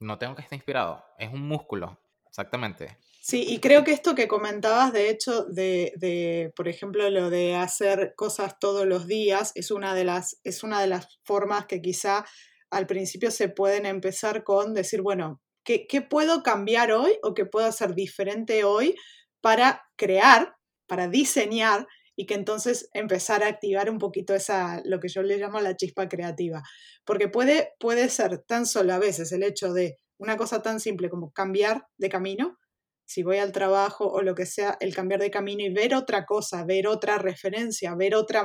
No 0.00 0.18
tengo 0.18 0.34
que 0.36 0.42
estar 0.42 0.56
inspirado. 0.56 1.04
Es 1.18 1.32
un 1.32 1.46
músculo. 1.48 1.98
Exactamente. 2.28 2.98
Sí, 3.20 3.44
y 3.48 3.58
creo 3.58 3.84
que 3.84 3.92
esto 3.92 4.14
que 4.14 4.28
comentabas, 4.28 4.92
de 4.92 5.10
hecho, 5.10 5.44
de, 5.44 5.92
de, 5.96 6.52
por 6.54 6.68
ejemplo, 6.68 7.10
lo 7.10 7.30
de 7.30 7.56
hacer 7.56 8.14
cosas 8.16 8.58
todos 8.58 8.86
los 8.86 9.06
días, 9.06 9.52
es 9.54 9.70
una 9.70 9.94
de 9.94 10.04
las, 10.04 10.40
es 10.44 10.62
una 10.62 10.80
de 10.80 10.86
las 10.86 11.18
formas 11.24 11.66
que 11.66 11.82
quizá 11.82 12.24
al 12.70 12.86
principio 12.86 13.30
se 13.30 13.48
pueden 13.48 13.86
empezar 13.86 14.44
con 14.44 14.72
decir, 14.72 15.02
bueno, 15.02 15.42
¿qué, 15.88 16.02
puedo 16.02 16.42
cambiar 16.42 16.92
hoy 16.92 17.18
o 17.22 17.34
qué 17.34 17.44
puedo 17.44 17.66
hacer 17.66 17.94
diferente 17.94 18.64
hoy 18.64 18.94
para 19.40 19.82
crear, 19.96 20.54
para 20.86 21.08
diseñar 21.08 21.86
y 22.16 22.26
que 22.26 22.34
entonces 22.34 22.88
empezar 22.94 23.42
a 23.42 23.48
activar 23.48 23.90
un 23.90 23.98
poquito 23.98 24.34
esa, 24.34 24.80
lo 24.84 24.98
que 24.98 25.08
yo 25.08 25.22
le 25.22 25.36
llamo 25.36 25.60
la 25.60 25.76
chispa 25.76 26.08
creativa. 26.08 26.62
Porque 27.04 27.28
puede, 27.28 27.72
puede 27.78 28.08
ser 28.08 28.38
tan 28.38 28.66
solo 28.66 28.94
a 28.94 28.98
veces 28.98 29.30
el 29.32 29.42
hecho 29.42 29.72
de 29.72 29.98
una 30.18 30.36
cosa 30.36 30.62
tan 30.62 30.80
simple 30.80 31.10
como 31.10 31.32
cambiar 31.32 31.86
de 31.96 32.08
camino, 32.08 32.58
si 33.06 33.22
voy 33.22 33.38
al 33.38 33.52
trabajo 33.52 34.10
o 34.10 34.22
lo 34.22 34.34
que 34.34 34.46
sea, 34.46 34.76
el 34.80 34.94
cambiar 34.94 35.20
de 35.20 35.30
camino 35.30 35.62
y 35.62 35.72
ver 35.72 35.94
otra 35.94 36.24
cosa, 36.24 36.64
ver 36.64 36.88
otra 36.88 37.18
referencia, 37.18 37.94
ver 37.94 38.14
otra, 38.14 38.44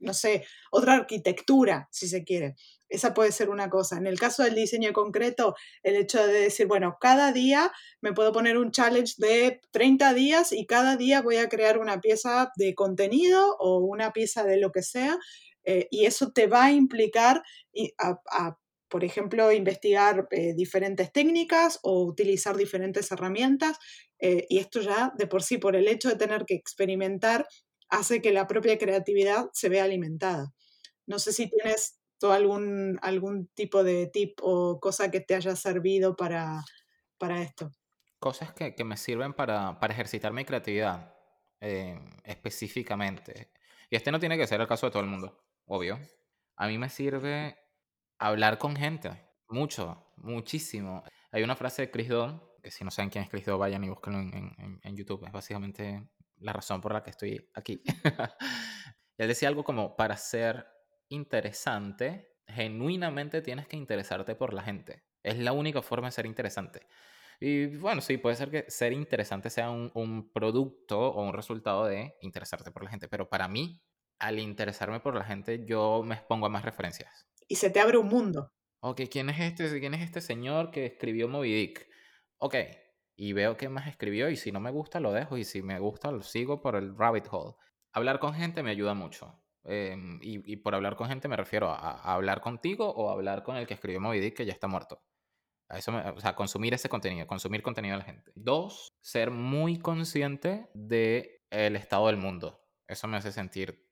no 0.00 0.14
sé, 0.14 0.44
otra 0.70 0.94
arquitectura, 0.94 1.88
si 1.90 2.08
se 2.08 2.24
quiere. 2.24 2.54
Esa 2.88 3.14
puede 3.14 3.32
ser 3.32 3.50
una 3.50 3.68
cosa. 3.68 3.96
En 3.98 4.06
el 4.06 4.18
caso 4.18 4.42
del 4.44 4.54
diseño 4.54 4.92
concreto, 4.92 5.54
el 5.82 5.96
hecho 5.96 6.24
de 6.26 6.32
decir, 6.32 6.66
bueno, 6.66 6.96
cada 7.00 7.32
día 7.32 7.72
me 8.00 8.12
puedo 8.12 8.32
poner 8.32 8.58
un 8.58 8.70
challenge 8.70 9.14
de 9.18 9.60
30 9.72 10.14
días 10.14 10.52
y 10.52 10.66
cada 10.66 10.96
día 10.96 11.22
voy 11.22 11.36
a 11.36 11.48
crear 11.48 11.78
una 11.78 12.00
pieza 12.00 12.52
de 12.56 12.74
contenido 12.74 13.56
o 13.58 13.78
una 13.78 14.12
pieza 14.12 14.44
de 14.44 14.58
lo 14.58 14.70
que 14.72 14.82
sea. 14.82 15.18
Eh, 15.64 15.88
y 15.90 16.06
eso 16.06 16.30
te 16.32 16.46
va 16.46 16.66
a 16.66 16.72
implicar 16.72 17.42
a, 17.98 18.56
por 18.88 19.04
ejemplo, 19.04 19.50
investigar 19.52 20.28
eh, 20.30 20.54
diferentes 20.54 21.12
técnicas 21.12 21.78
o 21.82 22.04
utilizar 22.04 22.56
diferentes 22.56 23.10
herramientas. 23.10 23.76
Eh, 24.20 24.46
y 24.48 24.58
esto 24.58 24.80
ya 24.80 25.12
de 25.18 25.26
por 25.26 25.42
sí, 25.42 25.58
por 25.58 25.76
el 25.76 25.88
hecho 25.88 26.08
de 26.08 26.16
tener 26.16 26.44
que 26.46 26.54
experimentar, 26.54 27.46
hace 27.88 28.22
que 28.22 28.32
la 28.32 28.46
propia 28.46 28.78
creatividad 28.78 29.46
se 29.52 29.68
vea 29.68 29.84
alimentada. 29.84 30.52
No 31.06 31.18
sé 31.18 31.32
si 31.32 31.48
tienes 31.50 31.95
tú 32.18 32.30
algún, 32.30 32.98
algún 33.02 33.48
tipo 33.48 33.84
de 33.84 34.06
tip 34.06 34.38
o 34.42 34.80
cosa 34.80 35.10
que 35.10 35.20
te 35.20 35.34
haya 35.34 35.54
servido 35.56 36.16
para, 36.16 36.64
para 37.18 37.42
esto. 37.42 37.70
Cosas 38.18 38.52
que, 38.52 38.74
que 38.74 38.84
me 38.84 38.96
sirven 38.96 39.32
para, 39.34 39.78
para, 39.78 39.92
ejercitar 39.92 40.32
mi 40.32 40.44
creatividad 40.44 41.14
eh, 41.60 41.98
específicamente. 42.24 43.52
Y 43.90 43.96
este 43.96 44.10
no 44.10 44.18
tiene 44.18 44.36
que 44.36 44.46
ser 44.46 44.60
el 44.60 44.66
caso 44.66 44.86
de 44.86 44.92
todo 44.92 45.02
el 45.02 45.08
mundo, 45.08 45.44
obvio. 45.66 45.98
A 46.56 46.66
mí 46.66 46.78
me 46.78 46.88
sirve 46.88 47.56
hablar 48.18 48.58
con 48.58 48.74
gente, 48.74 49.10
mucho, 49.48 50.12
muchísimo. 50.16 51.04
Hay 51.30 51.42
una 51.42 51.56
frase 51.56 51.82
de 51.82 51.90
Chris 51.90 52.08
Do, 52.08 52.56
que 52.62 52.70
si 52.70 52.84
no 52.84 52.90
saben 52.90 53.10
quién 53.10 53.24
es 53.24 53.30
Chris 53.30 53.44
Do, 53.44 53.58
vayan 53.58 53.84
y 53.84 53.90
búsquenlo 53.90 54.20
en, 54.20 54.34
en, 54.34 54.80
en 54.82 54.96
YouTube. 54.96 55.24
Es 55.26 55.32
básicamente 55.32 56.08
la 56.38 56.52
razón 56.52 56.80
por 56.80 56.92
la 56.92 57.02
que 57.02 57.10
estoy 57.10 57.50
aquí. 57.54 57.82
él 59.18 59.28
decía 59.28 59.48
algo 59.48 59.64
como, 59.64 59.96
para 59.96 60.16
ser 60.16 60.66
interesante, 61.08 62.36
genuinamente 62.46 63.42
tienes 63.42 63.66
que 63.66 63.76
interesarte 63.76 64.34
por 64.34 64.54
la 64.54 64.62
gente. 64.62 65.04
Es 65.22 65.38
la 65.38 65.52
única 65.52 65.82
forma 65.82 66.08
de 66.08 66.12
ser 66.12 66.26
interesante. 66.26 66.86
Y 67.40 67.66
bueno, 67.76 68.00
sí, 68.00 68.16
puede 68.16 68.36
ser 68.36 68.50
que 68.50 68.70
ser 68.70 68.92
interesante 68.92 69.50
sea 69.50 69.70
un, 69.70 69.90
un, 69.94 70.32
producto 70.32 70.98
o 70.98 71.22
un 71.22 71.34
resultado 71.34 71.84
de 71.84 72.16
interesarte 72.22 72.70
por 72.70 72.84
la 72.84 72.90
gente, 72.90 73.08
pero 73.08 73.28
para 73.28 73.46
mí, 73.46 73.82
al 74.18 74.38
interesarme 74.38 75.00
por 75.00 75.14
la 75.14 75.24
gente, 75.24 75.66
yo 75.66 76.02
me 76.02 76.14
expongo 76.14 76.46
a 76.46 76.48
más 76.48 76.64
referencias 76.64 77.26
y 77.48 77.56
se 77.56 77.70
te 77.70 77.80
abre 77.80 77.98
un 77.98 78.08
mundo. 78.08 78.52
Ok, 78.80 79.02
¿quién 79.10 79.30
es 79.30 79.40
este, 79.40 79.80
quién 79.80 79.94
es 79.94 80.02
este 80.02 80.20
señor 80.20 80.70
que 80.70 80.86
escribió 80.86 81.28
Moby 81.28 81.54
Dick? 81.54 81.88
Ok, 82.38 82.56
y 83.16 83.32
veo 83.32 83.56
qué 83.56 83.68
más 83.68 83.86
escribió 83.86 84.28
y 84.30 84.36
si 84.36 84.52
no 84.52 84.60
me 84.60 84.70
gusta 84.70 85.00
lo 85.00 85.12
dejo 85.12 85.36
y 85.38 85.44
si 85.44 85.62
me 85.62 85.78
gusta 85.78 86.10
lo 86.12 86.22
sigo 86.22 86.60
por 86.60 86.76
el 86.76 86.96
rabbit 86.96 87.26
hole. 87.30 87.54
Hablar 87.92 88.18
con 88.18 88.34
gente 88.34 88.62
me 88.62 88.70
ayuda 88.70 88.94
mucho. 88.94 89.40
Eh, 89.68 89.96
y, 90.22 90.56
por 90.56 90.74
hablar 90.74 90.94
con 90.94 91.08
gente 91.08 91.26
me 91.26 91.36
refiero 91.36 91.70
a, 91.70 92.14
hablar 92.14 92.40
contigo 92.40 92.88
o 92.88 93.10
hablar 93.10 93.42
con 93.42 93.56
el 93.56 93.66
que 93.66 93.74
escribió 93.74 94.00
Moby 94.00 94.32
que 94.32 94.46
ya 94.46 94.52
está 94.52 94.68
muerto. 94.68 95.02
A 95.68 95.78
eso 95.78 95.90
me, 95.90 96.08
o 96.08 96.20
sea, 96.20 96.36
consumir 96.36 96.74
ese 96.74 96.88
contenido, 96.88 97.26
consumir 97.26 97.62
contenido 97.62 97.94
de 97.94 97.98
la 97.98 98.04
gente. 98.04 98.30
Dos, 98.36 98.92
ser 99.00 99.32
muy 99.32 99.78
consciente 99.78 100.70
del 100.74 101.28
el 101.50 101.74
estado 101.74 102.06
del 102.06 102.16
mundo. 102.16 102.60
Eso 102.86 103.08
me 103.08 103.16
hace 103.16 103.32
sentir 103.32 103.85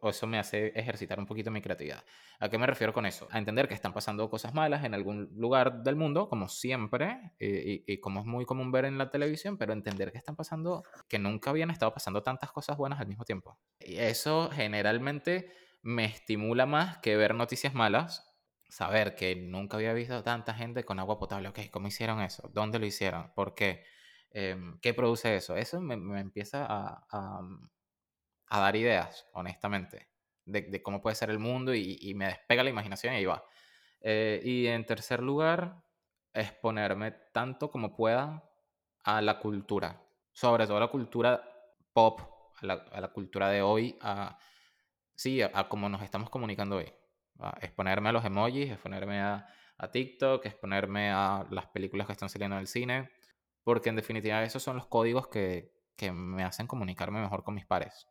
o 0.00 0.10
eso 0.10 0.26
me 0.26 0.38
hace 0.38 0.68
ejercitar 0.78 1.18
un 1.18 1.26
poquito 1.26 1.50
mi 1.50 1.60
creatividad. 1.60 2.04
¿A 2.40 2.48
qué 2.48 2.58
me 2.58 2.66
refiero 2.66 2.92
con 2.92 3.06
eso? 3.06 3.28
A 3.30 3.38
entender 3.38 3.68
que 3.68 3.74
están 3.74 3.92
pasando 3.92 4.28
cosas 4.28 4.54
malas 4.54 4.84
en 4.84 4.94
algún 4.94 5.30
lugar 5.36 5.82
del 5.82 5.96
mundo, 5.96 6.28
como 6.28 6.48
siempre, 6.48 7.32
y, 7.38 7.84
y, 7.86 8.00
como 8.00 8.20
es 8.20 8.26
muy 8.26 8.44
común 8.44 8.72
ver 8.72 8.84
en 8.84 8.98
la 8.98 9.10
televisión, 9.10 9.56
pero 9.56 9.72
entender 9.72 10.10
que 10.12 10.18
están 10.18 10.36
pasando, 10.36 10.82
que 11.08 11.18
nunca 11.18 11.50
habían 11.50 11.70
estado 11.70 11.92
pasando 11.92 12.22
tantas 12.22 12.50
cosas 12.50 12.76
buenas 12.76 13.00
al 13.00 13.06
mismo 13.06 13.24
tiempo. 13.24 13.58
Y 13.80 13.98
eso 13.98 14.50
generalmente 14.52 15.52
me 15.82 16.04
estimula 16.04 16.66
más 16.66 16.98
que 16.98 17.16
ver 17.16 17.34
noticias 17.34 17.74
malas, 17.74 18.24
saber 18.68 19.14
que 19.14 19.36
nunca 19.36 19.76
había 19.76 19.92
visto 19.92 20.22
tanta 20.22 20.54
gente 20.54 20.84
con 20.84 20.98
agua 20.98 21.18
potable. 21.18 21.48
Ok, 21.48 21.60
¿cómo 21.70 21.88
hicieron 21.88 22.20
eso? 22.20 22.50
¿Dónde 22.52 22.78
lo 22.78 22.86
hicieron? 22.86 23.32
¿Por 23.34 23.54
qué? 23.54 23.84
Eh, 24.30 24.56
¿Qué 24.82 24.92
produce 24.92 25.36
eso? 25.36 25.56
Eso 25.56 25.80
me, 25.80 26.20
empieza 26.20 26.66
a 26.68 27.40
a 28.48 28.60
dar 28.60 28.76
ideas, 28.76 29.26
honestamente, 29.32 30.08
de, 30.44 30.62
de, 30.62 30.82
cómo 30.82 31.02
puede 31.02 31.16
ser 31.16 31.30
el 31.30 31.38
mundo 31.38 31.74
y, 31.74 31.98
y, 32.00 32.14
me 32.14 32.26
despega 32.26 32.62
la 32.62 32.70
imaginación 32.70 33.14
y 33.14 33.16
ahí 33.18 33.24
va. 33.26 33.44
Eh, 34.00 34.40
y 34.44 34.66
en 34.66 34.86
tercer 34.86 35.22
lugar, 35.22 35.84
exponerme 36.32 37.12
tanto 37.32 37.70
como 37.70 37.94
pueda 37.96 38.44
a 39.04 39.20
la 39.20 39.38
cultura, 39.38 40.02
sobre 40.32 40.66
todo 40.66 40.78
a 40.78 40.80
la 40.80 40.88
cultura 40.88 41.42
pop, 41.92 42.20
a 42.62 42.66
la, 42.66 42.74
a 42.92 43.00
la 43.00 43.08
cultura 43.08 43.48
de 43.50 43.62
hoy, 43.62 43.98
a, 44.00 44.38
sí, 45.14 45.42
a, 45.42 45.50
a, 45.54 45.68
cómo 45.68 45.88
nos 45.88 46.02
estamos 46.02 46.30
comunicando 46.30 46.76
hoy. 46.76 46.92
A 47.40 47.58
exponerme 47.60 48.08
a 48.08 48.12
los 48.12 48.24
emojis, 48.24 48.70
exponerme 48.70 49.20
a, 49.20 49.46
a 49.78 49.90
TikTok, 49.90 50.44
exponerme 50.46 51.10
a 51.10 51.46
las 51.50 51.66
películas 51.66 52.06
que 52.06 52.12
están 52.12 52.28
saliendo 52.28 52.56
en 52.56 52.60
el 52.60 52.66
cine, 52.66 53.10
porque 53.62 53.90
en 53.90 53.96
definitiva 53.96 54.42
esos 54.42 54.62
son 54.62 54.76
los 54.76 54.86
códigos 54.86 55.28
que, 55.28 55.72
que 55.96 56.12
me 56.12 56.44
hacen 56.44 56.66
comunicarme 56.66 57.20
mejor 57.20 57.44
con 57.44 57.54
mis 57.54 57.66
pares. 57.66 58.08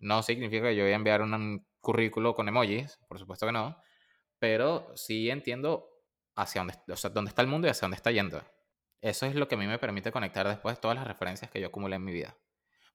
No 0.00 0.22
significa 0.22 0.68
que 0.68 0.76
yo 0.76 0.84
voy 0.84 0.92
a 0.92 0.96
enviar 0.96 1.22
un 1.22 1.66
currículo 1.80 2.34
con 2.34 2.48
emojis, 2.48 2.98
por 3.08 3.18
supuesto 3.18 3.46
que 3.46 3.52
no, 3.52 3.80
pero 4.38 4.90
sí 4.96 5.30
entiendo 5.30 5.88
hacia 6.34 6.62
dónde, 6.62 6.74
o 6.88 6.96
sea, 6.96 7.10
dónde 7.10 7.28
está 7.28 7.42
el 7.42 7.48
mundo 7.48 7.66
y 7.66 7.70
hacia 7.70 7.86
dónde 7.86 7.96
está 7.96 8.10
yendo. 8.10 8.42
Eso 9.00 9.26
es 9.26 9.34
lo 9.34 9.48
que 9.48 9.54
a 9.54 9.58
mí 9.58 9.66
me 9.66 9.78
permite 9.78 10.12
conectar 10.12 10.46
después 10.48 10.80
todas 10.80 10.96
las 10.96 11.06
referencias 11.06 11.50
que 11.50 11.60
yo 11.60 11.68
acumulé 11.68 11.96
en 11.96 12.04
mi 12.04 12.12
vida. 12.12 12.36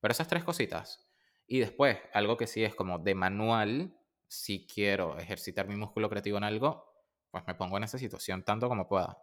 Pero 0.02 0.12
esas 0.12 0.28
tres 0.28 0.44
cositas. 0.44 1.08
Y 1.48 1.60
después, 1.60 1.98
algo 2.13 2.38
que 2.38 2.48
sí 2.48 2.63
es 2.63 2.76
como 2.76 3.00
de 3.00 3.15
manual, 3.15 3.98
si 4.28 4.68
quiero 4.68 5.18
ejercitar 5.18 5.68
mi 5.68 5.76
músculo 5.76 6.10
creativo 6.10 6.38
en 6.38 6.44
algo, 6.44 6.91
pues 7.32 7.44
me 7.48 7.56
pongo 7.56 7.78
en 7.78 7.84
esa 7.84 7.98
situación 7.98 8.44
tanto 8.44 8.68
como 8.68 8.88
pueda. 8.88 9.18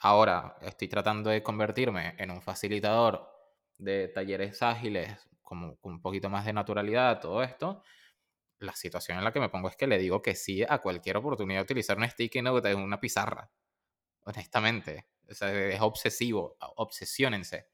Ahora 0.00 0.56
estoy 0.62 0.88
tratando 0.88 1.30
de 1.30 1.42
convertirme 1.42 2.14
en 2.18 2.30
un 2.30 2.40
facilitador 2.40 3.28
de 3.76 4.08
talleres 4.08 4.62
ágiles 4.62 5.27
como 5.48 5.78
un 5.80 6.02
poquito 6.02 6.28
más 6.28 6.44
de 6.44 6.52
naturalidad, 6.52 7.20
todo 7.20 7.42
esto, 7.42 7.82
la 8.58 8.74
situación 8.74 9.16
en 9.16 9.24
la 9.24 9.32
que 9.32 9.40
me 9.40 9.48
pongo 9.48 9.70
es 9.70 9.76
que 9.76 9.86
le 9.86 9.96
digo 9.96 10.20
que 10.20 10.34
sí 10.34 10.62
a 10.68 10.76
cualquier 10.76 11.16
oportunidad 11.16 11.60
de 11.60 11.62
utilizar 11.62 11.96
un 11.96 12.06
sticky 12.06 12.42
note 12.42 12.70
en 12.70 12.80
una 12.80 13.00
pizarra. 13.00 13.50
Honestamente. 14.24 15.06
O 15.26 15.32
sea, 15.32 15.50
es 15.50 15.80
obsesivo. 15.80 16.58
Obsesiónense. 16.76 17.66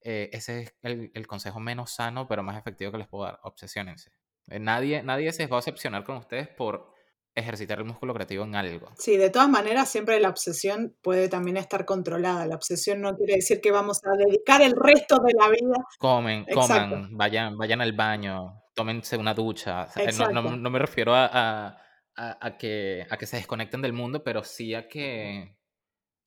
Eh, 0.00 0.30
ese 0.32 0.62
es 0.62 0.74
el, 0.82 1.12
el, 1.14 1.26
consejo 1.28 1.60
menos 1.60 1.92
sano, 1.92 2.26
pero 2.26 2.42
más 2.42 2.58
efectivo 2.58 2.90
que 2.90 2.98
les 2.98 3.06
puedo 3.06 3.22
dar. 3.22 3.38
Obsesiónense. 3.44 4.10
Eh, 4.48 4.58
nadie, 4.58 5.04
nadie 5.04 5.32
se 5.32 5.46
va 5.46 5.58
a 5.58 5.60
obsesionar 5.60 6.02
con 6.02 6.16
ustedes 6.16 6.48
por 6.48 6.92
ejercitar 7.36 7.78
el 7.78 7.84
músculo 7.84 8.14
creativo 8.14 8.44
en 8.44 8.56
algo. 8.56 8.90
Sí, 8.98 9.16
de 9.16 9.30
todas 9.30 9.48
maneras, 9.48 9.88
siempre 9.90 10.18
la 10.18 10.30
obsesión 10.30 10.96
puede 11.02 11.28
también 11.28 11.56
estar 11.58 11.84
controlada. 11.84 12.46
La 12.46 12.56
obsesión 12.56 13.02
no 13.02 13.14
quiere 13.14 13.34
decir 13.36 13.60
que 13.60 13.70
vamos 13.70 14.00
a 14.04 14.16
dedicar 14.16 14.62
el 14.62 14.72
resto 14.74 15.18
de 15.20 15.34
la 15.38 15.48
vida. 15.50 15.76
Comen, 15.98 16.44
Exacto. 16.48 16.96
coman, 16.96 17.16
vayan, 17.16 17.56
vayan 17.56 17.80
al 17.82 17.92
baño, 17.92 18.62
tómense 18.74 19.16
una 19.16 19.34
ducha. 19.34 19.88
No, 20.18 20.42
no, 20.42 20.56
no, 20.56 20.70
me 20.70 20.78
refiero 20.78 21.14
a, 21.14 21.26
a, 21.26 21.76
a, 22.16 22.56
que, 22.56 23.06
a 23.08 23.16
que 23.16 23.26
se 23.26 23.36
desconecten 23.36 23.82
del 23.82 23.92
mundo, 23.92 24.24
pero 24.24 24.42
sí 24.42 24.74
a 24.74 24.88
que, 24.88 25.55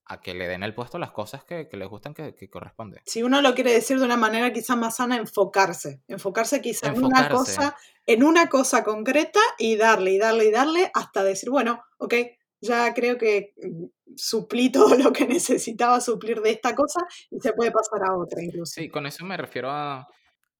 a 0.09 0.19
que 0.19 0.33
le 0.33 0.47
den 0.47 0.63
el 0.63 0.73
puesto 0.73 0.97
a 0.97 0.99
las 0.99 1.11
cosas 1.11 1.43
que, 1.43 1.69
que 1.69 1.77
les 1.77 1.87
gustan 1.87 2.15
que, 2.15 2.33
que 2.33 2.49
corresponde. 2.49 2.99
Si 3.05 3.21
uno 3.21 3.43
lo 3.43 3.53
quiere 3.53 3.71
decir 3.71 3.99
de 3.99 4.05
una 4.05 4.17
manera 4.17 4.51
quizá 4.51 4.75
más 4.75 4.95
sana, 4.95 5.15
enfocarse. 5.15 6.01
Enfocarse 6.07 6.61
quizá 6.61 6.87
en 6.87 7.05
una 7.05 7.29
cosa, 7.29 7.77
en 8.07 8.23
una 8.23 8.49
cosa 8.49 8.83
concreta 8.83 9.39
y 9.59 9.77
darle 9.77 10.11
y 10.11 10.17
darle 10.17 10.45
y 10.45 10.51
darle 10.51 10.91
hasta 10.95 11.23
decir, 11.23 11.51
bueno, 11.51 11.83
ok, 11.99 12.15
ya 12.59 12.91
creo 12.95 13.19
que 13.19 13.53
mm, 13.61 13.85
suplí 14.15 14.71
todo 14.71 14.95
lo 14.95 15.13
que 15.13 15.27
necesitaba 15.27 16.01
suplir 16.01 16.41
de 16.41 16.51
esta 16.51 16.73
cosa 16.73 17.01
y 17.29 17.39
se 17.39 17.53
puede 17.53 17.71
pasar 17.71 18.01
a 18.09 18.17
otra 18.17 18.43
incluso. 18.43 18.73
Sí, 18.73 18.89
con 18.89 19.05
eso 19.05 19.23
me 19.25 19.37
refiero 19.37 19.69
a, 19.69 20.07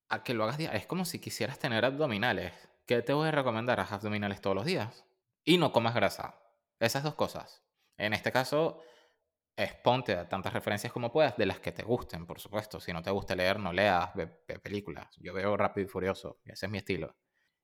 a 0.10 0.24
que 0.24 0.36
lo 0.36 0.44
hagas 0.44 0.60
Es 0.60 0.86
como 0.86 1.06
si 1.06 1.18
quisieras 1.18 1.58
tener 1.58 1.86
abdominales. 1.86 2.54
¿Qué 2.86 3.02
te 3.02 3.14
voy 3.14 3.30
a 3.30 3.32
recomendar? 3.32 3.80
Haz 3.80 3.94
abdominales 3.94 4.42
todos 4.42 4.56
los 4.56 4.66
días. 4.66 5.06
Y 5.44 5.58
no 5.58 5.72
comas 5.72 5.96
grasa. 5.96 6.40
Esas 6.80 7.02
dos 7.02 7.16
cosas. 7.16 7.64
En 7.98 8.14
este 8.14 8.32
caso, 8.32 8.82
exponte 9.64 10.14
a 10.14 10.28
tantas 10.28 10.54
referencias 10.54 10.94
como 10.94 11.12
puedas, 11.12 11.36
de 11.38 11.46
las 11.46 11.60
que 11.60 11.72
te 11.72 11.84
gusten, 11.84 12.26
por 12.26 12.40
supuesto. 12.40 12.80
Si 12.80 12.94
no 12.94 13.02
te 13.02 13.12
gusta 13.12 13.36
leer, 13.36 13.60
no 13.60 13.74
leas, 13.74 14.14
ve, 14.16 14.28
películas. 14.62 15.16
Yo 15.20 15.34
veo 15.34 15.58
Rápido 15.58 15.86
y 15.86 15.90
Furioso, 15.90 16.40
ese 16.46 16.66
es 16.66 16.72
mi 16.72 16.78
estilo. 16.78 17.16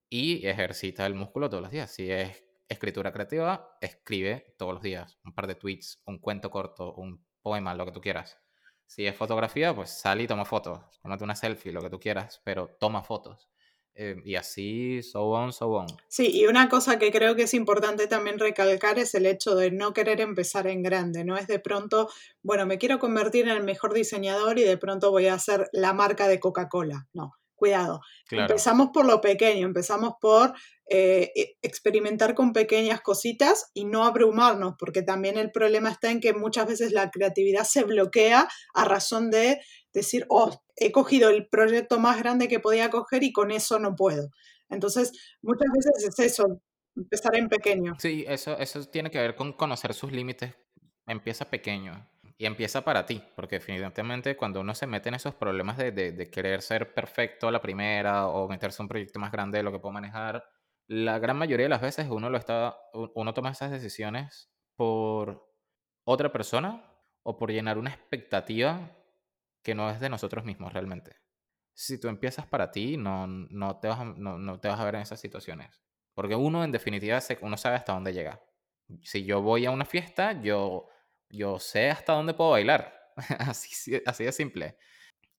Y 0.10 0.46
ejercita 0.46 1.06
el 1.06 1.16
músculo 1.16 1.50
todos 1.50 1.64
los 1.64 1.72
días. 1.72 1.92
Si 1.92 2.12
es 2.12 2.44
escritura 2.68 3.12
creativa, 3.12 3.78
escribe 3.82 4.56
todos 4.58 4.74
los 4.74 4.84
días 4.84 5.20
un 5.24 5.34
par 5.34 5.48
de 5.48 5.56
tweets, 5.56 6.02
un 6.06 6.20
cuento 6.20 6.50
corto, 6.50 6.94
un 6.96 7.26
poema, 7.42 7.74
lo 7.74 7.86
que 7.86 7.92
tú 7.92 8.02
quieras. 8.02 8.38
Si 8.86 9.08
es 9.08 9.16
fotografía, 9.16 9.74
pues 9.74 9.90
sal 9.90 10.22
y 10.22 10.28
toma 10.28 10.46
fotos. 10.46 10.80
Tómate 11.02 11.24
una 11.24 11.36
selfie, 11.36 11.72
lo 11.72 11.82
que 11.82 11.90
tú 11.90 12.00
quieras, 12.00 12.42
pero 12.44 12.76
toma 12.80 13.04
fotos. 13.04 13.50
Eh, 13.98 14.22
y 14.26 14.36
así, 14.36 15.02
so 15.04 15.24
on, 15.30 15.54
so 15.54 15.68
on. 15.70 15.88
Sí, 16.10 16.30
y 16.34 16.48
una 16.48 16.68
cosa 16.68 17.00
que 17.00 17.14
creo 17.14 17.34
que 17.36 17.44
es 17.44 17.54
importante 17.54 18.08
también 18.08 18.40
recalcar 18.40 19.00
es 19.00 19.16
el 19.16 19.26
hecho 19.26 19.56
de 19.56 19.72
no 19.72 19.94
querer 19.94 20.20
empezar 20.20 20.68
en 20.68 20.84
grande, 20.84 21.24
no 21.24 21.38
es 21.38 21.48
de 21.48 21.60
pronto, 21.60 22.10
bueno, 22.44 22.66
me 22.66 22.78
quiero 22.78 23.00
convertir 23.00 23.46
en 23.46 23.56
el 23.56 23.64
mejor 23.64 23.94
diseñador 23.94 24.60
y 24.60 24.64
de 24.64 24.78
pronto 24.78 25.12
voy 25.12 25.28
a 25.28 25.36
hacer 25.36 25.70
la 25.72 25.94
marca 25.94 26.28
de 26.28 26.42
Coca-Cola. 26.42 27.08
No, 27.14 27.36
cuidado. 27.56 28.02
Empezamos 28.30 28.90
por 28.94 29.06
lo 29.06 29.22
pequeño, 29.22 29.66
empezamos 29.66 30.16
por 30.20 30.54
eh, 30.88 31.32
e, 31.36 31.58
experimentar 31.64 32.36
con 32.36 32.54
pequeñas 32.54 33.02
cositas 33.02 33.72
y 33.74 33.86
no 33.86 34.04
abrumarnos, 34.04 34.76
porque 34.78 35.02
también 35.02 35.38
el 35.38 35.52
problema 35.52 35.90
está 35.90 36.12
en 36.12 36.20
que 36.20 36.34
muchas 36.34 36.68
veces 36.68 36.92
la 36.92 37.10
creatividad 37.10 37.64
se 37.64 37.84
bloquea 37.84 38.48
a 38.74 38.86
razón 38.86 39.32
de 39.32 39.60
decir, 39.94 40.26
oh, 40.30 40.62
he 40.76 40.92
cogido 40.92 41.30
el 41.30 41.48
proyecto 41.48 42.00
más 42.00 42.20
grande 42.20 42.48
que 42.48 42.60
podía 42.60 42.92
coger 42.92 43.24
y 43.24 43.32
con 43.32 43.50
eso 43.50 43.80
no 43.80 43.96
puedo. 43.96 44.30
Entonces, 44.70 45.12
muchas 45.42 45.68
veces 45.74 46.10
es 46.10 46.34
eso, 46.34 46.62
empezar 46.96 47.36
en 47.36 47.50
pequeño. 47.50 47.94
Sí, 47.98 48.26
eso, 48.28 48.58
eso 48.58 48.84
tiene 48.86 49.10
que 49.10 49.20
ver 49.20 49.36
con 49.36 49.54
conocer 49.54 49.94
sus 49.94 50.12
límites. 50.12 50.54
Empieza 51.08 51.46
pequeño 51.46 52.08
y 52.38 52.46
empieza 52.46 52.84
para 52.84 53.06
ti, 53.06 53.24
porque 53.36 53.56
definitivamente 53.58 54.36
cuando 54.36 54.60
uno 54.60 54.76
se 54.76 54.88
mete 54.88 55.10
en 55.10 55.16
esos 55.16 55.36
problemas 55.36 55.78
de, 55.78 55.92
de, 55.92 56.30
querer 56.30 56.62
ser 56.62 56.94
perfecto 56.94 57.48
a 57.48 57.52
la 57.52 57.62
primera 57.62 58.28
o 58.28 58.48
meterse 58.48 58.82
en 58.82 58.86
un 58.86 58.90
proyecto 58.90 59.20
más 59.20 59.32
grande 59.32 59.60
de 59.60 59.64
lo 59.64 59.72
que 59.72 59.80
puedo 59.80 59.94
manejar, 59.94 60.44
la 60.88 61.20
gran 61.20 61.38
mayoría 61.38 61.66
de 61.66 61.70
las 61.70 61.82
veces 61.82 62.08
uno, 62.10 62.30
lo 62.30 62.38
está, 62.38 62.78
uno 62.94 63.34
toma 63.34 63.52
esas 63.52 63.72
decisiones 63.72 64.52
por 64.76 65.52
otra 66.04 66.32
persona 66.32 66.84
o 67.24 67.38
por 67.38 67.52
llenar 67.52 67.78
una 67.78 67.90
expectativa 67.90 68.92
que 69.64 69.74
no 69.74 69.90
es 69.90 70.00
de 70.00 70.10
nosotros 70.10 70.46
mismos 70.46 70.74
realmente. 70.74 71.16
Si 71.74 72.00
tú 72.00 72.08
empiezas 72.08 72.46
para 72.46 72.72
ti, 72.72 72.98
no, 72.98 73.28
no, 73.28 73.80
te, 73.80 73.88
vas 73.88 74.00
a, 74.00 74.06
no, 74.06 74.60
te 74.60 74.68
vas 74.68 74.80
a 74.80 74.86
ver 74.86 74.96
en 74.96 75.02
esas 75.02 75.20
situaciones. 75.20 75.82
Porque 76.14 76.36
uno, 76.36 76.64
en 76.64 76.72
definitiva, 76.72 77.20
uno 77.42 77.58
sabe 77.58 77.76
hasta 77.76 77.94
dónde 77.94 78.14
llega. 78.14 78.42
Si 79.02 79.26
yo 79.26 79.42
voy 79.42 79.66
a 79.66 79.72
una 79.72 79.84
fiesta, 79.84 80.40
yo, 80.42 80.88
yo 81.30 81.60
sé 81.60 81.90
hasta 81.90 82.14
dónde 82.14 82.36
puedo 82.36 82.52
bailar. 82.52 83.12
así, 83.40 84.02
así 84.06 84.24
de 84.24 84.32
simple. 84.32 84.78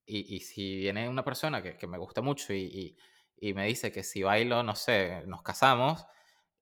Y, 0.04 0.36
y, 0.36 0.40
si 0.40 0.76
viene 0.76 1.08
una 1.08 1.24
persona 1.24 1.62
que, 1.62 1.76
que 1.76 1.86
me 1.86 1.98
gusta 1.98 2.20
mucho 2.20 2.52
y, 2.52 2.96
y, 3.36 3.54
me 3.54 3.66
dice 3.66 3.92
que 3.92 4.02
si 4.02 4.22
bailo, 4.22 4.62
no 4.62 4.74
sé, 4.74 5.22
nos 5.26 5.42
casamos, 5.42 6.06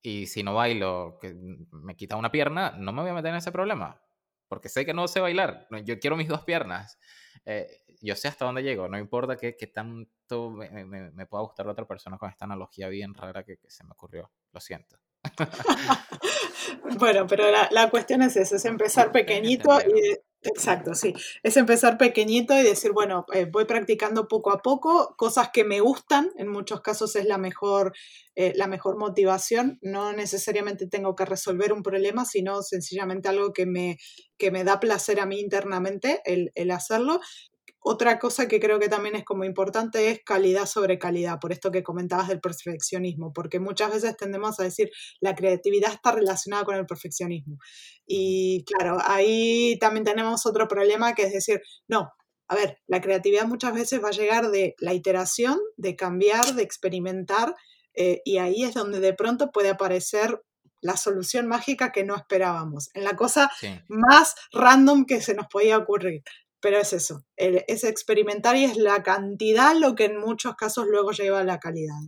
y 0.02 0.26
si 0.26 0.42
no 0.42 0.54
bailo, 0.54 1.18
que 1.20 1.34
me 1.72 1.96
quita 1.96 2.16
una 2.16 2.30
pierna, 2.30 2.72
no 2.78 2.92
me 2.92 3.02
voy 3.02 3.10
a 3.10 3.14
meter 3.14 3.30
en 3.30 3.36
ese 3.36 3.52
problema 3.52 4.00
porque 4.54 4.68
sé 4.68 4.84
que 4.84 4.94
no 4.94 5.08
sé 5.08 5.20
bailar, 5.20 5.66
yo 5.84 5.98
quiero 5.98 6.16
mis 6.16 6.28
dos 6.28 6.44
piernas, 6.44 6.98
eh, 7.44 7.82
yo 8.00 8.14
sé 8.14 8.28
hasta 8.28 8.44
dónde 8.44 8.62
llego, 8.62 8.88
no 8.88 8.98
importa 8.98 9.36
qué, 9.36 9.52
tanto 9.66 10.50
me, 10.50 11.26
pueda 11.26 11.42
gustar 11.42 11.66
la 11.66 11.72
otra 11.72 11.86
persona 11.86 12.18
con 12.18 12.30
esta 12.30 12.44
analogía 12.44 12.88
bien 12.88 13.14
rara 13.14 13.42
que, 13.42 13.58
se 13.66 13.82
me 13.82 13.90
ocurrió, 13.90 14.30
lo 14.52 14.60
siento. 14.60 14.96
bueno, 16.98 17.26
pero 17.26 17.50
la, 17.50 17.68
la, 17.72 17.90
cuestión 17.90 18.22
es 18.22 18.36
eso, 18.36 18.54
es 18.56 18.64
empezar 18.64 19.10
pequeñito 19.10 19.76
y 19.80 20.18
Exacto, 20.46 20.94
sí. 20.94 21.14
Es 21.42 21.56
empezar 21.56 21.96
pequeñito 21.96 22.58
y 22.58 22.62
decir, 22.62 22.92
bueno, 22.92 23.24
eh, 23.32 23.46
voy 23.50 23.64
practicando 23.64 24.28
poco 24.28 24.50
a 24.52 24.58
poco, 24.60 25.14
cosas 25.16 25.48
que 25.52 25.64
me 25.64 25.80
gustan, 25.80 26.30
en 26.36 26.48
muchos 26.48 26.82
casos 26.82 27.16
es 27.16 27.24
la 27.24 27.38
mejor, 27.38 27.94
eh, 28.36 28.52
la 28.54 28.66
mejor 28.66 28.98
motivación. 28.98 29.78
No 29.80 30.12
necesariamente 30.12 30.86
tengo 30.86 31.16
que 31.16 31.24
resolver 31.24 31.72
un 31.72 31.82
problema, 31.82 32.26
sino 32.26 32.62
sencillamente 32.62 33.28
algo 33.30 33.54
que 33.54 33.64
me, 33.64 33.96
que 34.36 34.50
me 34.50 34.64
da 34.64 34.80
placer 34.80 35.18
a 35.18 35.24
mí 35.26 35.40
internamente 35.40 36.20
el, 36.26 36.52
el 36.54 36.70
hacerlo. 36.72 37.20
Otra 37.86 38.18
cosa 38.18 38.48
que 38.48 38.60
creo 38.60 38.78
que 38.78 38.88
también 38.88 39.14
es 39.14 39.26
como 39.26 39.44
importante 39.44 40.10
es 40.10 40.20
calidad 40.24 40.64
sobre 40.64 40.98
calidad, 40.98 41.38
por 41.38 41.52
esto 41.52 41.70
que 41.70 41.82
comentabas 41.82 42.28
del 42.28 42.40
perfeccionismo, 42.40 43.34
porque 43.34 43.60
muchas 43.60 43.92
veces 43.92 44.16
tendemos 44.16 44.58
a 44.58 44.62
decir 44.62 44.90
la 45.20 45.34
creatividad 45.34 45.92
está 45.92 46.12
relacionada 46.12 46.64
con 46.64 46.76
el 46.76 46.86
perfeccionismo. 46.86 47.58
Y 48.06 48.64
claro, 48.64 48.96
ahí 49.04 49.78
también 49.80 50.04
tenemos 50.04 50.46
otro 50.46 50.66
problema 50.66 51.14
que 51.14 51.24
es 51.24 51.34
decir, 51.34 51.60
no, 51.86 52.10
a 52.48 52.54
ver, 52.54 52.78
la 52.86 53.02
creatividad 53.02 53.44
muchas 53.44 53.74
veces 53.74 54.02
va 54.02 54.08
a 54.08 54.12
llegar 54.12 54.50
de 54.50 54.74
la 54.78 54.94
iteración, 54.94 55.58
de 55.76 55.94
cambiar, 55.94 56.54
de 56.54 56.62
experimentar, 56.62 57.54
eh, 57.92 58.22
y 58.24 58.38
ahí 58.38 58.64
es 58.64 58.72
donde 58.72 58.98
de 59.00 59.12
pronto 59.12 59.50
puede 59.52 59.68
aparecer 59.68 60.40
la 60.80 60.96
solución 60.96 61.46
mágica 61.46 61.92
que 61.92 62.04
no 62.04 62.16
esperábamos, 62.16 62.90
en 62.94 63.04
la 63.04 63.16
cosa 63.16 63.50
más 63.88 64.34
random 64.52 65.06
que 65.06 65.20
se 65.20 65.34
nos 65.34 65.46
podía 65.48 65.78
ocurrir. 65.78 66.22
Pero 66.64 66.78
es 66.78 66.94
eso, 66.94 67.26
es 67.36 67.84
experimentar 67.84 68.56
y 68.56 68.64
es 68.64 68.78
la 68.78 69.02
cantidad 69.02 69.74
lo 69.78 69.94
que 69.94 70.06
en 70.06 70.18
muchos 70.18 70.54
casos 70.54 70.86
luego 70.86 71.10
lleva 71.10 71.40
a 71.40 71.44
la 71.44 71.58
calidad. 71.58 72.00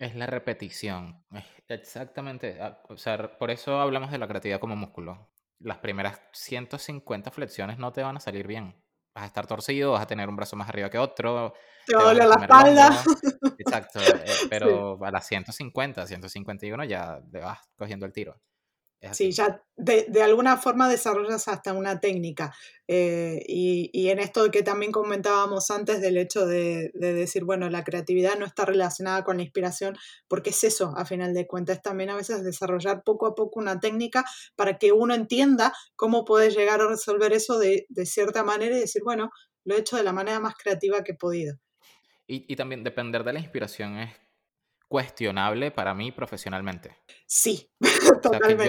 Es 0.00 0.16
la 0.16 0.26
repetición, 0.26 1.24
exactamente. 1.68 2.58
Ah, 2.60 2.82
o 2.88 2.96
sea, 2.96 3.38
por 3.38 3.52
eso 3.52 3.78
hablamos 3.78 4.10
de 4.10 4.18
la 4.18 4.26
creatividad 4.26 4.58
como 4.58 4.74
músculo. 4.74 5.30
Las 5.60 5.78
primeras 5.78 6.20
150 6.32 7.30
flexiones 7.30 7.78
no 7.78 7.92
te 7.92 8.02
van 8.02 8.16
a 8.16 8.20
salir 8.20 8.48
bien. 8.48 8.74
Vas 9.14 9.22
a 9.22 9.26
estar 9.28 9.46
torcido, 9.46 9.92
vas 9.92 10.02
a 10.02 10.08
tener 10.08 10.28
un 10.28 10.34
brazo 10.34 10.56
más 10.56 10.68
arriba 10.68 10.90
que 10.90 10.98
otro. 10.98 11.54
Te, 11.86 11.94
va 11.94 12.02
a 12.02 12.04
doler 12.06 12.26
la 12.26 12.34
espalda. 12.34 13.04
Exacto, 13.58 14.00
eh, 14.00 14.24
pero 14.48 14.98
a 15.04 15.12
las 15.12 15.24
150, 15.24 16.04
151 16.04 16.82
ya 16.82 17.20
le 17.30 17.38
vas 17.38 17.60
cogiendo 17.76 18.06
el 18.06 18.12
tiro. 18.12 18.40
Sí, 19.12 19.32
ya 19.32 19.62
de, 19.76 20.04
de, 20.08 20.22
alguna 20.22 20.58
forma 20.58 20.86
desarrollas 20.86 21.48
hasta 21.48 21.72
una 21.72 22.00
técnica. 22.00 22.54
Eh, 22.86 23.42
y, 23.48 23.88
y, 23.94 24.10
en 24.10 24.18
esto 24.18 24.50
que 24.50 24.62
también 24.62 24.92
comentábamos 24.92 25.70
antes 25.70 26.02
del 26.02 26.18
hecho 26.18 26.44
de, 26.44 26.90
de, 26.92 27.14
decir, 27.14 27.44
bueno, 27.44 27.70
la 27.70 27.82
creatividad 27.82 28.38
no 28.38 28.44
está 28.44 28.66
relacionada 28.66 29.24
con 29.24 29.38
la 29.38 29.42
inspiración, 29.42 29.96
porque 30.28 30.50
es 30.50 30.64
eso, 30.64 30.92
a 30.98 31.06
final 31.06 31.32
de 31.32 31.46
cuentas, 31.46 31.80
también 31.80 32.10
a 32.10 32.16
veces 32.16 32.44
desarrollar 32.44 33.02
poco 33.02 33.26
a 33.26 33.34
poco 33.34 33.58
una 33.58 33.80
técnica 33.80 34.24
para 34.54 34.76
que 34.76 34.92
uno 34.92 35.14
entienda 35.14 35.72
cómo 35.96 36.26
puede 36.26 36.50
llegar 36.50 36.82
a 36.82 36.88
resolver 36.88 37.32
eso 37.32 37.58
de, 37.58 37.86
de 37.88 38.04
cierta 38.04 38.44
manera 38.44 38.76
y 38.76 38.80
decir, 38.80 39.02
bueno, 39.02 39.30
lo 39.64 39.76
he 39.76 39.80
hecho 39.80 39.96
de 39.96 40.02
la 40.02 40.12
manera 40.12 40.40
más 40.40 40.56
creativa 40.56 41.02
que 41.02 41.12
he 41.12 41.16
podido. 41.16 41.56
Y, 42.26 42.44
y 42.52 42.56
también 42.56 42.84
depender 42.84 43.24
de 43.24 43.32
la 43.32 43.40
inspiración 43.40 43.98
es 43.98 44.12
cuestionable 44.90 45.70
para 45.70 45.94
mí 45.94 46.10
profesionalmente. 46.10 46.96
Sí, 47.24 47.70
totalmente. 48.20 48.68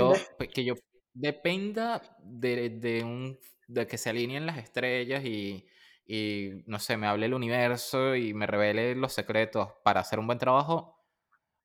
que, 0.53 0.63
yo, 0.63 0.75
dependa 1.13 1.99
de, 2.19 2.69
de, 2.69 3.03
un, 3.03 3.39
de 3.67 3.87
que 3.87 3.97
se 3.97 4.11
alineen 4.11 4.45
las 4.45 4.59
estrellas 4.59 5.25
y, 5.25 5.65
y, 6.05 6.61
no 6.67 6.77
sé, 6.77 6.95
me 6.95 7.07
hable 7.07 7.25
el 7.25 7.33
universo 7.33 8.15
y 8.15 8.35
me 8.35 8.45
revele 8.45 8.93
los 8.93 9.13
secretos 9.13 9.69
para 9.83 10.01
hacer 10.01 10.19
un 10.19 10.27
buen 10.27 10.37
trabajo, 10.37 11.03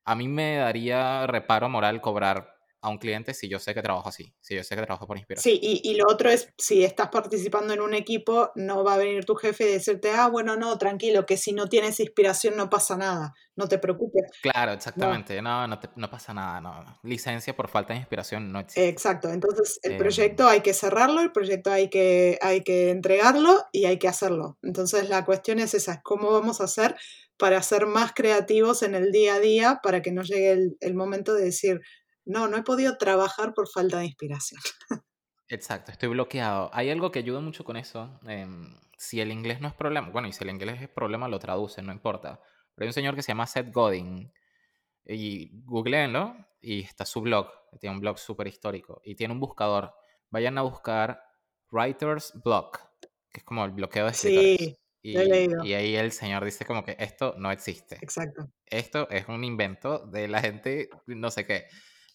a 0.06 0.14
mí 0.14 0.26
me 0.26 0.56
daría 0.56 1.26
reparo 1.26 1.68
moral 1.68 2.00
cobrar 2.00 2.55
a 2.86 2.90
un 2.90 2.98
cliente 2.98 3.34
si 3.34 3.48
yo 3.48 3.58
sé 3.58 3.74
que 3.74 3.82
trabajo 3.82 4.08
así, 4.08 4.32
si 4.40 4.54
yo 4.54 4.62
sé 4.62 4.76
que 4.76 4.82
trabajo 4.82 5.08
por 5.08 5.18
inspiración. 5.18 5.52
Sí, 5.54 5.58
y, 5.60 5.90
y, 5.90 5.96
lo 5.96 6.04
otro 6.08 6.30
es, 6.30 6.52
si 6.56 6.84
estás 6.84 7.08
participando 7.08 7.74
en 7.74 7.80
un 7.80 7.94
equipo, 7.94 8.52
no 8.54 8.84
va 8.84 8.94
a 8.94 8.98
venir 8.98 9.24
tu 9.24 9.34
jefe 9.34 9.64
y 9.64 9.72
decirte, 9.72 10.12
ah, 10.12 10.28
bueno, 10.28 10.56
no, 10.56 10.78
tranquilo, 10.78 11.26
que 11.26 11.36
si 11.36 11.52
no 11.52 11.66
tienes 11.66 11.98
inspiración 11.98 12.56
no 12.56 12.70
pasa 12.70 12.96
nada, 12.96 13.34
no 13.56 13.66
te 13.66 13.78
preocupes. 13.78 14.30
Claro, 14.40 14.72
exactamente, 14.72 15.42
no, 15.42 15.66
no, 15.66 15.80
no, 15.96 16.10
pasa 16.10 16.32
nada, 16.32 16.60
no. 16.60 16.84
Licencia 17.02 17.56
por 17.56 17.68
falta 17.68 17.92
de 17.92 17.98
inspiración 17.98 18.52
no 18.52 18.60
existe. 18.60 18.88
Exacto, 18.88 19.30
entonces 19.30 19.80
el 19.82 19.96
proyecto 19.96 20.46
hay 20.46 20.60
que 20.60 20.72
cerrarlo, 20.72 21.20
el 21.22 21.32
proyecto 21.32 21.72
hay 21.72 21.90
que, 21.90 22.38
hay 22.40 22.62
que 22.62 22.90
entregarlo 22.90 23.64
y 23.72 23.86
hay 23.86 23.98
que 23.98 24.06
hacerlo. 24.06 24.58
Entonces 24.62 25.08
la 25.08 25.24
cuestión 25.24 25.58
es 25.58 25.74
esa, 25.74 26.02
¿cómo 26.02 26.30
vamos 26.30 26.60
a 26.60 26.64
hacer 26.64 26.94
para 27.38 27.62
ser 27.62 27.86
más 27.86 28.12
creativos 28.14 28.82
en 28.82 28.94
el 28.94 29.12
día 29.12 29.34
a 29.34 29.40
día 29.40 29.80
para 29.82 30.02
que 30.02 30.12
no 30.12 30.22
llegue 30.22 30.52
el, 30.52 30.76
el 30.80 30.94
momento 30.94 31.34
de 31.34 31.44
decir, 31.44 31.80
no, 32.26 32.48
no 32.48 32.56
he 32.56 32.62
podido 32.62 32.96
trabajar 32.98 33.54
por 33.54 33.68
falta 33.68 33.98
de 33.98 34.06
inspiración. 34.06 34.60
Exacto, 35.48 35.92
estoy 35.92 36.08
bloqueado. 36.08 36.70
Hay 36.72 36.90
algo 36.90 37.10
que 37.12 37.20
ayuda 37.20 37.40
mucho 37.40 37.64
con 37.64 37.76
eso. 37.76 38.18
em, 38.26 38.74
si 38.98 39.20
el 39.20 39.30
inglés 39.30 39.60
no 39.60 39.68
es 39.68 39.74
problema, 39.74 40.10
bueno, 40.10 40.26
y 40.28 40.32
si 40.32 40.42
el 40.42 40.50
inglés 40.50 40.82
es 40.82 40.88
problema, 40.88 41.28
lo 41.28 41.38
traducen, 41.38 41.86
no 41.86 41.92
importa. 41.92 42.40
Pero 42.74 42.84
hay 42.84 42.88
un 42.88 42.92
señor 42.92 43.14
que 43.14 43.22
se 43.22 43.28
llama 43.28 43.46
Seth 43.46 43.72
Godin, 43.72 44.32
y 45.04 45.50
googleenlo, 45.64 46.34
y 46.60 46.80
está 46.82 47.04
su 47.06 47.20
blog, 47.20 47.48
tiene 47.80 47.94
un 47.94 48.00
blog 48.00 48.18
súper 48.18 48.48
histórico, 48.48 49.00
y 49.04 49.14
tiene 49.14 49.34
un 49.34 49.40
buscador. 49.40 49.94
Vayan 50.30 50.58
a 50.58 50.62
buscar 50.62 51.22
Writer's 51.70 52.32
Block, 52.44 52.80
que 53.30 53.38
es 53.40 53.44
como 53.44 53.64
el 53.64 53.70
bloqueo 53.72 54.06
de 54.06 54.10
escritores. 54.12 54.58
Sí, 54.58 54.76
Y, 55.02 55.12
lo 55.14 55.20
he 55.20 55.26
leído. 55.26 55.64
y 55.64 55.74
ahí 55.74 55.94
el 55.96 56.10
señor 56.10 56.44
dice 56.44 56.64
como 56.64 56.82
que 56.84 56.96
esto 56.98 57.34
no 57.38 57.52
existe 57.52 57.96
Exacto. 58.02 58.50
esto 58.66 59.08
es 59.10 59.28
un 59.28 59.44
invento 59.44 60.00
de 60.06 60.26
la 60.26 60.40
gente, 60.40 60.88
no 61.06 61.30
sé 61.30 61.46
qué. 61.46 61.66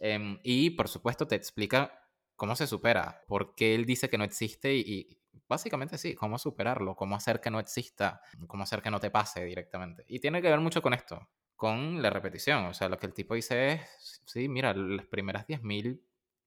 Em, 0.04 0.40
y 0.42 0.72
por 0.72 0.88
supuesto 0.88 1.28
te 1.28 1.36
explica 1.36 1.94
cómo 2.36 2.56
se 2.56 2.66
supera, 2.66 3.22
por 3.28 3.54
qué 3.54 3.76
él 3.76 3.86
dice 3.86 4.10
que 4.10 4.18
no 4.18 4.24
existe 4.24 4.74
y, 4.76 5.22
básicamente 5.48 6.00
sí, 6.00 6.16
cómo 6.16 6.40
superarlo, 6.40 6.96
cómo 6.96 7.16
hacer 7.16 7.40
que 7.40 7.52
no 7.52 7.60
exista, 7.60 8.20
cómo 8.48 8.64
hacer 8.64 8.82
que 8.82 8.90
no 8.90 9.00
te 9.00 9.12
pase 9.12 9.46
directamente. 9.46 10.04
Y 10.08 10.20
tiene 10.20 10.42
que 10.42 10.50
ver 10.50 10.60
mucho 10.60 10.82
con 10.82 10.96
esto, 10.96 11.30
con 11.56 12.02
la 12.02 12.10
repetición. 12.10 12.66
O 12.66 12.74
sea, 12.74 12.90
lo 12.90 12.98
que 12.98 13.06
el 13.06 13.14
tipo 13.14 13.36
dice 13.36 13.74
es, 13.74 14.22
sí, 14.26 14.50
mira, 14.50 14.74
las 14.74 15.06
primeras 15.06 15.46
10.000 15.46 16.02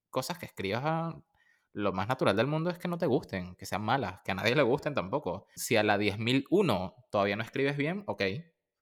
cosas 0.09 0.37
que 0.37 0.47
escribas, 0.47 0.81
ah, 0.83 1.17
lo 1.71 1.93
más 1.93 2.09
natural 2.09 2.35
del 2.35 2.47
mundo 2.47 2.69
es 2.69 2.77
que 2.77 2.89
no 2.89 2.97
te 2.97 3.05
gusten, 3.05 3.55
que 3.55 3.65
sean 3.65 3.81
malas, 3.83 4.19
que 4.25 4.31
a 4.31 4.35
nadie 4.35 4.53
le 4.55 4.63
gusten 4.63 4.93
tampoco. 4.93 5.47
Si 5.55 5.77
a 5.77 5.83
la 5.83 5.97
10.001 5.97 6.93
todavía 7.09 7.37
no 7.37 7.43
escribes 7.43 7.77
bien, 7.77 8.03
ok, 8.07 8.21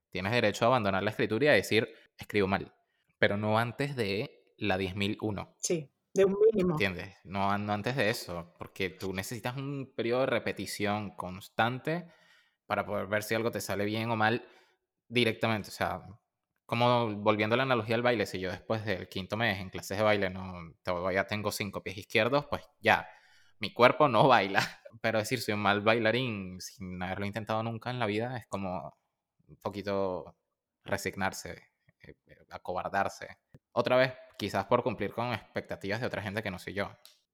tienes 0.09 0.31
derecho 0.31 0.65
a 0.65 0.69
abandonar 0.69 1.03
la 1.03 1.11
escritura 1.11 1.45
y 1.45 1.49
a 1.49 1.53
decir, 1.53 1.93
escribo 2.17 2.47
mal, 2.47 2.73
pero 3.19 3.37
no 3.37 3.59
antes 3.59 3.95
de 3.95 4.42
la 4.67 4.77
10.001, 4.77 5.55
Sí, 5.59 5.89
de 6.13 6.25
un 6.25 6.37
mínimo. 6.39 6.73
¿entiendes? 6.73 7.15
No, 7.23 7.57
no 7.57 7.73
antes 7.73 7.95
de 7.95 8.09
eso, 8.09 8.53
porque 8.57 8.89
tú 8.89 9.13
necesitas 9.13 9.57
un 9.57 9.91
periodo 9.95 10.21
de 10.21 10.27
repetición 10.27 11.11
constante 11.11 12.07
para 12.65 12.85
poder 12.85 13.07
ver 13.07 13.23
si 13.23 13.35
algo 13.35 13.51
te 13.51 13.61
sale 13.61 13.85
bien 13.85 14.09
o 14.09 14.15
mal 14.15 14.45
directamente. 15.07 15.69
O 15.69 15.71
sea, 15.71 16.03
como 16.65 17.13
volviendo 17.15 17.55
a 17.55 17.57
la 17.57 17.63
analogía 17.63 17.95
del 17.95 18.03
baile, 18.03 18.25
si 18.25 18.39
yo 18.39 18.51
después 18.51 18.85
del 18.85 19.09
quinto 19.09 19.35
mes 19.37 19.59
en 19.59 19.69
clases 19.69 19.97
de 19.97 20.03
baile 20.03 20.29
no 20.29 20.73
todavía 20.81 21.27
tengo 21.27 21.51
cinco 21.51 21.83
pies 21.83 21.97
izquierdos, 21.97 22.45
pues 22.45 22.63
ya, 22.79 23.07
mi 23.59 23.73
cuerpo 23.73 24.07
no 24.07 24.27
baila. 24.29 24.61
Pero 25.01 25.19
decir, 25.19 25.41
soy 25.41 25.55
un 25.55 25.61
mal 25.61 25.81
bailarín 25.81 26.61
sin 26.61 27.01
haberlo 27.03 27.25
intentado 27.25 27.63
nunca 27.63 27.89
en 27.89 27.99
la 27.99 28.05
vida 28.05 28.37
es 28.37 28.47
como 28.47 28.95
un 29.47 29.57
poquito 29.57 30.37
resignarse, 30.85 31.69
eh, 32.01 32.15
eh, 32.27 32.37
acobardarse. 32.49 33.37
Otra 33.73 33.97
vez, 33.97 34.13
quizás 34.37 34.65
por 34.65 34.83
cumplir 34.83 35.13
con 35.13 35.33
expectativas 35.33 36.01
de 36.01 36.07
otra 36.07 36.21
gente 36.21 36.41
que 36.43 36.51
no 36.51 36.59
soy 36.59 36.73
yo, 36.73 36.89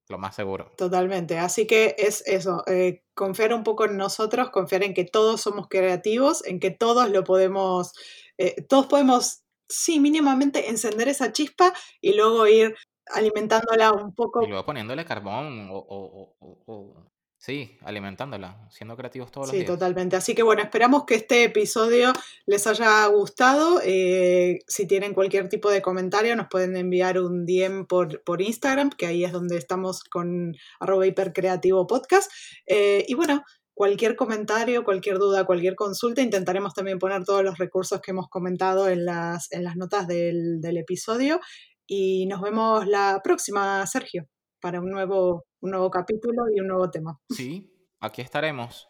lo 0.08 0.18
más 0.18 0.34
seguro. 0.34 0.72
Totalmente. 0.76 1.38
Así 1.38 1.66
que 1.66 1.94
es 1.98 2.22
eso, 2.26 2.62
eh, 2.66 3.02
confiar 3.14 3.54
un 3.54 3.62
poco 3.64 3.84
en 3.84 3.96
nosotros, 3.96 4.50
confiar 4.50 4.82
en 4.82 4.94
que 4.94 5.04
todos 5.04 5.40
somos 5.40 5.68
creativos, 5.68 6.44
en 6.46 6.60
que 6.60 6.70
todos 6.70 7.10
lo 7.10 7.24
podemos, 7.24 7.92
eh, 8.38 8.62
todos 8.68 8.86
podemos, 8.86 9.42
sí, 9.68 10.00
mínimamente 10.00 10.68
encender 10.70 11.08
esa 11.08 11.32
chispa 11.32 11.72
y 12.00 12.14
luego 12.14 12.46
ir 12.46 12.74
alimentándola 13.12 13.92
un 13.92 14.14
poco. 14.14 14.42
Y 14.42 14.46
luego 14.48 14.64
poniéndole 14.64 15.04
carbón 15.04 15.68
o, 15.70 15.76
o- 15.78 15.86
o- 16.22 16.36
o- 16.40 16.62
o- 16.66 17.10
sí, 17.42 17.78
alimentándola, 17.82 18.68
siendo 18.70 18.96
creativos 18.96 19.30
todos 19.32 19.46
los 19.46 19.52
Sí, 19.52 19.60
días. 19.62 19.66
totalmente. 19.70 20.14
Así 20.14 20.34
que 20.34 20.42
bueno, 20.42 20.60
esperamos 20.62 21.04
que 21.06 21.14
este 21.14 21.44
episodio 21.44 22.12
les 22.44 22.66
haya 22.66 23.06
gustado. 23.06 23.80
Eh, 23.82 24.58
si 24.68 24.86
tienen 24.86 25.14
cualquier 25.14 25.48
tipo 25.48 25.70
de 25.70 25.80
comentario, 25.80 26.36
nos 26.36 26.48
pueden 26.48 26.76
enviar 26.76 27.18
un 27.18 27.46
DM 27.46 27.86
por, 27.86 28.22
por 28.24 28.42
Instagram, 28.42 28.90
que 28.90 29.06
ahí 29.06 29.24
es 29.24 29.32
donde 29.32 29.56
estamos 29.56 30.04
con 30.04 30.52
arroba 30.80 31.06
hipercreativo 31.06 31.86
podcast. 31.86 32.30
Eh, 32.66 33.06
y 33.08 33.14
bueno, 33.14 33.42
cualquier 33.72 34.16
comentario, 34.16 34.84
cualquier 34.84 35.16
duda, 35.18 35.46
cualquier 35.46 35.74
consulta, 35.76 36.20
intentaremos 36.20 36.74
también 36.74 36.98
poner 36.98 37.24
todos 37.24 37.42
los 37.42 37.56
recursos 37.56 38.02
que 38.02 38.10
hemos 38.10 38.28
comentado 38.28 38.86
en 38.90 39.06
las, 39.06 39.50
en 39.52 39.64
las 39.64 39.76
notas 39.76 40.06
del, 40.06 40.60
del 40.60 40.76
episodio. 40.76 41.40
Y 41.86 42.26
nos 42.26 42.42
vemos 42.42 42.86
la 42.86 43.20
próxima, 43.24 43.86
Sergio, 43.86 44.28
para 44.60 44.80
un 44.80 44.90
nuevo, 44.90 45.44
un 45.60 45.70
nuevo 45.70 45.90
capítulo 45.90 46.44
y 46.54 46.60
un 46.60 46.68
nuevo 46.68 46.90
tema. 46.90 47.18
Sí, 47.28 47.72
aquí 48.00 48.22
estaremos. 48.22 48.88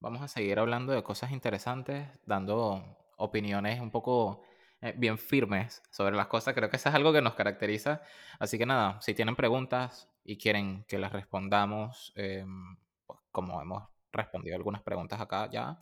Vamos 0.00 0.22
a 0.22 0.28
seguir 0.28 0.58
hablando 0.58 0.92
de 0.92 1.02
cosas 1.02 1.32
interesantes, 1.32 2.06
dando 2.24 2.82
opiniones 3.16 3.80
un 3.80 3.90
poco 3.90 4.42
eh, 4.80 4.94
bien 4.96 5.18
firmes 5.18 5.82
sobre 5.90 6.16
las 6.16 6.28
cosas. 6.28 6.54
Creo 6.54 6.70
que 6.70 6.76
eso 6.76 6.88
es 6.88 6.94
algo 6.94 7.12
que 7.12 7.20
nos 7.20 7.34
caracteriza. 7.34 8.00
Así 8.38 8.58
que 8.58 8.66
nada, 8.66 9.00
si 9.00 9.14
tienen 9.14 9.34
preguntas 9.34 10.08
y 10.24 10.38
quieren 10.38 10.84
que 10.86 10.98
las 10.98 11.12
respondamos, 11.12 12.12
em, 12.14 12.76
pues 13.06 13.18
como 13.32 13.60
hemos 13.60 13.88
respondido 14.12 14.56
algunas 14.56 14.82
preguntas 14.82 15.20
acá 15.20 15.50
ya, 15.50 15.78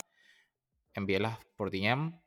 envíelas 0.93 1.37
por 1.55 1.69
DM 1.69 2.19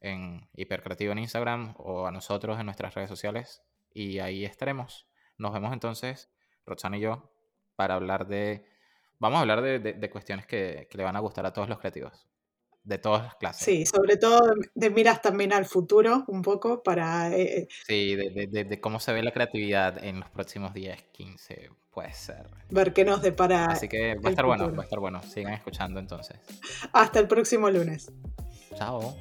en 0.00 0.48
Hipercreativo 0.54 1.12
en 1.12 1.18
Instagram 1.18 1.74
o 1.78 2.06
a 2.06 2.10
nosotros 2.10 2.58
en 2.58 2.66
nuestras 2.66 2.94
redes 2.94 3.08
sociales 3.08 3.62
y 3.92 4.18
ahí 4.18 4.44
estaremos. 4.44 5.08
Nos 5.36 5.52
vemos 5.52 5.72
entonces, 5.72 6.30
Roxana 6.68 6.96
y 6.98 7.00
yo, 7.00 7.30
para 7.76 7.94
hablar 7.94 8.26
de... 8.28 8.64
Vamos 9.18 9.38
a 9.38 9.40
hablar 9.40 9.62
de, 9.62 9.78
de- 9.80 9.94
de 9.94 10.10
cuestiones 10.10 10.46
que, 10.46 10.86
que 10.90 10.96
le 10.98 11.04
van 11.04 11.16
a 11.16 11.20
gustar 11.20 11.44
a 11.44 11.52
todos 11.52 11.68
los 11.68 11.78
creativos, 11.78 12.28
de 12.84 12.98
todas 12.98 13.24
las 13.24 13.34
clases. 13.34 13.64
Sí, 13.64 13.84
sobre 13.84 14.16
todo 14.16 14.40
de- 14.46 14.70
de 14.74 14.90
miras 14.90 15.20
también 15.20 15.52
al 15.52 15.64
futuro 15.66 16.24
un 16.28 16.42
poco 16.42 16.82
para... 16.84 17.34
eh, 17.36 17.66
Sí, 17.86 18.14
de, 18.14 18.30
de- 18.30 18.46
de- 18.46 18.64
de 18.64 18.80
cómo 18.80 19.00
se 19.00 19.12
ve 19.12 19.22
la 19.24 19.32
creatividad 19.32 20.02
en 20.04 20.20
los 20.20 20.30
próximos 20.30 20.72
10, 20.72 21.02
15, 21.12 21.70
puede 21.90 22.12
ser. 22.12 22.46
ver 22.70 22.92
qué 22.92 23.04
nos 23.04 23.20
depara 23.22 23.66
Así 23.66 23.88
que 23.88 24.14
va 24.14 24.28
a 24.28 24.30
estar 24.30 24.46
bueno, 24.46 24.72
va 24.72 24.82
a 24.82 24.84
estar 24.84 25.00
bueno. 25.00 25.20
Sigan 25.22 25.52
escuchando 25.54 25.98
entonces. 25.98 26.38
Hasta 26.92 27.18
el 27.18 27.26
próximo 27.26 27.68
lunes. 27.70 28.12
Chao. 28.76 29.16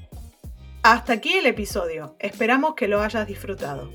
Hasta 0.83 1.13
aquí 1.13 1.33
el 1.33 1.47
episodio. 1.47 2.15
Esperamos 2.19 2.75
que 2.75 2.87
lo 2.87 3.01
hayas 3.01 3.25
disfrutado. 3.27 3.91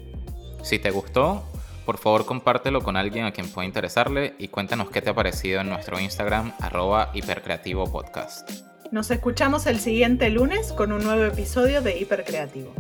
Si 0.65 0.81
te 0.81 0.91
gustó, 0.91 1.45
por 1.85 1.99
favor 1.99 2.25
compártelo 2.27 2.83
con 2.83 2.97
alguien 2.97 3.25
a 3.25 3.33
quien 3.33 3.51
pueda 3.51 3.67
interesarle 3.67 4.35
y 4.39 4.49
cuéntanos 4.49 4.91
qué 4.91 5.03
te 5.03 5.11
ha 5.11 5.15
parecido 5.15 5.61
en 5.61 5.69
nuestro 5.69 6.01
Instagram 6.01 6.53
arroba 6.61 7.11
hipercreativo 7.15 7.91
podcast. 7.91 8.51
Nos 8.91 9.11
escuchamos 9.11 9.67
el 9.67 9.81
siguiente 9.81 10.29
lunes 10.29 10.73
con 10.73 10.93
un 10.93 11.03
nuevo 11.03 11.25
episodio 11.25 11.81
de 11.81 11.99
Hipercreativo. 11.99 12.75